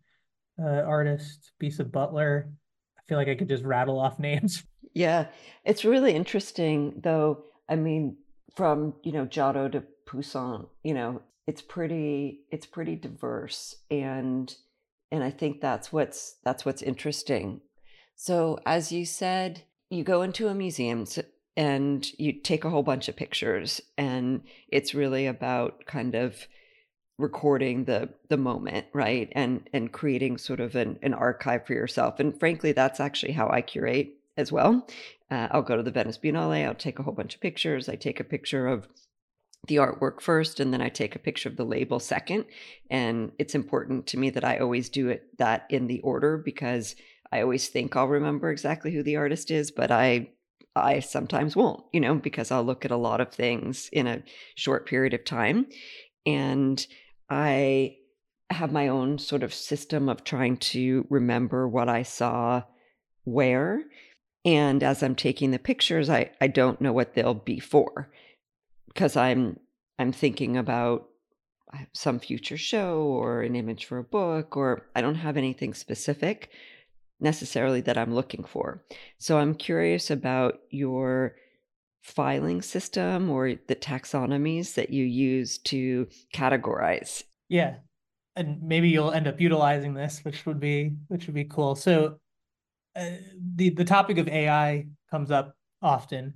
uh, 0.62 0.82
artist, 0.82 1.52
Bisa 1.60 1.90
Butler. 1.90 2.50
I 2.98 3.02
feel 3.08 3.18
like 3.18 3.28
I 3.28 3.34
could 3.34 3.48
just 3.48 3.64
rattle 3.64 3.98
off 3.98 4.18
names. 4.18 4.64
Yeah, 4.94 5.26
it's 5.64 5.84
really 5.84 6.14
interesting, 6.14 7.00
though. 7.02 7.44
I 7.68 7.76
mean, 7.76 8.16
from 8.56 8.94
you 9.02 9.12
know 9.12 9.26
Giotto 9.26 9.68
to 9.68 9.84
Poussin, 10.06 10.66
you 10.82 10.94
know, 10.94 11.22
it's 11.46 11.62
pretty 11.62 12.40
it's 12.50 12.66
pretty 12.66 12.96
diverse, 12.96 13.76
and 13.90 14.54
and 15.12 15.22
I 15.24 15.30
think 15.30 15.60
that's 15.60 15.92
what's 15.92 16.36
that's 16.44 16.64
what's 16.64 16.82
interesting. 16.82 17.60
So, 18.16 18.58
as 18.66 18.92
you 18.92 19.06
said, 19.06 19.62
you 19.88 20.04
go 20.04 20.22
into 20.22 20.48
a 20.48 20.54
museum 20.54 21.06
and 21.56 22.06
you 22.18 22.32
take 22.32 22.64
a 22.64 22.70
whole 22.70 22.82
bunch 22.82 23.08
of 23.08 23.16
pictures, 23.16 23.80
and 23.96 24.42
it's 24.68 24.94
really 24.94 25.26
about 25.26 25.86
kind 25.86 26.14
of 26.14 26.46
recording 27.20 27.84
the 27.84 28.08
the 28.28 28.36
moment 28.36 28.86
right 28.92 29.32
and 29.32 29.68
and 29.72 29.92
creating 29.92 30.38
sort 30.38 30.60
of 30.60 30.74
an, 30.74 30.98
an 31.02 31.14
archive 31.14 31.66
for 31.66 31.74
yourself 31.74 32.18
and 32.20 32.38
frankly 32.38 32.72
that's 32.72 33.00
actually 33.00 33.32
how 33.32 33.48
i 33.50 33.60
curate 33.60 34.14
as 34.36 34.50
well 34.50 34.86
uh, 35.30 35.48
i'll 35.50 35.62
go 35.62 35.76
to 35.76 35.82
the 35.82 35.90
venice 35.90 36.18
biennale 36.18 36.66
i'll 36.66 36.74
take 36.74 36.98
a 36.98 37.02
whole 37.02 37.12
bunch 37.12 37.34
of 37.34 37.40
pictures 37.40 37.88
i 37.88 37.94
take 37.94 38.20
a 38.20 38.24
picture 38.24 38.66
of 38.66 38.88
the 39.68 39.76
artwork 39.76 40.20
first 40.20 40.58
and 40.58 40.72
then 40.72 40.80
i 40.80 40.88
take 40.88 41.14
a 41.14 41.20
picture 41.20 41.48
of 41.48 41.56
the 41.56 41.64
label 41.64 42.00
second 42.00 42.44
and 42.90 43.32
it's 43.38 43.54
important 43.54 44.06
to 44.06 44.18
me 44.18 44.30
that 44.30 44.44
i 44.44 44.58
always 44.58 44.88
do 44.88 45.08
it 45.08 45.36
that 45.38 45.66
in 45.68 45.86
the 45.86 46.00
order 46.00 46.38
because 46.38 46.96
i 47.30 47.40
always 47.40 47.68
think 47.68 47.94
i'll 47.94 48.08
remember 48.08 48.50
exactly 48.50 48.92
who 48.92 49.02
the 49.02 49.16
artist 49.16 49.50
is 49.50 49.70
but 49.70 49.90
i 49.90 50.28
I 50.76 51.00
sometimes 51.00 51.56
won't, 51.56 51.84
you 51.92 52.00
know, 52.00 52.14
because 52.14 52.50
I'll 52.50 52.64
look 52.64 52.84
at 52.84 52.90
a 52.90 52.96
lot 52.96 53.20
of 53.20 53.32
things 53.32 53.88
in 53.92 54.06
a 54.06 54.22
short 54.54 54.86
period 54.86 55.14
of 55.14 55.24
time. 55.24 55.66
And 56.26 56.84
I 57.30 57.96
have 58.50 58.72
my 58.72 58.88
own 58.88 59.18
sort 59.18 59.42
of 59.42 59.54
system 59.54 60.08
of 60.08 60.24
trying 60.24 60.56
to 60.56 61.06
remember 61.08 61.68
what 61.68 61.88
I 61.88 62.02
saw 62.02 62.64
where. 63.24 63.84
And 64.44 64.82
as 64.82 65.02
I'm 65.02 65.14
taking 65.14 65.50
the 65.50 65.58
pictures, 65.58 66.10
I, 66.10 66.30
I 66.40 66.48
don't 66.48 66.80
know 66.80 66.92
what 66.92 67.14
they'll 67.14 67.34
be 67.34 67.60
for 67.60 68.10
because 68.88 69.16
I'm 69.16 69.60
I'm 69.98 70.12
thinking 70.12 70.56
about 70.56 71.08
uh, 71.72 71.78
some 71.92 72.18
future 72.18 72.56
show 72.56 73.02
or 73.02 73.42
an 73.42 73.54
image 73.54 73.84
for 73.84 73.98
a 73.98 74.04
book, 74.04 74.56
or 74.56 74.86
I 74.96 75.02
don't 75.02 75.16
have 75.16 75.36
anything 75.36 75.74
specific 75.74 76.50
necessarily 77.20 77.82
that 77.82 77.98
I'm 77.98 78.14
looking 78.14 78.44
for. 78.44 78.82
So 79.18 79.38
I'm 79.38 79.54
curious 79.54 80.10
about 80.10 80.60
your 80.70 81.36
filing 82.02 82.62
system 82.62 83.30
or 83.30 83.54
the 83.68 83.76
taxonomies 83.76 84.74
that 84.74 84.90
you 84.90 85.04
use 85.04 85.58
to 85.58 86.08
categorize. 86.34 87.22
Yeah. 87.48 87.76
And 88.36 88.62
maybe 88.62 88.88
you'll 88.88 89.12
end 89.12 89.28
up 89.28 89.40
utilizing 89.40 89.92
this, 89.94 90.20
which 90.22 90.46
would 90.46 90.60
be 90.60 90.92
which 91.08 91.26
would 91.26 91.34
be 91.34 91.44
cool. 91.44 91.74
So 91.74 92.16
uh, 92.96 93.10
the 93.54 93.70
the 93.70 93.84
topic 93.84 94.18
of 94.18 94.28
AI 94.28 94.86
comes 95.10 95.30
up 95.30 95.54
often. 95.82 96.34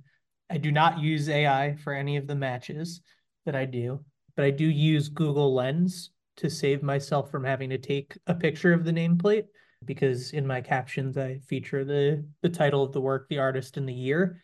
I 0.49 0.57
do 0.57 0.71
not 0.71 0.99
use 0.99 1.29
AI 1.29 1.75
for 1.83 1.93
any 1.93 2.17
of 2.17 2.27
the 2.27 2.35
matches 2.35 3.01
that 3.45 3.55
I 3.55 3.65
do, 3.65 4.03
but 4.35 4.45
I 4.45 4.51
do 4.51 4.65
use 4.65 5.09
Google 5.09 5.53
Lens 5.55 6.11
to 6.37 6.49
save 6.49 6.83
myself 6.83 7.31
from 7.31 7.43
having 7.43 7.69
to 7.69 7.77
take 7.77 8.17
a 8.27 8.35
picture 8.35 8.73
of 8.73 8.83
the 8.83 8.91
nameplate 8.91 9.45
because 9.85 10.31
in 10.31 10.45
my 10.45 10.61
captions 10.61 11.17
I 11.17 11.39
feature 11.47 11.83
the 11.83 12.25
the 12.41 12.49
title 12.49 12.83
of 12.83 12.91
the 12.91 13.01
work, 13.01 13.27
the 13.29 13.39
artist, 13.39 13.77
and 13.77 13.87
the 13.87 13.93
year. 13.93 14.41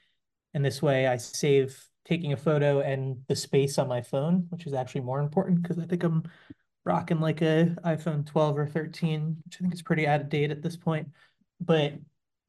And 0.54 0.64
this 0.64 0.82
way 0.82 1.08
I 1.08 1.18
save 1.18 1.88
taking 2.06 2.34
a 2.34 2.38
photo 2.38 2.82
and 2.82 3.22
the 3.28 3.36
space 3.36 3.78
on 3.78 3.88
my 3.88 4.02
phone, 4.02 4.48
which 4.50 4.66
is 4.66 4.74
actually 4.74 5.02
more 5.02 5.20
important 5.20 5.62
because 5.62 5.78
I 5.80 5.86
think 5.86 6.04
I'm 6.04 6.24
rocking 6.84 7.20
like 7.20 7.42
a 7.42 7.76
iPhone 7.86 8.26
12 8.26 8.58
or 8.58 8.68
13, 8.68 9.38
which 9.46 9.58
I 9.58 9.60
think 9.62 9.74
is 9.74 9.82
pretty 9.82 10.08
out 10.08 10.22
of 10.22 10.30
date 10.30 10.52
at 10.52 10.62
this 10.62 10.76
point. 10.76 11.10
But 11.60 11.94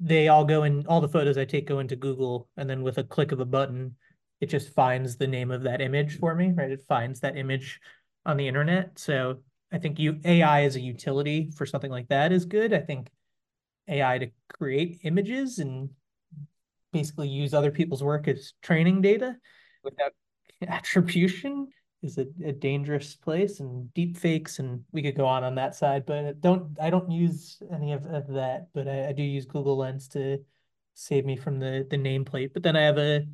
they 0.01 0.29
all 0.29 0.45
go 0.45 0.65
in 0.65 0.87
all 0.87 1.01
the 1.01 1.09
photos 1.09 1.39
I 1.39 1.45
take 1.45 1.67
go 1.67 1.79
into 1.79 1.97
Google 1.97 2.49
and 2.57 2.69
then 2.69 2.83
with 2.83 2.99
a 2.99 3.05
click 3.05 3.31
of 3.31 3.41
a 3.41 3.45
button, 3.45 3.95
it 4.41 4.47
just 4.47 4.75
finds 4.75 5.17
the 5.17 5.29
name 5.29 5.53
of 5.53 5.63
that 5.63 5.81
image 5.81 6.19
for 6.19 6.35
me, 6.35 6.51
right? 6.53 6.71
It 6.71 6.83
finds 6.89 7.21
that 7.21 7.37
image 7.37 7.81
on 8.27 8.37
the 8.37 8.49
internet. 8.49 8.99
So 8.99 9.39
I 9.71 9.79
think 9.79 9.99
you 9.99 10.19
AI 10.25 10.65
as 10.65 10.75
a 10.77 10.81
utility 10.81 11.51
for 11.57 11.67
something 11.67 11.91
like 11.91 12.09
that 12.09 12.33
is 12.33 12.45
good. 12.45 12.73
I 12.73 12.81
think 12.81 13.11
AI 13.89 14.19
to 14.19 14.31
create 14.53 15.01
images 15.03 15.59
and 15.59 15.91
basically 16.93 17.29
use 17.29 17.55
other 17.55 17.71
people's 17.71 18.03
work 18.03 18.29
as 18.29 18.53
training 18.63 19.01
data 19.01 19.37
without 19.83 20.13
attribution 20.69 21.69
is 22.03 22.19
a, 22.19 22.27
a 22.45 22.53
dangerous 22.53 23.15
place 23.15 23.61
and 23.61 23.93
deep 23.95 24.17
fakes 24.17 24.59
and 24.59 24.83
we 24.93 25.03
could 25.03 25.17
go 25.17 25.27
on 25.27 25.45
on 25.45 25.55
that 25.55 25.75
side 25.75 26.05
but 26.05 26.41
don't 26.41 26.77
i 26.81 26.91
don't 26.91 27.11
use 27.11 27.63
any 27.73 27.93
of, 27.93 28.05
of 28.07 28.27
that 28.29 28.67
but 28.75 28.89
I, 28.89 29.09
I 29.09 29.13
do 29.13 29.23
use 29.23 29.47
google 29.47 29.77
lens 29.77 30.09
to 30.09 30.39
save 30.95 31.25
me 31.25 31.37
from 31.37 31.59
the 31.59 31.87
the 31.91 31.97
nameplate. 31.97 32.53
But 32.53 32.63
then 32.63 32.77
i 32.77 32.83
have 32.83 32.99
a 32.99 33.27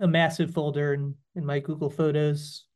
a 0.00 0.06
massive 0.06 0.52
folder 0.52 0.94
in 0.94 1.14
in 1.34 1.44
my 1.44 1.58
google 1.58 1.90
photos 1.90 2.66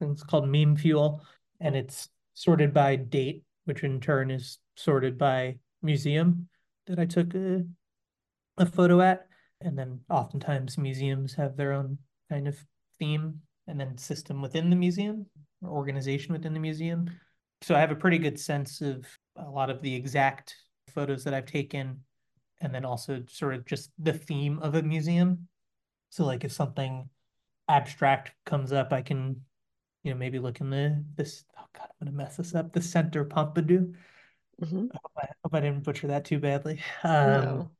it's 0.00 0.22
called 0.22 0.48
meme 0.48 0.76
fuel 0.76 1.22
and 1.60 1.76
it's 1.76 2.08
sorted 2.34 2.72
by 2.72 2.96
date 2.96 3.44
which 3.66 3.84
in 3.84 4.00
turn 4.00 4.30
is 4.30 4.58
sorted 4.74 5.18
by 5.18 5.56
museum 5.82 6.48
that 6.86 6.98
i 6.98 7.04
took 7.04 7.34
a, 7.34 7.62
a 8.56 8.66
photo 8.66 9.00
at 9.00 9.26
and 9.60 9.78
then 9.78 10.00
oftentimes 10.08 10.78
museums 10.78 11.34
have 11.34 11.56
their 11.56 11.72
own 11.72 11.98
kind 12.30 12.48
of 12.48 12.56
theme 12.98 13.40
and 13.66 13.78
then 13.78 13.96
system 13.98 14.40
within 14.40 14.70
the 14.70 14.76
museum 14.76 15.26
or 15.62 15.70
organization 15.70 16.32
within 16.32 16.54
the 16.54 16.60
museum. 16.60 17.10
So 17.62 17.74
I 17.74 17.80
have 17.80 17.90
a 17.90 17.96
pretty 17.96 18.18
good 18.18 18.38
sense 18.38 18.80
of 18.80 19.06
a 19.36 19.48
lot 19.48 19.70
of 19.70 19.82
the 19.82 19.94
exact 19.94 20.56
photos 20.94 21.24
that 21.24 21.34
I've 21.34 21.46
taken 21.46 22.00
and 22.60 22.74
then 22.74 22.84
also 22.84 23.22
sort 23.28 23.54
of 23.54 23.66
just 23.66 23.90
the 23.98 24.12
theme 24.12 24.58
of 24.60 24.74
a 24.74 24.82
museum. 24.82 25.48
So 26.10 26.24
like 26.24 26.44
if 26.44 26.52
something 26.52 27.08
abstract 27.68 28.32
comes 28.46 28.72
up, 28.72 28.92
I 28.92 29.02
can, 29.02 29.42
you 30.02 30.12
know, 30.12 30.18
maybe 30.18 30.38
look 30.38 30.60
in 30.60 30.70
the 30.70 31.04
this 31.16 31.44
oh 31.58 31.64
god, 31.76 31.88
I'm 32.00 32.06
gonna 32.06 32.16
mess 32.16 32.36
this 32.36 32.54
up. 32.54 32.72
The 32.72 32.82
Center 32.82 33.24
Pompidou. 33.24 33.94
Mm-hmm. 34.62 34.86
I, 34.92 34.98
hope 35.02 35.12
I, 35.16 35.26
hope 35.44 35.54
I 35.54 35.60
didn't 35.60 35.84
butcher 35.84 36.08
that 36.08 36.24
too 36.24 36.38
badly. 36.38 36.80
Um, 37.02 37.44
no 37.44 37.70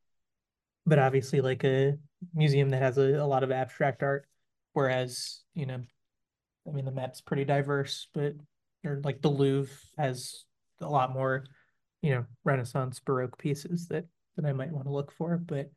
but 0.91 0.99
obviously 0.99 1.41
like 1.41 1.65
a 1.65 1.97
museum 2.35 2.69
that 2.71 2.83
has 2.83 2.99
a, 2.99 3.15
a 3.15 3.25
lot 3.25 3.45
of 3.45 3.53
abstract 3.53 4.03
art 4.03 4.27
whereas 4.73 5.41
you 5.55 5.65
know 5.65 5.81
i 6.69 6.73
mean 6.73 6.85
the 6.85 6.91
met's 6.91 7.21
pretty 7.21 7.45
diverse 7.45 8.09
but 8.13 8.35
or 8.85 9.01
like 9.05 9.23
the 9.23 9.31
louvre 9.31 9.73
has 9.97 10.45
a 10.81 10.89
lot 10.89 11.13
more 11.13 11.47
you 12.03 12.11
know 12.11 12.25
renaissance 12.45 12.99
baroque 12.99 13.39
pieces 13.39 13.87
that 13.87 14.05
that 14.37 14.45
i 14.45 14.53
might 14.53 14.73
want 14.73 14.85
to 14.85 14.93
look 14.93 15.13
for 15.13 15.39
but 15.39 15.71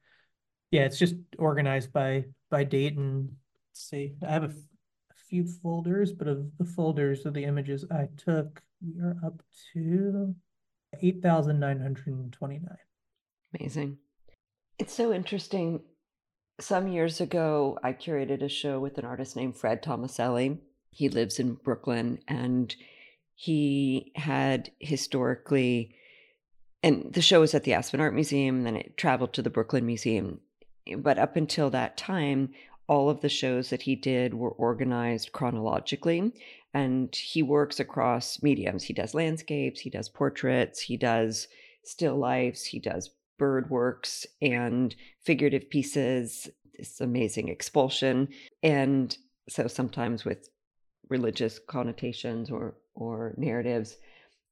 yeah 0.71 0.81
it's 0.81 0.97
just 0.97 1.15
organized 1.37 1.93
by 1.93 2.25
by 2.49 2.63
date 2.63 2.97
and 2.97 3.29
let's 3.69 3.89
see 3.89 4.15
i 4.27 4.31
have 4.31 4.43
a, 4.43 4.47
a 4.47 5.15
few 5.29 5.45
folders 5.45 6.11
but 6.11 6.27
of 6.27 6.45
the 6.57 6.65
folders 6.65 7.25
of 7.25 7.35
the 7.35 7.43
images 7.43 7.85
i 7.91 8.07
took 8.17 8.61
we 8.81 8.99
are 8.99 9.15
up 9.23 9.41
to 9.73 10.35
8929 11.01 12.77
amazing 13.53 13.97
it's 14.83 14.93
so 14.93 15.13
interesting. 15.13 15.79
Some 16.59 16.89
years 16.89 17.21
ago, 17.21 17.79
I 17.81 17.93
curated 17.93 18.41
a 18.41 18.49
show 18.49 18.81
with 18.81 18.97
an 18.97 19.05
artist 19.05 19.33
named 19.33 19.55
Fred 19.55 19.81
Tomaselli. 19.81 20.57
He 20.91 21.07
lives 21.07 21.39
in 21.39 21.53
Brooklyn 21.53 22.19
and 22.27 22.75
he 23.33 24.11
had 24.15 24.71
historically, 24.79 25.95
and 26.83 27.13
the 27.13 27.21
show 27.21 27.39
was 27.39 27.53
at 27.53 27.63
the 27.63 27.71
Aspen 27.71 28.01
Art 28.01 28.13
Museum, 28.13 28.65
then 28.65 28.75
it 28.75 28.97
traveled 28.97 29.31
to 29.33 29.41
the 29.41 29.49
Brooklyn 29.49 29.85
Museum. 29.85 30.41
But 30.97 31.17
up 31.17 31.37
until 31.37 31.69
that 31.69 31.95
time, 31.95 32.53
all 32.85 33.09
of 33.09 33.21
the 33.21 33.29
shows 33.29 33.69
that 33.69 33.83
he 33.83 33.95
did 33.95 34.33
were 34.33 34.51
organized 34.51 35.31
chronologically 35.31 36.33
and 36.73 37.15
he 37.15 37.41
works 37.41 37.79
across 37.79 38.43
mediums 38.43 38.83
he 38.83 38.93
does 38.93 39.13
landscapes 39.13 39.79
he 39.79 39.89
does 39.89 40.09
portraits 40.09 40.81
he 40.81 40.97
does 40.97 41.47
still 41.85 42.17
lifes 42.17 42.65
he 42.65 42.79
does 42.79 43.11
bird 43.43 43.69
works 43.69 44.25
and 44.41 44.95
figurative 45.21 45.69
pieces 45.69 46.49
this 46.77 47.01
amazing 47.01 47.49
expulsion 47.49 48.27
and 48.63 49.17
so 49.49 49.67
sometimes 49.67 50.23
with 50.23 50.49
religious 51.09 51.59
connotations 51.75 52.49
or 52.49 52.75
or 52.95 53.33
narratives 53.37 53.97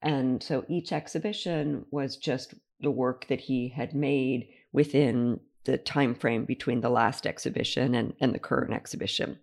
and 0.02 0.44
so 0.44 0.66
each 0.68 0.92
exhibition 0.92 1.86
was 1.92 2.18
just 2.18 2.54
the 2.82 2.92
work 2.92 3.28
that 3.28 3.40
he 3.40 3.70
had 3.70 3.94
made 3.94 4.50
within 4.74 5.40
the 5.64 5.78
time 5.78 6.16
frame 6.16 6.46
between 6.46 6.82
the 6.82 6.90
last 6.90 7.28
exhibition 7.28 7.94
and, 7.96 8.14
and 8.20 8.34
the 8.34 8.40
current 8.40 8.74
exhibition. 8.74 9.38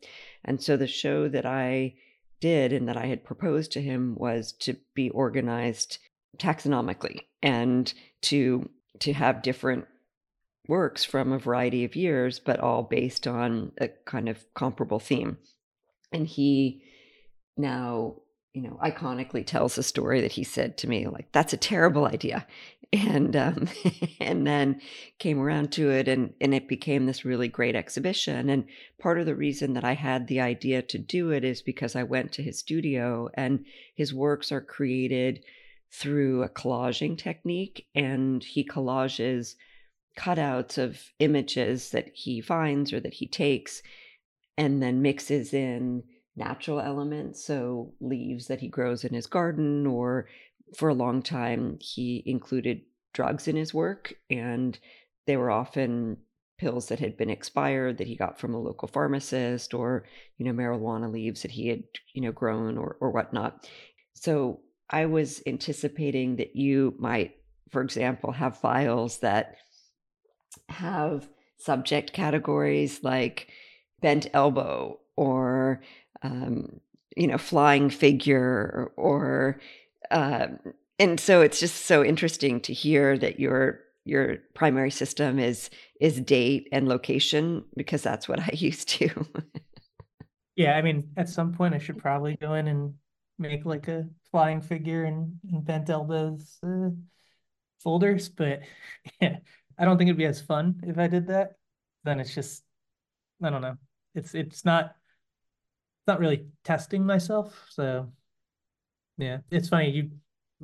And 0.45 0.61
so 0.61 0.77
the 0.77 0.89
show 0.89 1.29
that 1.29 1.47
I 1.47 1.95
did 2.41 2.73
and 2.73 2.89
that 2.89 2.97
I 2.97 3.07
had 3.07 3.25
proposed 3.25 3.71
to 3.73 3.81
him 3.81 4.17
was 4.17 4.53
to 4.61 4.77
be 4.95 5.11
organized 5.11 5.99
taxonomically 6.39 7.21
and 7.43 7.93
to 8.23 8.69
to 9.01 9.13
have 9.13 9.43
different 9.43 9.87
works 10.67 11.05
from 11.05 11.33
a 11.33 11.39
variety 11.39 11.85
of 11.85 11.97
years, 11.97 12.39
but 12.39 12.61
all 12.61 12.83
based 12.83 13.27
on 13.27 13.73
a 13.79 13.89
kind 14.07 14.29
of 14.29 14.45
comparable 14.55 14.99
theme. 14.99 15.39
And 16.13 16.27
he 16.27 16.83
now 17.57 18.17
you 18.59 18.63
know, 18.63 18.79
iconically 18.83 19.47
tells 19.47 19.79
a 19.79 19.83
story 19.83 20.21
that 20.21 20.33
he 20.33 20.43
said 20.43 20.77
to 20.79 20.89
me, 20.89 21.07
like, 21.07 21.31
that's 21.31 21.53
a 21.53 21.59
terrible 21.59 22.07
idea. 22.07 22.47
And 22.93 23.37
um, 23.37 23.69
and 24.21 24.47
then 24.47 24.81
came 25.19 25.39
around 25.39 25.71
to 25.73 25.91
it 25.91 26.09
and, 26.09 26.33
and 26.41 26.55
it 26.55 26.67
became 26.67 27.07
this 27.07 27.25
really 27.25 27.47
great 27.47 27.77
exhibition. 27.77 28.49
And 28.49 28.65
part 28.99 29.21
of 29.21 29.27
the 29.27 29.37
reason 29.37 29.75
that 29.75 29.85
I 29.85 29.93
had 29.93 30.27
the 30.27 30.41
idea 30.41 30.83
to 30.83 30.99
do 30.99 31.31
it 31.31 31.45
is 31.45 31.61
because 31.63 31.95
I 31.95 32.03
went 32.03 32.33
to 32.33 32.43
his 32.43 32.59
studio 32.59 33.29
and 33.35 33.65
his 33.95 34.15
works 34.15 34.51
are 34.51 34.63
created 34.63 35.45
through 35.93 36.43
a 36.43 36.49
collaging 36.49 37.17
technique 37.17 37.87
and 37.95 38.45
he 38.45 38.65
collages 38.65 39.55
cutouts 40.17 40.79
of 40.79 41.01
images 41.19 41.91
that 41.91 42.11
he 42.15 42.41
finds 42.41 42.93
or 42.93 43.01
that 43.01 43.15
he 43.15 43.27
takes 43.27 43.83
and 44.59 44.83
then 44.83 45.01
mixes 45.01 45.55
in 45.55 46.03
natural 46.39 46.81
elements, 46.81 47.45
so 47.45 47.93
leaves 48.01 48.47
that 48.47 48.61
he 48.61 48.69
grows 48.69 49.05
in 49.05 49.15
his 49.15 49.27
garden, 49.27 49.87
or 49.87 50.29
for 50.77 50.89
a 50.89 50.95
long 50.95 51.23
time 51.23 51.79
he 51.81 52.23
included 52.27 52.83
drugs 53.13 53.49
in 53.49 53.57
his 53.57 53.73
work, 53.75 54.15
and 54.31 54.79
they 55.27 55.37
were 55.37 55.51
often 55.51 56.17
pills 56.59 56.89
that 56.89 56.99
had 56.99 57.17
been 57.17 57.31
expired 57.31 57.99
that 57.99 58.07
he 58.09 58.17
got 58.17 58.39
from 58.39 58.55
a 58.55 58.61
local 58.61 58.89
pharmacist, 58.89 59.75
or 59.75 60.05
you 60.39 60.45
know 60.45 60.53
marijuana 60.53 61.11
leaves 61.11 61.43
that 61.43 61.53
he 61.53 61.69
had 61.69 61.85
you 62.15 62.23
know 62.23 62.33
grown 62.33 62.79
or 62.79 62.97
or 63.01 63.11
whatnot. 63.11 63.69
So 64.15 64.61
I 64.91 65.07
was 65.07 65.43
anticipating 65.47 66.37
that 66.37 66.57
you 66.57 66.95
might, 66.99 67.37
for 67.71 67.83
example, 67.83 68.33
have 68.33 68.59
files 68.59 69.19
that 69.19 69.57
have 70.69 71.29
subject 71.59 72.13
categories 72.13 73.03
like 73.03 73.49
bent 74.01 74.29
elbow 74.33 74.99
or 75.17 75.83
um, 76.23 76.81
you 77.17 77.27
know, 77.27 77.39
flying 77.39 77.91
figure 77.91 78.93
or, 78.97 79.61
uh, 80.11 80.47
and 80.99 81.19
so 81.19 81.43
it's 81.43 81.61
just 81.61 81.87
so 81.87 82.05
interesting 82.05 82.61
to 82.61 82.73
hear 82.73 83.19
that 83.19 83.41
your 83.41 83.81
your 84.05 84.39
primary 84.55 84.91
system 84.91 85.39
is 85.39 85.69
is 86.01 86.19
date 86.21 86.67
and 86.73 86.89
location 86.89 87.63
because 87.77 88.03
that's 88.03 88.27
what 88.29 88.41
I 88.41 88.51
used 88.55 88.89
to. 88.91 89.11
yeah, 90.57 90.77
I 90.77 90.83
mean, 90.83 91.11
at 91.17 91.29
some 91.29 91.53
point 91.53 91.75
I 91.75 91.79
should 91.79 91.99
probably 91.99 92.37
go 92.37 92.55
in 92.55 92.69
and 92.69 92.95
make 93.39 93.65
like 93.65 93.89
a 93.89 94.09
flying 94.31 94.61
figure 94.61 95.05
and, 95.05 95.39
and 95.51 95.65
bent 95.65 95.91
elbows 95.91 96.59
uh, 96.63 96.91
folders, 97.83 98.29
but 98.29 98.61
yeah, 99.21 99.39
I 99.79 99.85
don't 99.85 99.99
think 99.99 100.09
it'd 100.09 100.19
be 100.19 100.27
as 100.27 100.41
fun 100.41 100.81
if 100.85 100.99
I 100.99 101.07
did 101.07 101.29
that. 101.29 101.53
Then 102.05 102.21
it's 102.21 102.35
just 102.35 102.63
I 103.43 103.51
don't 103.51 103.63
know. 103.63 103.77
It's 104.15 104.35
it's 104.35 104.65
not 104.65 104.87
it's 104.87 106.07
not 106.07 106.21
really 106.21 106.47
testing 106.65 107.05
myself. 107.05 107.67
So 107.71 108.13
yeah, 109.17 109.39
it's 109.51 109.69
funny 109.69 109.91
you 109.91 110.11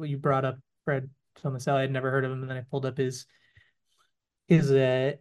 you 0.04 0.16
brought 0.16 0.44
up 0.44 0.58
Fred 0.84 1.08
Tomaselli. 1.42 1.82
I'd 1.82 1.90
never 1.90 2.10
heard 2.10 2.24
of 2.24 2.32
him, 2.32 2.42
and 2.42 2.50
then 2.50 2.56
I 2.56 2.62
pulled 2.70 2.86
up 2.86 2.98
his 2.98 3.26
his 4.48 4.70
uh 4.70 5.12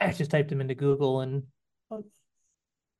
I 0.00 0.12
just 0.12 0.30
typed 0.30 0.52
him 0.52 0.60
into 0.60 0.74
Google 0.74 1.20
and 1.20 1.44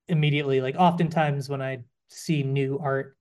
immediately 0.08 0.60
like 0.60 0.74
oftentimes 0.76 1.48
when 1.48 1.60
I 1.60 1.78
see 2.08 2.42
new 2.42 2.78
art 2.82 3.17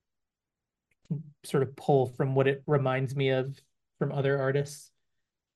sort 1.44 1.64
of 1.64 1.76
pull 1.76 2.08
from 2.08 2.36
what 2.36 2.48
it 2.48 2.64
reminds 2.68 3.16
me 3.16 3.30
of 3.30 3.60
from 4.00 4.12
other 4.12 4.40
artists. 4.40 4.92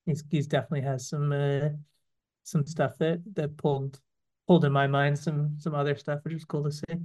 He's 0.06 0.24
he's 0.30 0.46
definitely 0.46 0.82
has 0.82 1.08
some 1.08 1.32
uh 1.32 1.68
some 2.44 2.66
stuff 2.66 2.98
that 2.98 3.22
that 3.34 3.56
pulled 3.56 4.00
pulled 4.46 4.64
in 4.64 4.72
my 4.72 4.86
mind 4.86 5.18
some 5.18 5.56
some 5.58 5.74
other 5.74 5.96
stuff, 5.96 6.20
which 6.22 6.34
is 6.34 6.44
cool 6.44 6.64
to 6.64 6.72
see. 6.72 6.98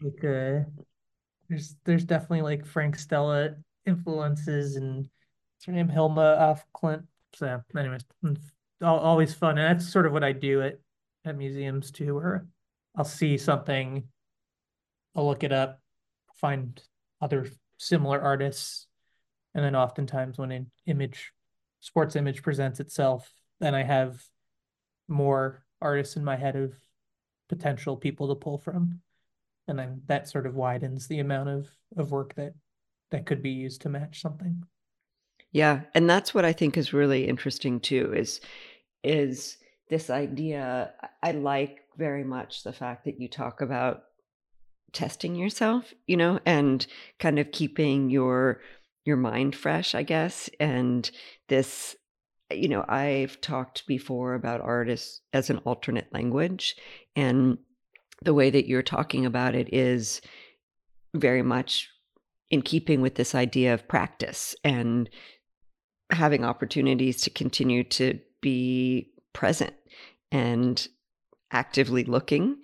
Like 0.00 0.24
uh 0.24 0.68
there's 1.48 1.76
there's 1.84 2.04
definitely 2.04 2.42
like 2.42 2.66
Frank 2.66 2.96
Stella 2.96 3.50
influences 3.86 4.76
and 4.76 4.98
what's 4.98 5.66
her 5.66 5.72
name 5.72 5.88
Hilma 5.88 6.36
af 6.38 6.64
Klint. 6.74 7.04
So 7.34 7.60
anyways, 7.76 8.04
always 8.82 9.34
fun. 9.34 9.58
And 9.58 9.78
that's 9.78 9.90
sort 9.90 10.06
of 10.06 10.12
what 10.12 10.24
I 10.24 10.32
do 10.32 10.62
at 10.62 10.78
at 11.24 11.36
museums 11.36 11.90
too, 11.90 12.14
where 12.14 12.46
I'll 12.96 13.04
see 13.04 13.38
something, 13.38 14.04
I'll 15.16 15.26
look 15.26 15.42
it 15.42 15.52
up, 15.52 15.80
find 16.36 16.80
other 17.20 17.48
similar 17.78 18.20
artists, 18.20 18.86
and 19.54 19.64
then 19.64 19.76
oftentimes 19.76 20.38
when 20.38 20.52
an 20.52 20.70
image 20.86 21.32
sports 21.80 22.16
image 22.16 22.42
presents 22.42 22.80
itself, 22.80 23.32
then 23.60 23.74
I 23.74 23.82
have 23.82 24.22
more 25.08 25.64
artists 25.80 26.16
in 26.16 26.24
my 26.24 26.36
head 26.36 26.56
of 26.56 26.72
potential 27.48 27.96
people 27.96 28.28
to 28.28 28.34
pull 28.34 28.58
from. 28.58 29.00
And 29.68 29.78
then 29.78 30.02
that 30.06 30.28
sort 30.28 30.46
of 30.46 30.54
widens 30.54 31.06
the 31.06 31.20
amount 31.20 31.48
of 31.48 31.68
of 31.96 32.10
work 32.10 32.34
that 32.34 32.54
that 33.10 33.26
could 33.26 33.42
be 33.42 33.50
used 33.50 33.82
to 33.82 33.88
match 33.88 34.20
something. 34.20 34.64
Yeah 35.54 35.82
and 35.94 36.10
that's 36.10 36.34
what 36.34 36.44
i 36.44 36.52
think 36.52 36.76
is 36.76 36.92
really 36.92 37.28
interesting 37.28 37.78
too 37.78 38.12
is 38.12 38.40
is 39.04 39.56
this 39.88 40.10
idea 40.10 40.92
i 41.22 41.30
like 41.30 41.84
very 41.96 42.24
much 42.24 42.64
the 42.64 42.72
fact 42.72 43.04
that 43.04 43.20
you 43.20 43.28
talk 43.28 43.60
about 43.60 44.02
testing 44.94 45.34
yourself 45.34 45.92
you 46.06 46.16
know 46.16 46.40
and 46.46 46.86
kind 47.18 47.38
of 47.38 47.52
keeping 47.52 48.10
your 48.10 48.60
your 49.04 49.16
mind 49.16 49.54
fresh 49.54 49.94
i 49.94 50.02
guess. 50.02 50.48
And 50.58 51.10
this 51.48 51.96
you 52.50 52.68
know 52.68 52.84
i've 52.88 53.40
talked 53.40 53.86
before 53.86 54.34
about 54.34 54.60
artists 54.60 55.20
as 55.32 55.50
an 55.50 55.58
alternate 55.58 56.12
language 56.12 56.76
and 57.16 57.58
the 58.22 58.34
way 58.34 58.50
that 58.50 58.66
you're 58.66 58.82
talking 58.82 59.26
about 59.26 59.54
it 59.54 59.72
is 59.72 60.20
very 61.14 61.42
much 61.42 61.88
in 62.50 62.62
keeping 62.62 63.00
with 63.00 63.16
this 63.16 63.34
idea 63.34 63.74
of 63.74 63.88
practice 63.88 64.54
and 64.62 65.10
having 66.10 66.44
opportunities 66.44 67.20
to 67.22 67.30
continue 67.30 67.82
to 67.82 68.18
be 68.40 69.10
present 69.32 69.74
and 70.30 70.88
actively 71.50 72.04
looking. 72.04 72.56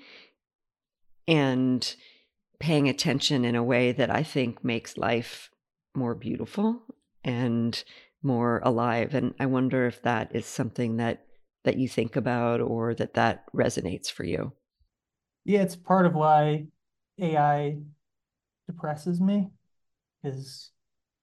And 1.26 1.94
paying 2.60 2.88
attention 2.88 3.44
in 3.44 3.56
a 3.56 3.64
way 3.64 3.90
that 3.90 4.10
I 4.10 4.22
think 4.22 4.62
makes 4.62 4.96
life 4.96 5.50
more 5.94 6.14
beautiful 6.14 6.82
and 7.24 7.82
more 8.22 8.60
alive 8.62 9.14
and 9.14 9.34
I 9.40 9.46
wonder 9.46 9.86
if 9.86 10.02
that 10.02 10.34
is 10.36 10.46
something 10.46 10.98
that 10.98 11.24
that 11.64 11.78
you 11.78 11.88
think 11.88 12.16
about 12.16 12.60
or 12.60 12.94
that 12.94 13.14
that 13.14 13.44
resonates 13.52 14.10
for 14.10 14.24
you. 14.24 14.52
Yeah, 15.44 15.62
it's 15.62 15.76
part 15.76 16.06
of 16.06 16.14
why 16.14 16.66
AI 17.18 17.78
depresses 18.66 19.20
me 19.20 19.50
is 20.22 20.70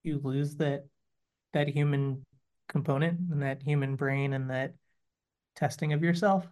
you 0.02 0.20
lose 0.22 0.56
that 0.56 0.86
that 1.52 1.68
human 1.68 2.24
component 2.68 3.20
and 3.30 3.42
that 3.42 3.62
human 3.62 3.96
brain 3.96 4.32
and 4.32 4.50
that 4.50 4.74
testing 5.56 5.92
of 5.92 6.02
yourself. 6.02 6.46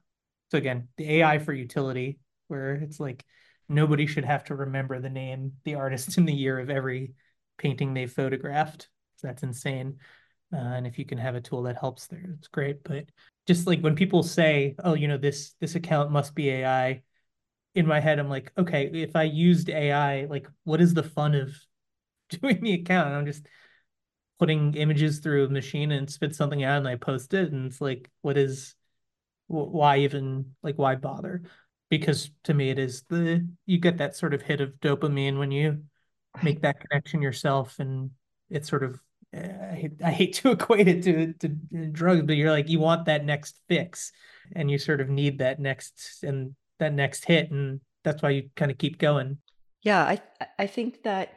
So 0.50 0.58
again, 0.58 0.88
the 0.96 1.20
AI 1.20 1.38
for 1.38 1.52
utility, 1.52 2.18
where 2.48 2.74
it's 2.74 3.00
like 3.00 3.24
nobody 3.68 4.06
should 4.06 4.24
have 4.24 4.44
to 4.44 4.54
remember 4.54 5.00
the 5.00 5.10
name, 5.10 5.52
the 5.64 5.74
artist, 5.74 6.16
and 6.18 6.28
the 6.28 6.34
year 6.34 6.58
of 6.58 6.70
every 6.70 7.12
painting 7.58 7.94
they've 7.94 8.12
photographed. 8.12 8.88
That's 9.22 9.42
insane. 9.42 9.98
Uh, 10.52 10.56
and 10.58 10.86
if 10.86 10.98
you 10.98 11.04
can 11.04 11.18
have 11.18 11.34
a 11.34 11.40
tool 11.40 11.62
that 11.64 11.76
helps 11.78 12.06
there, 12.06 12.36
it's 12.38 12.48
great. 12.48 12.82
But 12.84 13.06
just 13.46 13.66
like 13.66 13.80
when 13.80 13.96
people 13.96 14.22
say, 14.22 14.76
"Oh, 14.84 14.94
you 14.94 15.08
know, 15.08 15.18
this 15.18 15.54
this 15.60 15.74
account 15.74 16.10
must 16.12 16.34
be 16.34 16.50
AI," 16.50 17.02
in 17.74 17.86
my 17.86 18.00
head, 18.00 18.18
I'm 18.18 18.28
like, 18.30 18.52
okay, 18.56 18.86
if 18.86 19.14
I 19.16 19.24
used 19.24 19.68
AI, 19.68 20.24
like, 20.26 20.48
what 20.64 20.80
is 20.80 20.94
the 20.94 21.02
fun 21.02 21.34
of 21.34 21.54
doing 22.30 22.60
the 22.62 22.74
account? 22.74 23.12
I'm 23.14 23.26
just 23.26 23.46
putting 24.38 24.74
images 24.74 25.20
through 25.20 25.46
a 25.46 25.50
machine 25.50 25.92
and 25.92 26.10
spit 26.10 26.34
something 26.34 26.62
out 26.64 26.78
and 26.78 26.88
I 26.88 26.96
post 26.96 27.34
it. 27.34 27.52
And 27.52 27.66
it's 27.66 27.80
like, 27.80 28.10
what 28.22 28.36
is, 28.36 28.74
why 29.48 29.98
even, 29.98 30.54
like, 30.62 30.76
why 30.76 30.94
bother? 30.96 31.42
Because 31.90 32.30
to 32.44 32.54
me 32.54 32.70
it 32.70 32.78
is 32.78 33.04
the 33.08 33.46
you 33.66 33.78
get 33.78 33.98
that 33.98 34.16
sort 34.16 34.34
of 34.34 34.42
hit 34.42 34.60
of 34.60 34.70
dopamine 34.80 35.38
when 35.38 35.50
you 35.50 35.82
make 36.42 36.60
that 36.62 36.80
connection 36.80 37.22
yourself 37.22 37.78
and 37.78 38.10
it's 38.50 38.68
sort 38.68 38.82
of 38.82 39.00
eh, 39.32 39.52
I 39.72 39.74
hate, 39.74 39.92
I 40.04 40.10
hate 40.10 40.34
to 40.34 40.50
equate 40.52 40.88
it 40.88 41.02
to 41.04 41.32
to 41.34 41.48
drugs 41.88 42.22
but 42.22 42.36
you're 42.36 42.50
like 42.50 42.68
you 42.68 42.80
want 42.80 43.06
that 43.06 43.24
next 43.24 43.60
fix 43.68 44.12
and 44.54 44.70
you 44.70 44.78
sort 44.78 45.00
of 45.00 45.08
need 45.08 45.38
that 45.38 45.58
next 45.60 46.22
and 46.22 46.54
that 46.78 46.92
next 46.92 47.24
hit 47.24 47.50
and 47.50 47.80
that's 48.04 48.22
why 48.22 48.30
you 48.30 48.50
kind 48.54 48.70
of 48.70 48.78
keep 48.78 48.98
going. 48.98 49.38
Yeah 49.82 50.02
i 50.02 50.20
i 50.58 50.66
think 50.66 51.02
that 51.04 51.34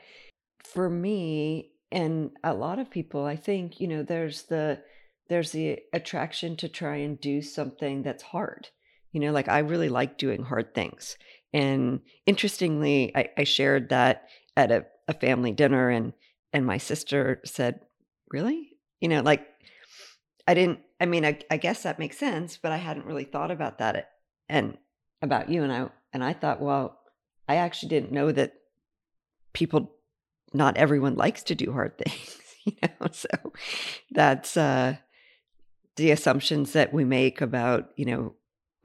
for 0.64 0.90
me 0.90 1.72
and 1.92 2.32
a 2.44 2.54
lot 2.54 2.80
of 2.80 2.90
people 2.90 3.26
i 3.26 3.36
think 3.36 3.80
you 3.80 3.88
know 3.88 4.04
there's 4.04 4.44
the 4.44 4.80
there's 5.28 5.52
the 5.52 5.80
attraction 5.94 6.56
to 6.58 6.68
try 6.68 6.98
and 6.98 7.20
do 7.22 7.42
something 7.42 8.02
that's 8.02 8.24
hard 8.24 8.70
you 9.12 9.20
know 9.20 9.32
like 9.32 9.48
i 9.48 9.60
really 9.60 9.90
like 9.90 10.18
doing 10.18 10.44
hard 10.44 10.74
things. 10.74 11.18
And 11.54 12.02
interestingly 12.26 13.12
i, 13.16 13.30
I 13.38 13.44
shared 13.44 13.90
that 13.90 14.30
at 14.56 14.72
a, 14.72 14.86
a 15.08 15.14
family 15.14 15.52
dinner 15.52 15.90
and 15.90 16.14
and 16.54 16.66
my 16.66 16.78
sister 16.78 17.42
said 17.46 17.82
really? 18.32 18.78
You 19.02 19.08
know 19.08 19.22
like 19.22 19.48
i 20.48 20.54
didn't 20.54 20.80
i 21.00 21.06
mean 21.06 21.26
I, 21.26 21.40
I 21.50 21.58
guess 21.58 21.84
that 21.84 22.00
makes 22.00 22.18
sense 22.18 22.58
but 22.58 22.72
i 22.72 22.78
hadn't 22.78 23.06
really 23.06 23.24
thought 23.24 23.52
about 23.52 23.78
that 23.78 24.12
and 24.50 24.78
about 25.22 25.50
you 25.50 25.64
and 25.64 25.72
i 25.72 25.90
and 26.12 26.24
i 26.24 26.34
thought 26.34 26.62
well 26.62 27.00
i 27.48 27.56
actually 27.56 27.90
didn't 27.90 28.12
know 28.12 28.32
that 28.32 28.56
people 29.54 29.96
not 30.54 30.76
everyone 30.76 31.16
likes 31.16 31.44
to 31.44 31.56
do 31.56 31.72
hard 31.72 31.98
things 32.06 32.40
you 32.66 32.74
know? 32.84 33.08
So 33.12 33.54
that's 34.12 34.58
uh 34.58 34.98
the 35.96 36.12
assumptions 36.12 36.74
that 36.74 36.94
we 36.94 37.04
make 37.04 37.42
about 37.42 37.92
you 37.96 38.06
know 38.06 38.34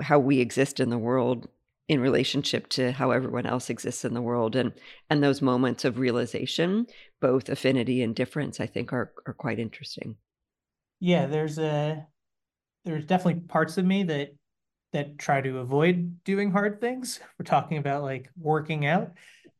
how 0.02 0.18
we 0.18 0.40
exist 0.40 0.80
in 0.80 0.90
the 0.90 0.98
world 0.98 1.48
in 1.88 2.00
relationship 2.00 2.68
to 2.68 2.92
how 2.92 3.10
everyone 3.10 3.46
else 3.46 3.68
exists 3.68 4.04
in 4.04 4.14
the 4.14 4.22
world 4.22 4.56
and 4.56 4.72
and 5.10 5.22
those 5.22 5.42
moments 5.42 5.84
of 5.84 5.98
realization 5.98 6.86
both 7.20 7.48
affinity 7.50 8.02
and 8.02 8.14
difference 8.14 8.58
i 8.58 8.66
think 8.66 8.92
are 8.92 9.12
are 9.26 9.34
quite 9.34 9.58
interesting. 9.58 10.16
Yeah 11.00 11.26
there's 11.26 11.58
a 11.58 12.06
there's 12.84 13.04
definitely 13.04 13.42
parts 13.42 13.78
of 13.78 13.84
me 13.84 14.04
that 14.04 14.34
that 14.92 15.18
try 15.18 15.40
to 15.40 15.58
avoid 15.58 16.22
doing 16.22 16.52
hard 16.52 16.80
things. 16.80 17.18
We're 17.38 17.44
talking 17.44 17.78
about 17.78 18.02
like 18.02 18.30
working 18.38 18.86
out. 18.86 19.12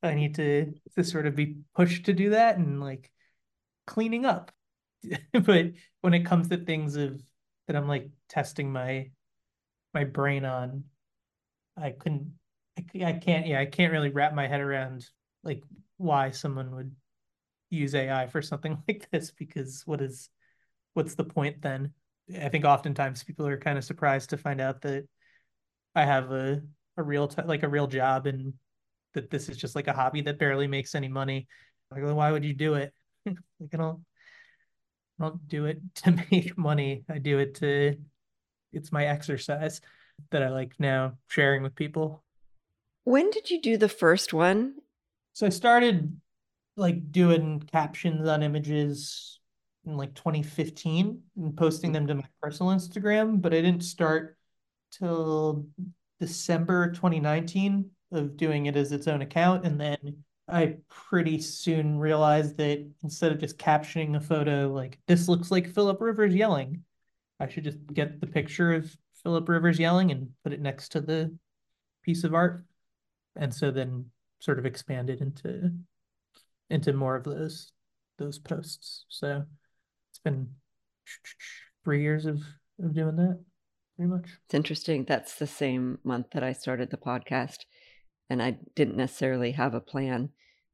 I 0.03 0.14
need 0.14 0.37
to 0.37 0.72
to 0.97 1.05
sort 1.05 1.26
of 1.26 1.35
be 1.35 1.57
pushed 1.74 2.07
to 2.07 2.12
do 2.12 2.30
that 2.30 2.57
and 2.57 2.80
like 2.80 3.11
cleaning 3.87 4.24
up. 4.24 4.53
But 5.32 5.72
when 6.01 6.14
it 6.14 6.24
comes 6.24 6.49
to 6.49 6.59
things 6.59 6.97
of 6.97 7.20
that 7.66 7.76
i'm 7.76 7.89
like 7.89 8.11
testing 8.28 8.72
my 8.72 9.11
my 9.95 10.05
brain 10.05 10.45
on 10.45 10.84
I 11.76 11.90
couldn't, 11.90 12.32
I, 12.78 13.05
I 13.05 13.12
can't, 13.14 13.47
yeah, 13.47 13.61
I 13.61 13.66
can't 13.66 13.92
really 13.92 14.11
wrap 14.11 14.34
my 14.34 14.47
head 14.47 14.61
around 14.61 15.07
like 15.42 15.62
why 15.97 16.30
someone 16.30 16.74
would 16.74 16.95
use 17.70 17.95
AI 17.95 18.26
for 18.26 18.42
something 18.42 18.82
like 18.88 19.09
this 19.11 19.30
because 19.32 19.82
what 19.86 20.01
is, 20.01 20.30
what's 20.95 21.14
the 21.14 21.24
point 21.24 21.62
then? 21.62 21.92
I 22.40 22.49
think 22.49 22.64
oftentimes 22.64 23.24
people 23.24 23.47
are 23.47 23.59
kind 23.59 23.78
of 23.78 23.84
surprised 23.84 24.30
to 24.30 24.38
find 24.38 24.61
out 24.61 24.82
that 24.82 25.07
I 25.95 26.05
have 26.05 26.32
a 26.32 26.62
a 26.97 27.03
real 27.03 27.26
t- 27.26 27.42
like 27.42 27.64
a 27.64 27.68
real 27.68 27.88
job 27.88 28.26
and 28.26 28.55
that 29.14 29.30
this 29.30 29.49
is 29.49 29.57
just 29.57 29.74
like 29.74 29.88
a 29.88 29.92
hobby 29.92 30.20
that 30.22 30.38
barely 30.38 30.66
makes 30.66 30.95
any 30.95 31.09
money. 31.09 31.49
Like, 31.90 32.03
well, 32.03 32.14
why 32.14 32.30
would 32.32 32.45
you 32.45 32.55
do 32.55 32.74
it? 32.74 32.95
like, 33.26 33.36
I 33.74 33.76
don't, 33.76 34.05
I 35.20 35.24
don't 35.24 35.49
do 35.49 35.66
it 35.66 35.80
to 35.97 36.12
make 36.30 36.57
money. 36.57 37.05
I 37.09 37.18
do 37.18 37.38
it 37.38 37.55
to, 37.57 37.97
it's 38.74 38.92
my 38.92 39.06
exercise 39.06 39.80
that 40.30 40.42
I 40.42 40.48
like 40.48 40.74
now 40.78 41.14
sharing 41.28 41.62
with 41.62 41.74
people. 41.74 42.22
When 43.04 43.30
did 43.30 43.50
you 43.50 43.60
do 43.60 43.76
the 43.76 43.88
first 43.88 44.32
one? 44.32 44.74
So 45.34 45.46
I 45.46 45.50
started 45.50 46.20
like 46.76 47.10
doing 47.12 47.62
captions 47.72 48.28
on 48.28 48.42
images 48.42 49.38
in 49.86 49.96
like 49.96 50.14
2015 50.14 51.20
and 51.36 51.56
posting 51.56 51.92
them 51.92 52.06
to 52.06 52.14
my 52.14 52.24
personal 52.42 52.72
Instagram, 52.72 53.40
but 53.40 53.52
I 53.52 53.60
didn't 53.60 53.84
start 53.84 54.36
till 54.90 55.66
December 56.20 56.92
2019 56.92 57.90
of 58.12 58.36
doing 58.36 58.66
it 58.66 58.76
as 58.76 58.92
its 58.92 59.08
own 59.08 59.22
account. 59.22 59.66
And 59.66 59.80
then 59.80 60.24
I 60.48 60.76
pretty 60.88 61.40
soon 61.40 61.98
realized 61.98 62.56
that 62.58 62.86
instead 63.02 63.32
of 63.32 63.38
just 63.38 63.58
captioning 63.58 64.16
a 64.16 64.20
photo 64.20 64.68
like 64.72 64.98
this 65.06 65.28
looks 65.28 65.50
like 65.50 65.74
Philip 65.74 66.00
Rivers 66.00 66.34
yelling, 66.34 66.84
I 67.41 67.49
should 67.49 67.64
just 67.64 67.78
get 67.93 68.20
the 68.20 68.26
picture 68.26 68.72
of 68.72 68.95
Philip 69.22 69.49
Rivers 69.49 69.78
yelling 69.78 70.11
and 70.11 70.28
put 70.43 70.53
it 70.53 70.61
next 70.61 70.91
to 70.91 71.01
the 71.01 71.37
piece 72.03 72.24
of 72.24 72.35
art. 72.35 72.64
And 73.37 73.53
so 73.53 73.70
then 73.70 74.07
sort 74.41 74.59
of 74.59 74.66
expanded 74.66 75.20
into 75.20 75.70
into 76.70 76.93
more 76.93 77.16
of 77.16 77.24
those 77.24 77.72
those 78.18 78.39
posts. 78.39 79.05
So 79.09 79.43
it's 80.11 80.18
been 80.18 80.49
three 81.82 82.03
years 82.03 82.26
of, 82.26 82.43
of 82.82 82.95
doing 82.95 83.16
that 83.16 83.41
pretty 83.97 84.11
much. 84.11 84.28
It's 84.45 84.55
interesting. 84.55 85.05
That's 85.05 85.37
the 85.37 85.47
same 85.47 85.99
month 86.05 86.26
that 86.32 86.43
I 86.43 86.53
started 86.53 86.91
the 86.91 86.97
podcast. 86.97 87.64
And 88.30 88.43
I 88.43 88.59
didn't 88.74 88.97
necessarily 88.97 89.53
have 89.53 89.74
a 89.74 89.80
plan. 89.80 90.30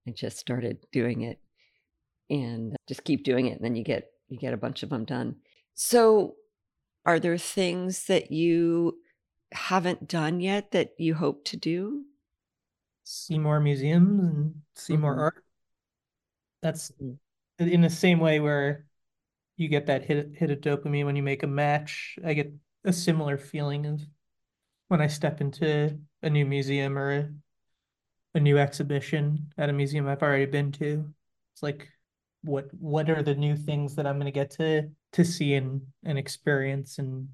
I 0.06 0.12
just 0.12 0.38
started 0.38 0.78
doing 0.92 1.22
it 1.22 1.40
and 2.28 2.76
just 2.88 3.04
keep 3.04 3.24
doing 3.24 3.46
it. 3.46 3.56
And 3.56 3.64
then 3.64 3.76
you 3.76 3.84
get 3.84 4.10
you 4.28 4.38
get 4.38 4.54
a 4.54 4.58
bunch 4.58 4.82
of 4.82 4.90
them 4.90 5.04
done. 5.04 5.36
So 5.74 6.34
are 7.04 7.18
there 7.18 7.38
things 7.38 8.06
that 8.06 8.30
you 8.30 8.98
haven't 9.52 10.08
done 10.08 10.40
yet 10.40 10.72
that 10.72 10.92
you 10.98 11.14
hope 11.14 11.44
to 11.46 11.56
do? 11.56 12.04
See 13.04 13.38
more 13.38 13.60
museums 13.60 14.20
and 14.20 14.54
see 14.74 14.94
mm-hmm. 14.94 15.02
more 15.02 15.18
art. 15.18 15.44
That's 16.62 16.92
mm-hmm. 16.92 17.68
in 17.68 17.80
the 17.80 17.90
same 17.90 18.20
way 18.20 18.40
where 18.40 18.86
you 19.56 19.68
get 19.68 19.86
that 19.86 20.04
hit 20.04 20.32
hit 20.34 20.50
of 20.50 20.60
dopamine 20.60 21.04
when 21.04 21.16
you 21.16 21.22
make 21.22 21.42
a 21.42 21.46
match. 21.46 22.18
I 22.24 22.34
get 22.34 22.52
a 22.84 22.92
similar 22.92 23.36
feeling 23.36 23.86
of 23.86 24.00
when 24.88 25.00
I 25.00 25.06
step 25.06 25.40
into 25.40 25.98
a 26.22 26.30
new 26.30 26.46
museum 26.46 26.96
or 26.96 27.12
a, 27.12 27.28
a 28.34 28.40
new 28.40 28.58
exhibition 28.58 29.52
at 29.58 29.68
a 29.68 29.72
museum 29.72 30.06
I've 30.08 30.22
already 30.22 30.46
been 30.46 30.72
to. 30.72 31.12
It's 31.54 31.62
like 31.62 31.88
what 32.42 32.72
what 32.72 33.10
are 33.10 33.22
the 33.22 33.34
new 33.34 33.56
things 33.56 33.96
that 33.96 34.06
I'm 34.06 34.16
going 34.16 34.26
to 34.26 34.32
get 34.32 34.50
to 34.52 34.90
to 35.12 35.24
see 35.24 35.54
and 35.54 35.82
and 36.04 36.18
experience 36.18 36.98
and 36.98 37.28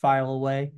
file 0.00 0.30
away. 0.30 0.72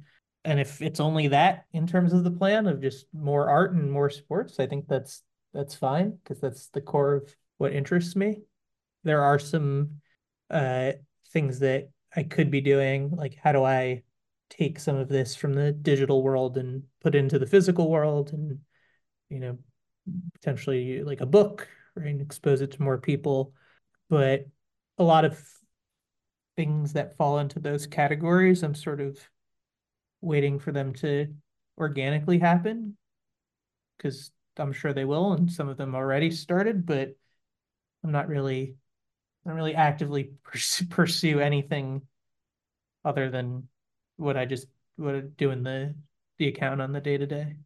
And 0.45 0.61
if 0.61 0.81
it's 0.81 1.01
only 1.01 1.29
that 1.29 1.65
in 1.73 1.87
terms 1.87 2.13
of 2.13 2.23
the 2.23 2.31
plan 2.31 2.67
of 2.67 2.81
just 2.81 3.07
more 3.13 3.51
art 3.51 3.73
and 3.73 3.91
more 3.91 4.11
sports, 4.11 4.61
I 4.61 4.67
think 4.67 4.87
that's 4.89 5.23
that's 5.53 5.75
fine 5.75 6.19
because 6.23 6.41
that's 6.41 6.69
the 6.69 6.81
core 6.81 7.15
of 7.15 7.35
what 7.59 7.73
interests 7.73 8.17
me. 8.17 8.43
There 9.05 9.23
are 9.23 9.39
some 9.39 10.01
uh 10.51 10.93
things 11.33 11.59
that 11.61 11.91
I 12.15 12.23
could 12.23 12.51
be 12.51 12.61
doing, 12.61 13.11
like 13.11 13.37
how 13.43 13.53
do 13.53 13.65
I 13.65 14.03
take 14.49 14.79
some 14.79 14.97
of 14.97 15.09
this 15.09 15.35
from 15.35 15.53
the 15.55 15.73
digital 15.73 16.23
world 16.23 16.57
and 16.57 16.85
put 17.01 17.15
into 17.15 17.39
the 17.39 17.47
physical 17.47 17.91
world 17.91 18.33
and 18.33 18.61
you 19.29 19.41
know 19.41 19.59
potentially 20.35 21.03
like 21.03 21.21
a 21.21 21.27
book 21.27 21.69
right 21.97 22.07
and 22.07 22.21
expose 22.21 22.61
it 22.61 22.71
to 22.71 22.83
more 22.83 22.99
people 22.99 23.53
but 24.09 24.47
a 24.99 25.05
lot 25.05 25.25
of 25.25 25.43
things 26.57 26.95
that 26.95 27.17
fall 27.17 27.39
into 27.39 27.61
those 27.61 27.87
categories, 27.87 28.63
I'm 28.63 28.75
sort 28.75 29.01
of 29.01 29.19
waiting 30.21 30.59
for 30.59 30.73
them 30.73 30.95
to 30.95 31.33
organically 31.79 32.39
happen 32.39 32.97
because 33.97 34.31
I'm 34.57 34.73
sure 34.73 34.93
they 34.93 35.05
will, 35.05 35.33
and 35.33 35.51
some 35.51 35.69
of 35.69 35.77
them 35.77 35.95
already 35.95 36.31
started, 36.31 36.87
but 36.87 37.15
I'm 38.03 38.13
not 38.13 38.29
really, 38.29 38.77
I 39.45 39.49
don't 39.49 39.57
really 39.57 39.75
actively 39.75 40.25
pursue, 40.43 40.87
pursue 40.87 41.41
anything 41.41 42.03
other 43.05 43.31
than 43.31 43.69
what 44.17 44.37
I 44.37 44.47
just 44.47 44.67
what 44.97 45.15
I 45.15 45.21
do 45.21 45.51
in 45.51 45.63
the 45.63 45.95
the 46.39 46.49
account 46.49 46.81
on 46.81 46.93
the 46.93 47.01
day 47.01 47.17
to 47.19 47.27
day. 47.27 47.57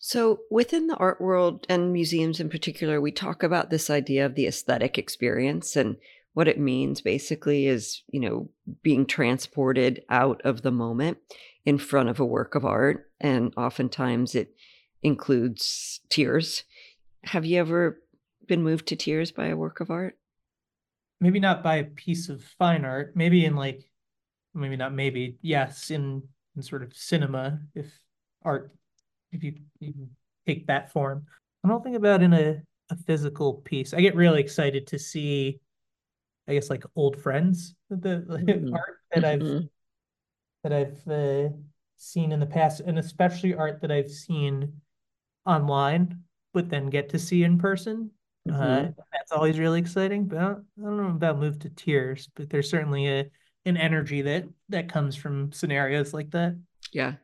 So, 0.00 0.40
within 0.48 0.86
the 0.86 0.96
art 0.96 1.20
world 1.20 1.66
and 1.68 1.92
museums 1.92 2.38
in 2.38 2.48
particular, 2.48 3.00
we 3.00 3.10
talk 3.10 3.42
about 3.42 3.70
this 3.70 3.90
idea 3.90 4.24
of 4.24 4.36
the 4.36 4.46
aesthetic 4.46 4.96
experience. 4.96 5.74
And 5.74 5.96
what 6.34 6.46
it 6.46 6.58
means 6.58 7.00
basically 7.00 7.66
is, 7.66 8.02
you 8.08 8.20
know, 8.20 8.48
being 8.82 9.06
transported 9.06 10.04
out 10.08 10.40
of 10.44 10.62
the 10.62 10.70
moment 10.70 11.18
in 11.64 11.78
front 11.78 12.08
of 12.08 12.20
a 12.20 12.24
work 12.24 12.54
of 12.54 12.64
art. 12.64 13.10
And 13.20 13.52
oftentimes 13.56 14.36
it 14.36 14.54
includes 15.02 16.00
tears. 16.08 16.62
Have 17.24 17.44
you 17.44 17.58
ever 17.58 18.00
been 18.46 18.62
moved 18.62 18.86
to 18.88 18.96
tears 18.96 19.32
by 19.32 19.48
a 19.48 19.56
work 19.56 19.80
of 19.80 19.90
art? 19.90 20.16
Maybe 21.20 21.40
not 21.40 21.64
by 21.64 21.76
a 21.76 21.84
piece 21.84 22.28
of 22.28 22.44
fine 22.44 22.84
art, 22.84 23.16
maybe 23.16 23.44
in 23.44 23.56
like, 23.56 23.90
maybe 24.54 24.76
not 24.76 24.94
maybe, 24.94 25.38
yes, 25.42 25.90
in, 25.90 26.22
in 26.54 26.62
sort 26.62 26.84
of 26.84 26.94
cinema, 26.94 27.58
if 27.74 27.86
art 28.44 28.70
if 29.32 29.42
you, 29.42 29.54
you 29.80 30.08
take 30.46 30.66
that 30.66 30.92
form. 30.92 31.26
I 31.64 31.68
don't 31.68 31.82
think 31.82 31.96
about 31.96 32.22
in 32.22 32.32
a, 32.32 32.62
a 32.90 32.96
physical 32.96 33.54
piece. 33.54 33.92
I 33.92 34.00
get 34.00 34.14
really 34.14 34.40
excited 34.40 34.86
to 34.88 34.98
see, 34.98 35.60
I 36.48 36.54
guess, 36.54 36.70
like 36.70 36.84
old 36.96 37.20
friends, 37.20 37.74
the 37.90 37.96
mm-hmm. 38.28 38.74
art 38.74 38.98
that 39.14 39.24
I've 39.24 39.40
mm-hmm. 39.40 39.66
that 40.64 40.72
I've 40.72 41.08
uh, 41.08 41.54
seen 41.96 42.32
in 42.32 42.40
the 42.40 42.46
past, 42.46 42.80
and 42.80 42.98
especially 42.98 43.54
art 43.54 43.80
that 43.82 43.90
I've 43.90 44.10
seen 44.10 44.80
online, 45.44 46.22
but 46.54 46.68
then 46.68 46.90
get 46.90 47.08
to 47.10 47.18
see 47.18 47.44
in 47.44 47.58
person. 47.58 48.10
Uh, 48.48 48.52
Mhm. 48.52 48.94
that's 49.12 49.32
always 49.32 49.58
really 49.58 49.80
exciting. 49.80 50.26
But 50.26 50.38
I 50.38 50.42
don't, 50.42 50.64
I 50.78 50.82
don't 50.82 50.96
know 50.96 51.08
about 51.08 51.38
move 51.38 51.58
to 51.60 51.70
tears, 51.70 52.30
but 52.34 52.48
there's 52.48 52.70
certainly 52.70 53.06
a 53.08 53.30
an 53.64 53.76
energy 53.76 54.22
that 54.22 54.44
that 54.70 54.88
comes 54.88 55.14
from 55.14 55.52
scenarios 55.52 56.14
like 56.14 56.30
that. 56.30 56.56
Yeah. 56.92 57.14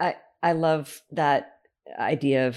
I 0.00 0.16
I 0.42 0.52
love 0.52 1.02
that 1.10 1.60
idea 1.98 2.48
of 2.48 2.56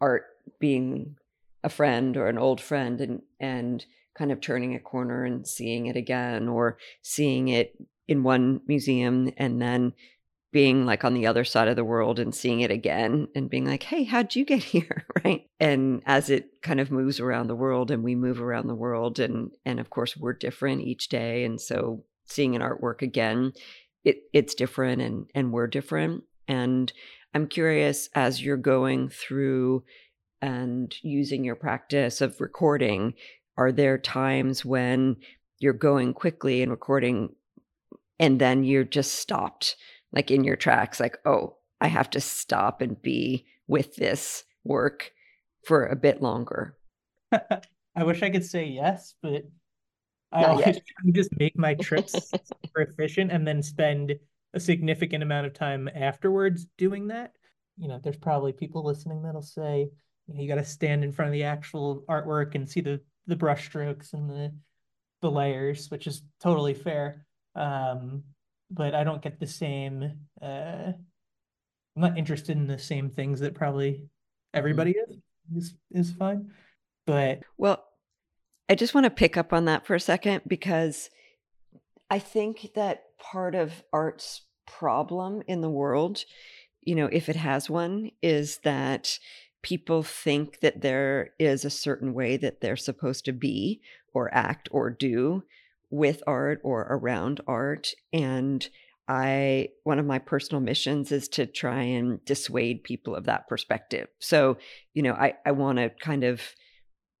art 0.00 0.24
being 0.58 1.16
a 1.62 1.68
friend 1.68 2.16
or 2.16 2.28
an 2.28 2.38
old 2.38 2.60
friend 2.60 3.00
and 3.00 3.22
and 3.40 3.84
kind 4.16 4.30
of 4.30 4.40
turning 4.40 4.74
a 4.74 4.80
corner 4.80 5.24
and 5.24 5.46
seeing 5.46 5.86
it 5.86 5.96
again 5.96 6.48
or 6.48 6.78
seeing 7.02 7.48
it 7.48 7.74
in 8.06 8.22
one 8.22 8.60
museum 8.66 9.32
and 9.36 9.60
then 9.60 9.92
being 10.52 10.86
like 10.86 11.04
on 11.04 11.14
the 11.14 11.26
other 11.26 11.42
side 11.42 11.66
of 11.66 11.74
the 11.74 11.84
world 11.84 12.20
and 12.20 12.32
seeing 12.32 12.60
it 12.60 12.70
again 12.70 13.26
and 13.34 13.50
being 13.50 13.64
like, 13.64 13.82
"Hey, 13.82 14.04
how'd 14.04 14.36
you 14.36 14.44
get 14.44 14.62
here?" 14.74 15.04
right? 15.24 15.46
And 15.58 16.02
as 16.06 16.30
it 16.30 16.62
kind 16.62 16.80
of 16.80 16.90
moves 16.92 17.18
around 17.18 17.48
the 17.48 17.56
world 17.56 17.90
and 17.90 18.04
we 18.04 18.14
move 18.14 18.40
around 18.40 18.68
the 18.68 18.74
world 18.74 19.18
and 19.18 19.50
and 19.64 19.80
of 19.80 19.90
course 19.90 20.16
we're 20.16 20.32
different 20.32 20.82
each 20.82 21.08
day 21.08 21.44
and 21.44 21.60
so 21.60 22.04
seeing 22.26 22.54
an 22.54 22.62
artwork 22.62 23.02
again, 23.02 23.52
it 24.04 24.18
it's 24.32 24.54
different 24.54 25.02
and 25.02 25.26
and 25.34 25.52
we're 25.52 25.66
different. 25.66 26.22
And 26.48 26.92
I'm 27.34 27.46
curious 27.46 28.08
as 28.14 28.42
you're 28.42 28.56
going 28.56 29.08
through 29.08 29.84
and 30.40 30.94
using 31.02 31.44
your 31.44 31.56
practice 31.56 32.20
of 32.20 32.40
recording, 32.40 33.14
are 33.56 33.72
there 33.72 33.98
times 33.98 34.64
when 34.64 35.16
you're 35.58 35.72
going 35.72 36.12
quickly 36.12 36.62
and 36.62 36.70
recording 36.70 37.34
and 38.18 38.40
then 38.40 38.64
you're 38.64 38.84
just 38.84 39.14
stopped 39.14 39.76
like 40.12 40.30
in 40.30 40.44
your 40.44 40.56
tracks 40.56 41.00
like, 41.00 41.18
"Oh, 41.24 41.56
I 41.80 41.88
have 41.88 42.10
to 42.10 42.20
stop 42.20 42.80
and 42.80 43.00
be 43.00 43.46
with 43.66 43.96
this 43.96 44.44
work 44.62 45.12
for 45.64 45.86
a 45.86 45.96
bit 45.96 46.22
longer." 46.22 46.76
I 47.32 48.04
wish 48.04 48.22
I 48.22 48.30
could 48.30 48.44
say 48.44 48.66
yes, 48.66 49.14
but 49.22 49.42
I 50.32 50.44
always 50.44 50.66
yet. 50.66 50.74
try 50.74 51.06
to 51.06 51.12
just 51.12 51.36
make 51.38 51.56
my 51.56 51.74
trips 51.80 52.12
super 52.30 52.82
efficient 52.82 53.32
and 53.32 53.46
then 53.46 53.62
spend 53.62 54.14
a 54.54 54.60
significant 54.60 55.22
amount 55.22 55.46
of 55.46 55.52
time 55.52 55.88
afterwards 55.94 56.66
doing 56.78 57.08
that. 57.08 57.32
You 57.76 57.88
know, 57.88 58.00
there's 58.02 58.16
probably 58.16 58.52
people 58.52 58.84
listening 58.84 59.22
that'll 59.22 59.42
say, 59.42 59.88
you 60.26 60.34
know, 60.34 60.40
you 60.40 60.48
got 60.48 60.54
to 60.54 60.64
stand 60.64 61.04
in 61.04 61.12
front 61.12 61.28
of 61.28 61.32
the 61.32 61.42
actual 61.42 62.04
artwork 62.08 62.54
and 62.54 62.68
see 62.68 62.80
the 62.80 63.00
the 63.26 63.36
brush 63.36 63.66
strokes 63.66 64.12
and 64.12 64.30
the 64.30 64.54
the 65.20 65.30
layers, 65.30 65.90
which 65.90 66.06
is 66.06 66.22
totally 66.40 66.74
fair. 66.74 67.26
Um, 67.54 68.22
but 68.70 68.94
I 68.94 69.04
don't 69.04 69.22
get 69.22 69.40
the 69.40 69.46
same. 69.46 70.12
Uh, 70.40 70.92
I'm 71.96 72.02
not 72.02 72.18
interested 72.18 72.56
in 72.56 72.66
the 72.66 72.78
same 72.78 73.10
things 73.10 73.40
that 73.40 73.54
probably 73.54 74.06
everybody 74.52 74.92
is 74.92 75.16
is 75.56 75.74
is 75.90 76.12
fine. 76.12 76.52
But 77.06 77.40
Well, 77.58 77.84
I 78.68 78.76
just 78.76 78.94
want 78.94 79.04
to 79.04 79.10
pick 79.10 79.36
up 79.36 79.52
on 79.52 79.66
that 79.66 79.86
for 79.86 79.94
a 79.94 80.00
second 80.00 80.42
because 80.46 81.10
I 82.10 82.18
think 82.18 82.70
that 82.74 83.04
part 83.30 83.54
of 83.54 83.82
art's 83.92 84.42
problem 84.66 85.42
in 85.46 85.60
the 85.60 85.70
world, 85.70 86.24
you 86.82 86.94
know, 86.94 87.06
if 87.06 87.28
it 87.28 87.36
has 87.36 87.70
one, 87.70 88.10
is 88.22 88.58
that 88.64 89.18
people 89.62 90.02
think 90.02 90.60
that 90.60 90.82
there 90.82 91.30
is 91.38 91.64
a 91.64 91.70
certain 91.70 92.12
way 92.12 92.36
that 92.36 92.60
they're 92.60 92.76
supposed 92.76 93.24
to 93.24 93.32
be 93.32 93.80
or 94.12 94.32
act 94.34 94.68
or 94.70 94.90
do 94.90 95.42
with 95.90 96.22
art 96.26 96.60
or 96.62 96.82
around 96.90 97.40
art. 97.46 97.92
And 98.12 98.68
I, 99.08 99.68
one 99.84 99.98
of 99.98 100.06
my 100.06 100.18
personal 100.18 100.60
missions 100.60 101.12
is 101.12 101.28
to 101.28 101.46
try 101.46 101.82
and 101.82 102.24
dissuade 102.24 102.84
people 102.84 103.14
of 103.14 103.24
that 103.24 103.48
perspective. 103.48 104.08
So, 104.18 104.58
you 104.92 105.02
know, 105.02 105.14
I, 105.14 105.34
I 105.46 105.52
want 105.52 105.78
to 105.78 105.90
kind 106.00 106.24
of 106.24 106.42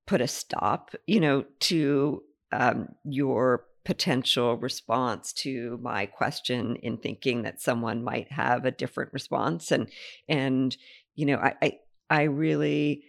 put 0.06 0.20
a 0.20 0.28
stop, 0.28 0.94
you 1.06 1.20
know, 1.20 1.44
to 1.60 2.22
um, 2.52 2.88
your 3.04 3.64
potential 3.84 4.56
response 4.56 5.32
to 5.32 5.78
my 5.82 6.06
question 6.06 6.76
in 6.76 6.96
thinking 6.96 7.42
that 7.42 7.60
someone 7.60 8.02
might 8.02 8.30
have 8.32 8.64
a 8.64 8.70
different 8.70 9.12
response 9.12 9.70
and 9.70 9.90
and 10.28 10.76
you 11.14 11.26
know 11.26 11.36
I, 11.36 11.54
I 11.60 11.78
i 12.08 12.22
really 12.22 13.04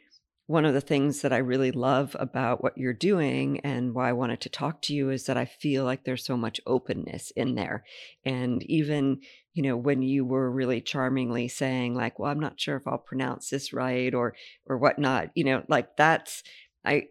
one 0.48 0.66
of 0.66 0.74
the 0.74 0.82
things 0.82 1.22
that 1.22 1.32
i 1.32 1.38
really 1.38 1.72
love 1.72 2.16
about 2.20 2.62
what 2.62 2.78
you're 2.78 2.94
doing 2.94 3.62
and 3.62 3.94
why 3.94 4.10
i 4.10 4.14
wanted 4.14 4.42
to 4.42 4.50
talk 4.50 4.82
to 4.84 4.94
you 4.94 5.10
is 5.10 5.26
that 5.26 5.38
i 5.38 5.46
feel 5.46 5.86
like 5.86 6.04
there's 6.04 6.26
so 6.26 6.36
much 6.36 6.60
openness 6.68 7.32
in 7.32 7.56
there. 7.56 7.84
And 8.26 8.62
even 8.64 9.22
you 9.56 9.64
know 9.64 9.78
when 9.78 10.02
you 10.02 10.26
were 10.26 10.52
really 10.52 10.82
charmingly 10.82 11.48
saying 11.48 11.96
like 11.96 12.20
well 12.20 12.30
i'm 12.30 12.40
not 12.40 12.60
sure 12.60 12.76
if 12.76 12.86
i'll 12.86 12.98
pronounce 12.98 13.50
this 13.50 13.74
right 13.74 14.14
or 14.14 14.36
or 14.68 14.78
whatnot 14.78 15.30
you 15.34 15.46
know 15.46 15.64
like 15.70 15.96
that's 15.96 16.44
i 16.84 17.08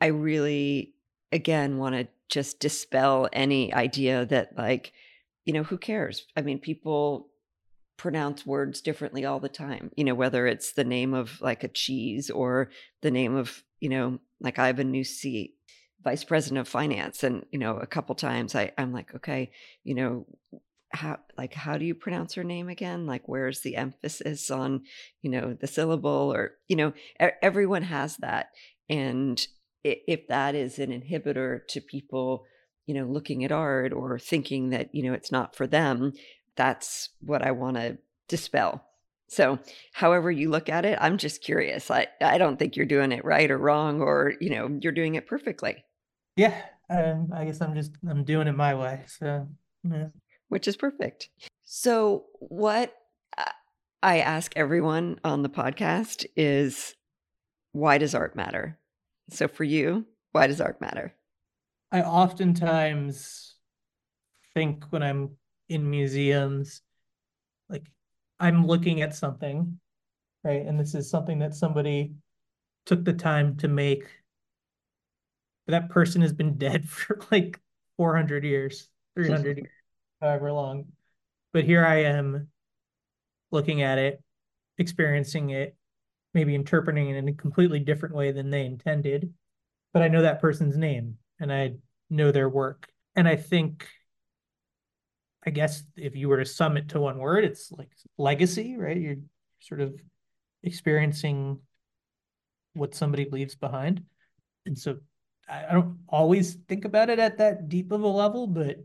i 0.00 0.06
really 0.06 0.92
again 1.32 1.78
want 1.78 1.94
to 1.94 2.08
just 2.34 2.60
dispel 2.60 3.28
any 3.32 3.72
idea 3.72 4.26
that 4.26 4.56
like 4.58 4.92
you 5.44 5.52
know 5.52 5.62
who 5.62 5.78
cares? 5.78 6.26
I 6.36 6.42
mean 6.42 6.58
people 6.58 7.28
pronounce 7.96 8.44
words 8.44 8.80
differently 8.80 9.24
all 9.24 9.38
the 9.38 9.48
time 9.48 9.88
you 9.96 10.02
know 10.02 10.16
whether 10.16 10.48
it's 10.48 10.72
the 10.72 10.82
name 10.82 11.14
of 11.14 11.40
like 11.40 11.62
a 11.62 11.68
cheese 11.68 12.28
or 12.28 12.68
the 13.02 13.10
name 13.10 13.36
of 13.36 13.62
you 13.78 13.88
know 13.88 14.18
like 14.40 14.58
i 14.58 14.66
have 14.66 14.80
a 14.80 14.84
new 14.84 15.04
seat 15.04 15.54
vice 16.02 16.24
president 16.24 16.58
of 16.58 16.66
finance 16.66 17.22
and 17.22 17.46
you 17.52 17.58
know 17.58 17.76
a 17.76 17.86
couple 17.86 18.16
times 18.16 18.56
i 18.56 18.72
i'm 18.78 18.92
like 18.92 19.14
okay 19.14 19.48
you 19.84 19.94
know 19.94 20.26
how 20.94 21.18
like 21.36 21.54
how 21.54 21.76
do 21.76 21.84
you 21.84 21.94
pronounce 21.94 22.34
her 22.34 22.44
name 22.44 22.68
again? 22.68 23.06
Like 23.06 23.22
where's 23.26 23.60
the 23.60 23.76
emphasis 23.76 24.50
on 24.50 24.82
you 25.22 25.30
know 25.30 25.54
the 25.54 25.66
syllable? 25.66 26.32
or 26.32 26.52
you 26.68 26.76
know 26.76 26.92
everyone 27.18 27.82
has 27.82 28.16
that 28.18 28.48
and 28.88 29.46
if 29.84 30.26
that 30.28 30.54
is 30.54 30.78
an 30.78 30.90
inhibitor 30.90 31.60
to 31.68 31.80
people 31.80 32.44
you 32.86 32.94
know 32.94 33.04
looking 33.04 33.44
at 33.44 33.52
art 33.52 33.92
or 33.92 34.18
thinking 34.18 34.70
that 34.70 34.94
you 34.94 35.02
know 35.02 35.12
it's 35.12 35.32
not 35.32 35.54
for 35.54 35.66
them 35.66 36.12
that's 36.56 37.10
what 37.20 37.42
i 37.42 37.50
want 37.50 37.76
to 37.76 37.98
dispel 38.28 38.84
so 39.28 39.58
however 39.92 40.30
you 40.30 40.50
look 40.50 40.68
at 40.68 40.84
it 40.84 40.98
i'm 41.00 41.18
just 41.18 41.42
curious 41.42 41.90
i 41.90 42.06
i 42.20 42.38
don't 42.38 42.58
think 42.58 42.76
you're 42.76 42.86
doing 42.86 43.12
it 43.12 43.24
right 43.24 43.50
or 43.50 43.58
wrong 43.58 44.00
or 44.00 44.34
you 44.40 44.50
know 44.50 44.78
you're 44.80 44.92
doing 44.92 45.14
it 45.14 45.26
perfectly 45.26 45.84
yeah, 46.36 46.62
um, 46.90 47.32
I 47.32 47.44
guess 47.44 47.60
I'm 47.60 47.74
just 47.74 47.92
I'm 48.08 48.24
doing 48.24 48.48
it 48.48 48.56
my 48.56 48.74
way. 48.74 49.02
So 49.06 49.48
yeah. 49.84 50.08
which 50.48 50.66
is 50.66 50.76
perfect. 50.76 51.28
So, 51.62 52.26
what 52.40 52.94
I 54.02 54.18
ask 54.18 54.52
everyone 54.56 55.20
on 55.24 55.42
the 55.42 55.48
podcast 55.48 56.26
is 56.36 56.94
why 57.72 57.98
does 57.98 58.14
art 58.14 58.36
matter? 58.36 58.78
So, 59.30 59.48
for 59.48 59.64
you, 59.64 60.06
why 60.32 60.46
does 60.46 60.60
art 60.60 60.80
matter? 60.80 61.14
I 61.90 62.02
oftentimes 62.02 63.54
think 64.52 64.84
when 64.90 65.02
I'm 65.02 65.36
in 65.68 65.88
museums, 65.88 66.82
like 67.68 67.86
I'm 68.38 68.66
looking 68.66 69.00
at 69.02 69.14
something, 69.14 69.78
right? 70.42 70.64
And 70.66 70.78
this 70.78 70.94
is 70.94 71.08
something 71.08 71.38
that 71.38 71.54
somebody 71.54 72.14
took 72.86 73.04
the 73.04 73.12
time 73.12 73.56
to 73.58 73.68
make. 73.68 74.04
But 75.66 75.72
that 75.72 75.90
person 75.90 76.20
has 76.22 76.32
been 76.32 76.58
dead 76.58 76.88
for 76.88 77.20
like 77.30 77.60
400 77.96 78.44
years, 78.44 78.88
300 79.14 79.58
years, 79.58 79.70
however 80.20 80.52
long. 80.52 80.86
But 81.52 81.64
here 81.64 81.84
I 81.86 82.02
am 82.02 82.48
looking 83.50 83.82
at 83.82 83.98
it, 83.98 84.20
experiencing 84.78 85.50
it, 85.50 85.76
maybe 86.34 86.54
interpreting 86.54 87.08
it 87.08 87.16
in 87.16 87.28
a 87.28 87.32
completely 87.32 87.80
different 87.80 88.14
way 88.14 88.32
than 88.32 88.50
they 88.50 88.66
intended. 88.66 89.32
But 89.92 90.02
I 90.02 90.08
know 90.08 90.22
that 90.22 90.40
person's 90.40 90.76
name 90.76 91.18
and 91.40 91.52
I 91.52 91.74
know 92.10 92.32
their 92.32 92.48
work. 92.48 92.88
And 93.16 93.28
I 93.28 93.36
think, 93.36 93.88
I 95.46 95.50
guess 95.50 95.82
if 95.96 96.16
you 96.16 96.28
were 96.28 96.38
to 96.38 96.44
sum 96.44 96.76
it 96.76 96.88
to 96.90 97.00
one 97.00 97.18
word, 97.18 97.44
it's 97.44 97.70
like 97.70 97.90
legacy, 98.18 98.76
right? 98.76 98.96
You're 98.96 99.16
sort 99.60 99.80
of 99.80 99.94
experiencing 100.62 101.60
what 102.72 102.94
somebody 102.94 103.28
leaves 103.30 103.54
behind. 103.54 104.02
And 104.66 104.76
so 104.76 104.98
I, 105.48 105.72
don't 105.72 105.98
always 106.08 106.54
think 106.68 106.84
about 106.84 107.10
it 107.10 107.18
at 107.18 107.38
that 107.38 107.68
deep 107.68 107.92
of 107.92 108.02
a 108.02 108.08
level, 108.08 108.46
but 108.46 108.78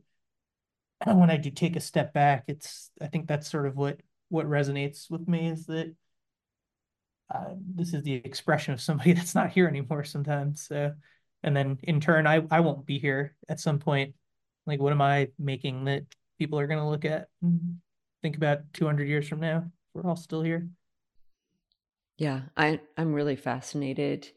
when 1.06 1.30
I 1.30 1.38
do 1.38 1.50
take 1.50 1.76
a 1.76 1.82
step 1.82 2.14
back, 2.14 2.44
it's 2.48 2.92
I 3.02 3.08
think 3.08 3.28
that's 3.28 3.50
sort 3.50 3.66
of 3.66 3.76
what 3.76 4.02
what 4.30 4.46
resonates 4.46 5.10
with 5.10 5.28
me 5.28 5.48
is 5.48 5.66
that 5.66 5.96
uh, 7.34 7.54
this 7.76 7.94
is 7.94 8.04
the 8.04 8.14
expression 8.14 8.74
of 8.74 8.82
somebody 8.82 9.14
that's 9.14 9.36
not 9.36 9.52
here 9.52 9.68
anymore 9.68 10.04
sometimes. 10.04 10.66
So, 10.68 10.94
and 11.44 11.56
then 11.56 11.80
in 11.84 12.00
turn, 12.02 12.28
I 12.28 12.46
I 12.52 12.60
won't 12.62 12.86
be 12.86 13.00
here 13.00 13.36
at 13.48 13.60
some 13.60 13.80
point. 13.80 14.16
Like, 14.66 14.80
what 14.80 14.92
am 14.94 15.02
I 15.02 15.30
making 15.40 15.86
that 15.86 16.04
people 16.38 16.60
are 16.60 16.68
going 16.68 16.80
to 16.80 16.88
look 16.88 17.06
at 17.06 17.28
think 18.22 18.38
about 18.38 18.60
200 18.74 19.08
years 19.08 19.28
from 19.28 19.40
now? 19.40 19.66
We're 19.94 20.08
all 20.08 20.16
still 20.16 20.42
here. 20.42 20.68
Yeah, 22.18 22.42
I 22.58 22.82
I'm 22.98 23.14
really 23.14 23.36
fascinated 23.38 24.28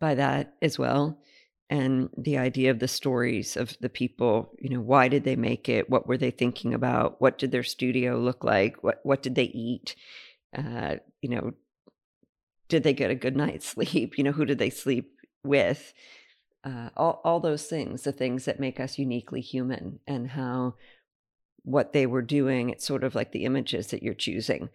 by 0.00 0.14
that 0.16 0.54
as 0.62 0.78
well. 0.78 1.20
and 1.70 2.10
the 2.18 2.36
idea 2.38 2.70
of 2.72 2.80
the 2.80 2.88
stories 2.88 3.56
of 3.56 3.76
the 3.80 3.88
people 3.88 4.52
you 4.58 4.68
know 4.70 4.80
why 4.80 5.08
did 5.08 5.24
they 5.24 5.36
make 5.36 5.68
it 5.68 5.88
what 5.88 6.06
were 6.08 6.18
they 6.18 6.30
thinking 6.32 6.74
about 6.74 7.20
what 7.20 7.38
did 7.38 7.52
their 7.52 7.62
studio 7.62 8.18
look 8.18 8.42
like 8.44 8.82
what 8.82 8.98
what 9.04 9.22
did 9.22 9.34
they 9.36 9.44
eat 9.44 9.94
uh, 10.56 10.96
you 11.22 11.28
know 11.30 11.52
did 12.70 12.82
they 12.82 12.94
get 12.94 13.10
a 13.10 13.14
good 13.14 13.36
night's 13.36 13.66
sleep? 13.66 14.16
You 14.16 14.24
know 14.24 14.32
who 14.32 14.46
did 14.46 14.58
they 14.58 14.70
sleep 14.70 15.12
with? 15.44 15.92
Uh, 16.62 16.90
all, 16.94 17.22
all 17.24 17.40
those 17.40 17.64
things 17.64 18.02
the 18.02 18.12
things 18.12 18.44
that 18.44 18.60
make 18.60 18.78
us 18.78 18.98
uniquely 18.98 19.40
human 19.40 19.98
and 20.06 20.28
how 20.28 20.74
what 21.62 21.94
they 21.94 22.04
were 22.04 22.20
doing 22.20 22.68
it's 22.68 22.84
sort 22.84 23.02
of 23.02 23.14
like 23.14 23.32
the 23.32 23.46
images 23.46 23.88
that 23.88 24.02
you're 24.02 24.14
choosing. 24.14 24.68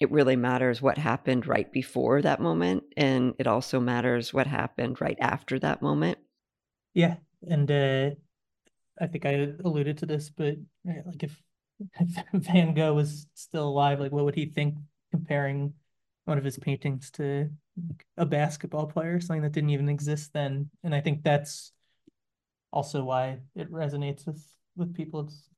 It 0.00 0.10
really 0.10 0.36
matters 0.36 0.80
what 0.80 0.96
happened 0.96 1.46
right 1.46 1.70
before 1.70 2.22
that 2.22 2.40
moment 2.40 2.84
and 2.96 3.34
it 3.38 3.46
also 3.46 3.78
matters 3.78 4.32
what 4.32 4.46
happened 4.46 5.00
right 5.00 5.18
after 5.20 5.58
that 5.58 5.82
moment. 5.82 6.18
Yeah 6.94 7.16
and 7.46 7.70
uh 7.70 8.10
i 9.00 9.06
think 9.06 9.24
i 9.26 9.48
alluded 9.64 9.98
to 9.98 10.06
this 10.06 10.30
but 10.30 10.56
like 10.84 11.22
if, 11.22 11.40
if 12.00 12.24
van 12.32 12.74
gogh 12.74 12.94
was 12.94 13.26
still 13.34 13.68
alive 13.68 14.00
like 14.00 14.12
what 14.12 14.24
would 14.24 14.34
he 14.34 14.46
think 14.46 14.74
comparing 15.10 15.72
one 16.28 16.38
of 16.38 16.44
his 16.44 16.58
paintings 16.58 17.10
to 17.10 17.48
a 18.16 18.26
basketball 18.26 18.86
player 18.86 19.20
something 19.20 19.42
that 19.42 19.52
didn't 19.52 19.70
even 19.70 19.88
exist 19.88 20.32
then 20.32 20.68
and 20.84 20.94
i 20.94 21.00
think 21.00 21.22
that's 21.22 21.72
also 22.72 23.02
why 23.02 23.38
it 23.54 23.70
resonates 23.72 24.26
with 24.26 24.44
with 24.76 24.94
people 24.94 25.20
it's 25.20 25.48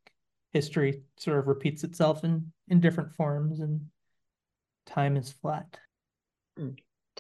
history 0.53 1.03
sort 1.17 1.39
of 1.39 1.47
repeats 1.47 1.85
itself 1.85 2.25
in 2.25 2.53
in 2.69 2.81
different 2.81 3.13
forms 3.13 3.61
and 3.61 3.81
time 4.87 5.17
is 5.17 5.33
flat. 5.33 5.79
Mm, 6.59 6.77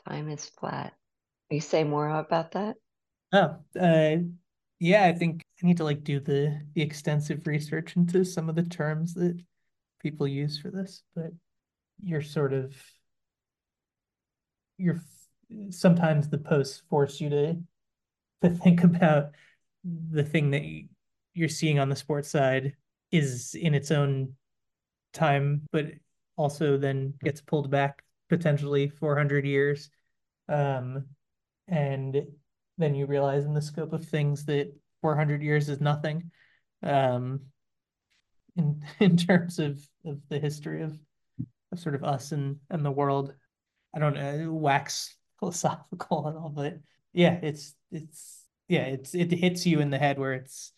time 0.07 0.29
is 0.29 0.45
flat. 0.45 0.93
you 1.51 1.61
say 1.61 1.85
more 1.85 2.09
about 2.09 2.53
that? 2.53 2.77
Oh, 3.33 3.57
uh, 3.79 4.17
yeah, 4.79 5.05
I 5.05 5.13
think 5.13 5.43
I 5.63 5.67
need 5.67 5.77
to 5.77 5.85
like 5.85 6.03
do 6.03 6.21
the 6.21 6.61
the 6.75 6.83
extensive 6.83 7.47
research 7.47 7.97
into 7.97 8.25
some 8.25 8.49
of 8.49 8.57
the 8.57 8.65
terms 8.65 9.15
that 9.15 9.41
people 10.01 10.27
use 10.27 10.59
for 10.59 10.71
this, 10.71 11.03
but 11.15 11.31
you're 12.03 12.23
sort 12.23 12.53
of 12.53 12.75
you're 14.81 15.01
sometimes 15.71 16.29
the 16.29 16.39
posts 16.39 16.83
force 16.89 17.21
you 17.21 17.29
to 17.29 17.55
to 18.43 18.51
think 18.51 18.83
about 18.85 19.31
the 19.85 20.25
thing 20.25 20.51
that 20.51 20.63
you're 21.35 21.49
seeing 21.49 21.79
on 21.79 21.89
the 21.89 21.97
sports 21.97 22.31
side 22.31 22.75
is 23.13 23.55
in 23.55 23.75
its 23.75 23.91
own 23.91 24.35
time, 25.13 25.63
but 25.73 25.87
also 26.37 26.77
then 26.77 27.15
gets 27.23 27.41
pulled 27.41 27.71
back 27.71 28.03
potentially 28.29 28.89
400 28.89 29.45
years. 29.45 29.91
Um, 30.49 31.07
and 31.69 32.27
then 32.79 32.95
you 32.95 33.07
realize 33.07 33.45
in 33.45 33.55
the 33.55 33.63
scope 33.63 33.93
of 33.93 34.05
things 34.05 34.45
that 34.47 34.73
400 35.03 35.43
years 35.43 35.69
is 35.69 35.81
nothing 35.81 36.31
um, 36.83 37.41
in 38.57 38.83
in 39.01 39.17
terms 39.17 39.59
of, 39.59 39.81
of 40.05 40.21
the 40.29 40.39
history 40.39 40.83
of, 40.83 40.99
of 41.73 41.79
sort 41.79 41.95
of 41.95 42.05
us 42.05 42.33
and, 42.33 42.57
and 42.71 42.85
the 42.85 42.91
world. 42.91 43.35
I 43.95 43.99
don't 43.99 44.15
know, 44.15 44.53
wax 44.53 45.15
philosophical 45.39 46.27
and 46.27 46.37
all, 46.37 46.51
but 46.51 46.79
yeah, 47.13 47.39
it's 47.43 47.75
it's 47.91 48.45
yeah, 48.69 48.85
it's 48.85 49.15
it 49.15 49.33
hits 49.33 49.67
you 49.67 49.81
in 49.81 49.91
the 49.91 49.99
head 49.99 50.19
where 50.19 50.35
it's 50.35 50.73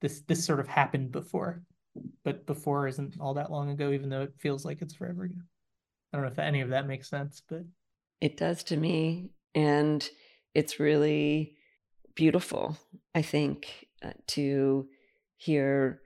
this 0.00 0.20
this 0.22 0.44
sort 0.44 0.60
of 0.60 0.68
happened 0.68 1.12
before 1.12 1.62
but 2.24 2.46
before 2.46 2.86
isn't 2.88 3.16
all 3.20 3.34
that 3.34 3.50
long 3.50 3.70
ago, 3.70 3.92
even 3.92 4.08
though 4.08 4.22
it 4.22 4.34
feels 4.38 4.64
like 4.64 4.82
it's 4.82 4.94
forever 4.94 5.24
ago. 5.24 5.40
I 6.12 6.16
don't 6.16 6.26
know 6.26 6.32
if 6.32 6.38
any 6.38 6.60
of 6.60 6.70
that 6.70 6.86
makes 6.86 7.08
sense, 7.08 7.42
but 7.48 7.62
it 8.20 8.36
does 8.36 8.62
to 8.64 8.76
me. 8.76 9.30
And 9.54 10.08
it's 10.54 10.80
really 10.80 11.54
beautiful, 12.14 12.76
I 13.14 13.22
think, 13.22 13.86
uh, 14.04 14.12
to 14.28 14.88
hear 15.36 16.00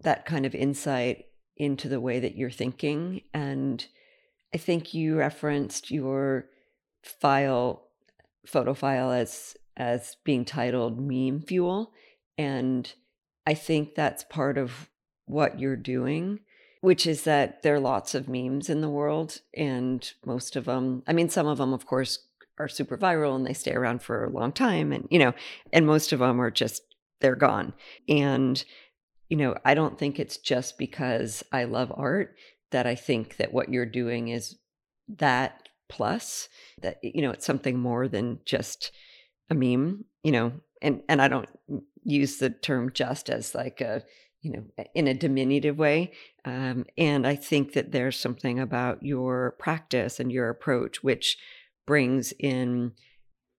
that 0.00 0.26
kind 0.26 0.46
of 0.46 0.54
insight 0.54 1.26
into 1.56 1.88
the 1.88 2.00
way 2.00 2.20
that 2.20 2.36
you're 2.36 2.50
thinking. 2.50 3.22
And 3.34 3.84
I 4.54 4.58
think 4.58 4.94
you 4.94 5.16
referenced 5.16 5.90
your 5.90 6.46
file, 7.02 7.88
photo 8.46 8.74
file, 8.74 9.12
as 9.12 9.56
as 9.76 10.16
being 10.24 10.44
titled 10.44 11.00
meme 11.00 11.40
fuel. 11.42 11.92
And 12.36 12.92
I 13.46 13.54
think 13.54 13.94
that's 13.94 14.24
part 14.24 14.58
of 14.58 14.90
what 15.26 15.60
you're 15.60 15.76
doing, 15.76 16.40
which 16.80 17.06
is 17.06 17.24
that 17.24 17.62
there 17.62 17.74
are 17.74 17.80
lots 17.80 18.14
of 18.14 18.28
memes 18.28 18.68
in 18.68 18.80
the 18.80 18.88
world, 18.88 19.40
and 19.56 20.12
most 20.24 20.56
of 20.56 20.64
them, 20.64 21.02
I 21.06 21.12
mean, 21.12 21.28
some 21.28 21.46
of 21.46 21.58
them, 21.58 21.72
of 21.72 21.86
course, 21.86 22.26
are 22.58 22.68
super 22.68 22.98
viral 22.98 23.36
and 23.36 23.46
they 23.46 23.52
stay 23.54 23.72
around 23.72 24.02
for 24.02 24.24
a 24.24 24.30
long 24.30 24.52
time. 24.52 24.92
And, 24.92 25.06
you 25.10 25.18
know, 25.18 25.32
and 25.72 25.86
most 25.86 26.12
of 26.12 26.18
them 26.18 26.40
are 26.40 26.50
just, 26.50 26.82
they're 27.20 27.36
gone. 27.36 27.72
And, 28.08 28.62
you 29.28 29.36
know, 29.36 29.56
I 29.64 29.74
don't 29.74 29.98
think 29.98 30.18
it's 30.18 30.38
just 30.38 30.76
because 30.76 31.44
I 31.52 31.64
love 31.64 31.92
art 31.94 32.34
that 32.70 32.86
I 32.86 32.94
think 32.94 33.36
that 33.36 33.52
what 33.52 33.70
you're 33.70 33.86
doing 33.86 34.28
is 34.28 34.56
that 35.08 35.68
plus 35.88 36.48
that, 36.82 36.98
you 37.02 37.22
know, 37.22 37.30
it's 37.30 37.46
something 37.46 37.78
more 37.78 38.08
than 38.08 38.40
just 38.44 38.92
a 39.50 39.54
meme, 39.54 40.04
you 40.22 40.32
know, 40.32 40.52
and, 40.82 41.02
and 41.08 41.22
I 41.22 41.28
don't 41.28 41.48
use 42.04 42.38
the 42.38 42.50
term 42.50 42.92
just 42.92 43.30
as 43.30 43.54
like 43.54 43.80
a, 43.80 44.02
you 44.42 44.52
know, 44.52 44.84
in 44.94 45.08
a 45.08 45.14
diminutive 45.14 45.78
way. 45.78 46.12
Um, 46.44 46.84
and 46.96 47.26
I 47.26 47.34
think 47.34 47.72
that 47.72 47.92
there's 47.92 48.18
something 48.18 48.58
about 48.60 49.02
your 49.02 49.56
practice 49.58 50.20
and 50.20 50.30
your 50.30 50.48
approach 50.48 51.02
which 51.02 51.38
brings 51.86 52.32
in 52.38 52.92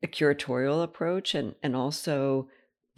a 0.04 0.08
curatorial 0.08 0.84
approach 0.84 1.36
and 1.36 1.56
and 1.62 1.76
also 1.76 2.48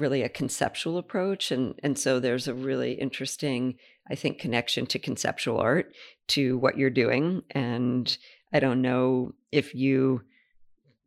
really 0.02 0.22
a 0.24 0.30
conceptual 0.30 0.97
approach 0.97 1.52
and 1.52 1.80
and 1.84 1.97
so 1.97 2.20
there's 2.20 2.47
a 2.47 2.54
really 2.54 2.93
interesting 2.93 3.76
i 4.10 4.16
think 4.16 4.39
connection 4.39 4.86
to 4.86 4.99
conceptual 4.99 5.60
art 5.60 5.93
to 6.28 6.58
what 6.58 6.78
you're 6.78 6.89
doing 6.89 7.41
and 7.52 8.18
i 8.54 8.60
don't 8.60 8.82
know 8.82 9.32
if 9.52 9.74
you 9.74 10.22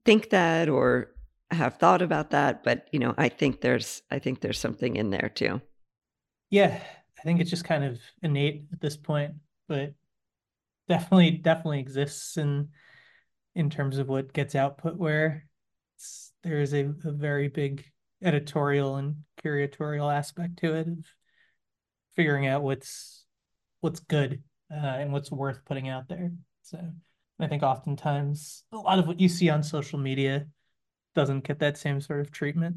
think 0.05 0.30
that 0.30 0.68
or 0.68 1.11
have 1.51 1.76
thought 1.76 2.03
about 2.03 2.30
that 2.30 2.64
but 2.64 2.86
you 2.92 2.99
know 2.99 3.14
i 3.18 3.28
think 3.28 3.61
there's 3.61 4.03
i 4.11 4.18
think 4.18 4.40
there's 4.40 4.59
something 4.59 4.97
in 4.97 5.11
there 5.11 5.30
too. 5.34 5.61
Yeah, 6.55 6.78
I 7.18 7.22
think 7.22 7.40
it's 7.40 7.51
just 7.51 7.64
kind 7.64 7.82
of 7.82 7.99
innate 8.22 8.66
at 8.72 8.80
this 8.80 8.97
point, 8.97 9.34
but 9.66 9.95
definitely 10.88 11.32
definitely 11.32 11.80
exists 11.80 12.36
in 12.36 12.68
in 13.57 13.70
terms 13.70 13.99
of 13.99 14.09
what 14.09 14.32
gets 14.32 14.55
output 14.55 14.97
where 14.97 15.47
there 16.45 16.61
is 16.61 16.74
a, 16.74 16.95
a 17.05 17.11
very 17.11 17.49
big 17.49 17.84
editorial 18.25 18.97
and 18.97 19.16
curatorial 19.43 20.12
aspect 20.12 20.59
to 20.59 20.75
it 20.75 20.89
of 20.89 21.07
figuring 22.16 22.47
out 22.47 22.62
what's 22.62 23.25
what's 23.81 24.01
good 24.01 24.43
uh, 24.72 24.77
and 24.77 25.12
what's 25.12 25.31
worth 25.31 25.64
putting 25.64 25.89
out 25.89 26.09
there. 26.09 26.33
So 26.62 26.79
I 27.39 27.47
think 27.47 27.62
oftentimes 27.62 28.64
a 28.72 28.79
lot 28.79 28.99
of 28.99 29.07
what 29.07 29.20
you 29.20 29.29
see 29.29 29.51
on 29.51 29.62
social 29.62 29.99
media 29.99 30.47
doesn't 31.14 31.45
get 31.45 31.59
that 31.61 31.77
same 31.77 32.01
sort 32.01 32.20
of 32.20 32.31
treatment. 32.31 32.77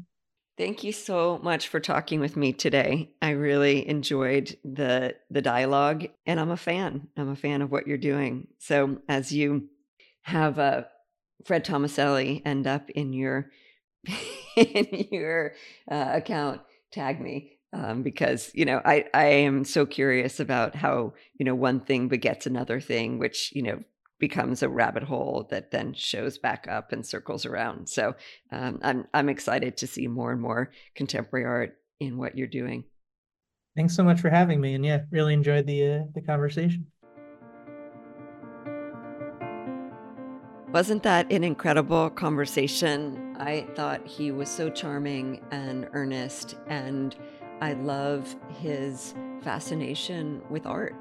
Thank 0.58 0.82
you 0.82 0.92
so 0.92 1.38
much 1.42 1.68
for 1.68 1.78
talking 1.78 2.18
with 2.18 2.36
me 2.36 2.52
today. 2.52 3.10
I 3.22 3.30
really 3.30 3.88
enjoyed 3.88 4.56
the 4.64 5.14
the 5.30 5.40
dialogue 5.40 6.08
and 6.26 6.40
I'm 6.40 6.50
a 6.50 6.56
fan. 6.56 7.08
I'm 7.16 7.30
a 7.30 7.36
fan 7.36 7.62
of 7.62 7.70
what 7.70 7.86
you're 7.86 7.96
doing. 7.96 8.48
So 8.58 8.98
as 9.08 9.32
you 9.32 9.68
have 10.22 10.58
uh, 10.58 10.82
Fred 11.44 11.64
Tomaselli 11.64 12.42
end 12.44 12.66
up 12.66 12.90
in 12.90 13.12
your 13.12 13.50
in 14.56 15.08
your 15.10 15.54
uh, 15.90 16.10
account, 16.14 16.60
tag 16.90 17.20
me 17.20 17.58
um, 17.72 18.02
because 18.02 18.50
you 18.54 18.64
know 18.64 18.80
I 18.84 19.04
I 19.12 19.24
am 19.24 19.64
so 19.64 19.86
curious 19.86 20.40
about 20.40 20.74
how 20.74 21.14
you 21.38 21.44
know 21.44 21.54
one 21.54 21.80
thing 21.80 22.08
begets 22.08 22.46
another 22.46 22.80
thing, 22.80 23.18
which 23.18 23.52
you 23.54 23.62
know 23.62 23.80
becomes 24.18 24.62
a 24.62 24.68
rabbit 24.68 25.04
hole 25.04 25.46
that 25.50 25.70
then 25.70 25.94
shows 25.94 26.38
back 26.38 26.66
up 26.68 26.92
and 26.92 27.06
circles 27.06 27.46
around. 27.46 27.88
So 27.88 28.14
um, 28.50 28.80
I'm 28.82 29.06
I'm 29.12 29.28
excited 29.28 29.76
to 29.78 29.86
see 29.86 30.06
more 30.06 30.32
and 30.32 30.40
more 30.40 30.72
contemporary 30.94 31.46
art 31.46 31.76
in 32.00 32.18
what 32.18 32.36
you're 32.36 32.46
doing. 32.46 32.84
Thanks 33.76 33.94
so 33.94 34.02
much 34.02 34.20
for 34.20 34.30
having 34.30 34.60
me, 34.60 34.74
and 34.74 34.84
yeah, 34.84 35.02
really 35.10 35.34
enjoyed 35.34 35.66
the 35.66 35.86
uh, 35.86 36.02
the 36.14 36.22
conversation. 36.22 36.86
Wasn't 40.72 41.02
that 41.04 41.32
an 41.32 41.44
incredible 41.44 42.10
conversation? 42.10 43.34
I 43.40 43.66
thought 43.74 44.06
he 44.06 44.30
was 44.32 44.50
so 44.50 44.68
charming 44.68 45.40
and 45.50 45.88
earnest, 45.94 46.56
and 46.66 47.16
I 47.62 47.72
love 47.72 48.36
his 48.60 49.14
fascination 49.42 50.42
with 50.50 50.66
art 50.66 50.94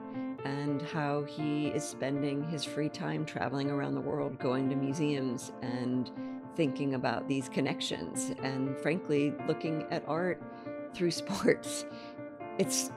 and 0.45 0.81
how 0.81 1.23
he 1.23 1.67
is 1.67 1.83
spending 1.83 2.45
his 2.45 2.63
free 2.63 2.87
time 2.87 3.25
traveling 3.25 3.69
around 3.69 3.95
the 3.95 4.01
world, 4.01 4.39
going 4.39 4.69
to 4.69 4.75
museums 4.77 5.51
and 5.61 6.11
thinking 6.55 6.93
about 6.93 7.27
these 7.27 7.49
connections, 7.49 8.33
and 8.43 8.77
frankly, 8.77 9.33
looking 9.49 9.85
at 9.91 10.01
art 10.07 10.41
through 10.93 11.11
sports. 11.11 11.85
It's 12.57 12.89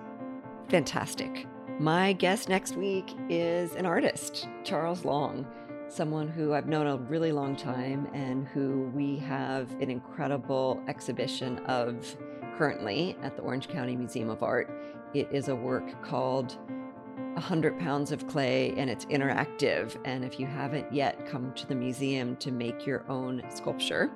fantastic. 0.69 1.49
My 1.81 2.13
guest 2.13 2.49
next 2.49 2.77
week 2.77 3.13
is 3.29 3.75
an 3.75 3.87
artist, 3.87 4.47
Charles 4.63 5.05
Long. 5.05 5.45
Someone 5.91 6.29
who 6.29 6.55
I've 6.55 6.69
known 6.69 6.87
a 6.87 6.97
really 6.97 7.33
long 7.33 7.57
time 7.57 8.09
and 8.15 8.47
who 8.49 8.91
we 8.95 9.17
have 9.19 9.71
an 9.81 9.91
incredible 9.91 10.83
exhibition 10.87 11.59
of 11.67 12.17
currently 12.57 13.17
at 13.23 13.37
the 13.37 13.43
Orange 13.43 13.69
County 13.69 13.97
Museum 13.97 14.31
of 14.31 14.43
Art. 14.43 14.71
It 15.15 15.29
is 15.33 15.49
a 15.49 15.55
work 15.55 16.03
called 16.03 16.57
100 17.35 17.79
Pounds 17.81 18.13
of 18.13 18.27
Clay 18.29 18.73
and 18.77 18.89
it's 18.89 19.05
interactive. 19.07 19.97
And 20.05 20.25
if 20.25 20.39
you 20.39 20.47
haven't 20.47 20.93
yet 20.93 21.27
come 21.27 21.53
to 21.55 21.67
the 21.67 21.75
museum 21.75 22.37
to 22.37 22.53
make 22.53 22.87
your 22.87 23.05
own 23.11 23.43
sculpture, 23.49 24.11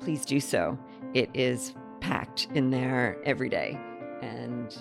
please 0.00 0.24
do 0.24 0.40
so. 0.40 0.76
It 1.14 1.30
is 1.34 1.74
packed 2.00 2.48
in 2.54 2.70
there 2.70 3.16
every 3.24 3.48
day. 3.48 3.78
And 4.22 4.76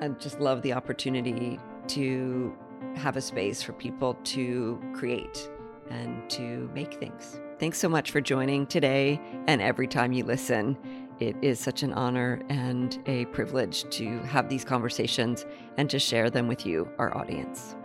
I 0.00 0.08
just 0.08 0.40
love 0.40 0.62
the 0.62 0.72
opportunity 0.72 1.60
to 1.88 2.56
have 2.96 3.16
a 3.16 3.20
space 3.20 3.62
for 3.62 3.72
people 3.72 4.14
to 4.24 4.80
create 4.94 5.50
and 5.90 6.28
to 6.30 6.70
make 6.74 6.94
things. 6.94 7.40
Thanks 7.58 7.78
so 7.78 7.88
much 7.88 8.10
for 8.10 8.20
joining 8.20 8.66
today 8.66 9.20
and 9.46 9.62
every 9.62 9.86
time 9.86 10.12
you 10.12 10.24
listen. 10.24 10.76
It 11.20 11.36
is 11.42 11.60
such 11.60 11.82
an 11.82 11.92
honor 11.92 12.40
and 12.48 12.98
a 13.06 13.26
privilege 13.26 13.88
to 13.90 14.18
have 14.20 14.48
these 14.48 14.64
conversations 14.64 15.46
and 15.76 15.88
to 15.90 15.98
share 15.98 16.30
them 16.30 16.48
with 16.48 16.66
you, 16.66 16.88
our 16.98 17.16
audience. 17.16 17.76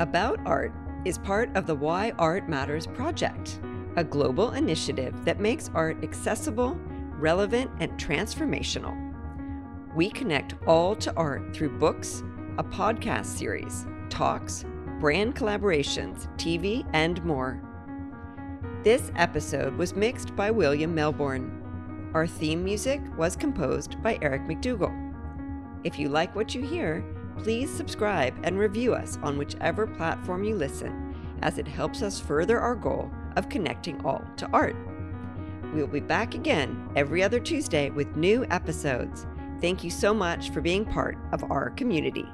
About 0.00 0.38
Art 0.44 0.72
is 1.04 1.18
part 1.18 1.54
of 1.56 1.66
the 1.66 1.74
Why 1.74 2.12
Art 2.18 2.48
Matters 2.48 2.86
project, 2.86 3.60
a 3.96 4.04
global 4.04 4.52
initiative 4.52 5.24
that 5.24 5.40
makes 5.40 5.70
art 5.74 6.02
accessible 6.04 6.78
relevant, 7.18 7.70
and 7.80 7.92
transformational. 7.92 8.96
We 9.94 10.10
connect 10.10 10.54
all 10.66 10.94
to 10.96 11.14
art 11.16 11.54
through 11.54 11.78
books, 11.78 12.22
a 12.58 12.64
podcast 12.64 13.26
series, 13.26 13.86
talks, 14.10 14.64
brand 15.00 15.34
collaborations, 15.34 16.28
TV, 16.36 16.88
and 16.92 17.22
more. 17.24 17.62
This 18.84 19.10
episode 19.16 19.76
was 19.76 19.94
mixed 19.94 20.34
by 20.36 20.50
William 20.50 20.94
Melbourne. 20.94 22.10
Our 22.14 22.26
theme 22.26 22.64
music 22.64 23.00
was 23.16 23.36
composed 23.36 24.02
by 24.02 24.18
Eric 24.22 24.42
McDougall. 24.42 25.14
If 25.84 25.98
you 25.98 26.08
like 26.08 26.34
what 26.34 26.54
you 26.54 26.62
hear, 26.62 27.04
please 27.38 27.70
subscribe 27.70 28.34
and 28.42 28.58
review 28.58 28.94
us 28.94 29.18
on 29.22 29.38
whichever 29.38 29.86
platform 29.86 30.42
you 30.42 30.54
listen, 30.54 31.14
as 31.42 31.58
it 31.58 31.68
helps 31.68 32.02
us 32.02 32.20
further 32.20 32.58
our 32.58 32.74
goal 32.74 33.10
of 33.36 33.48
connecting 33.48 34.04
all 34.04 34.24
to 34.36 34.48
art. 34.52 34.76
We 35.72 35.80
will 35.80 35.88
be 35.88 36.00
back 36.00 36.34
again 36.34 36.90
every 36.96 37.22
other 37.22 37.40
Tuesday 37.40 37.90
with 37.90 38.16
new 38.16 38.44
episodes. 38.50 39.26
Thank 39.60 39.82
you 39.82 39.90
so 39.90 40.14
much 40.14 40.50
for 40.50 40.60
being 40.60 40.84
part 40.84 41.18
of 41.32 41.50
our 41.50 41.70
community. 41.70 42.26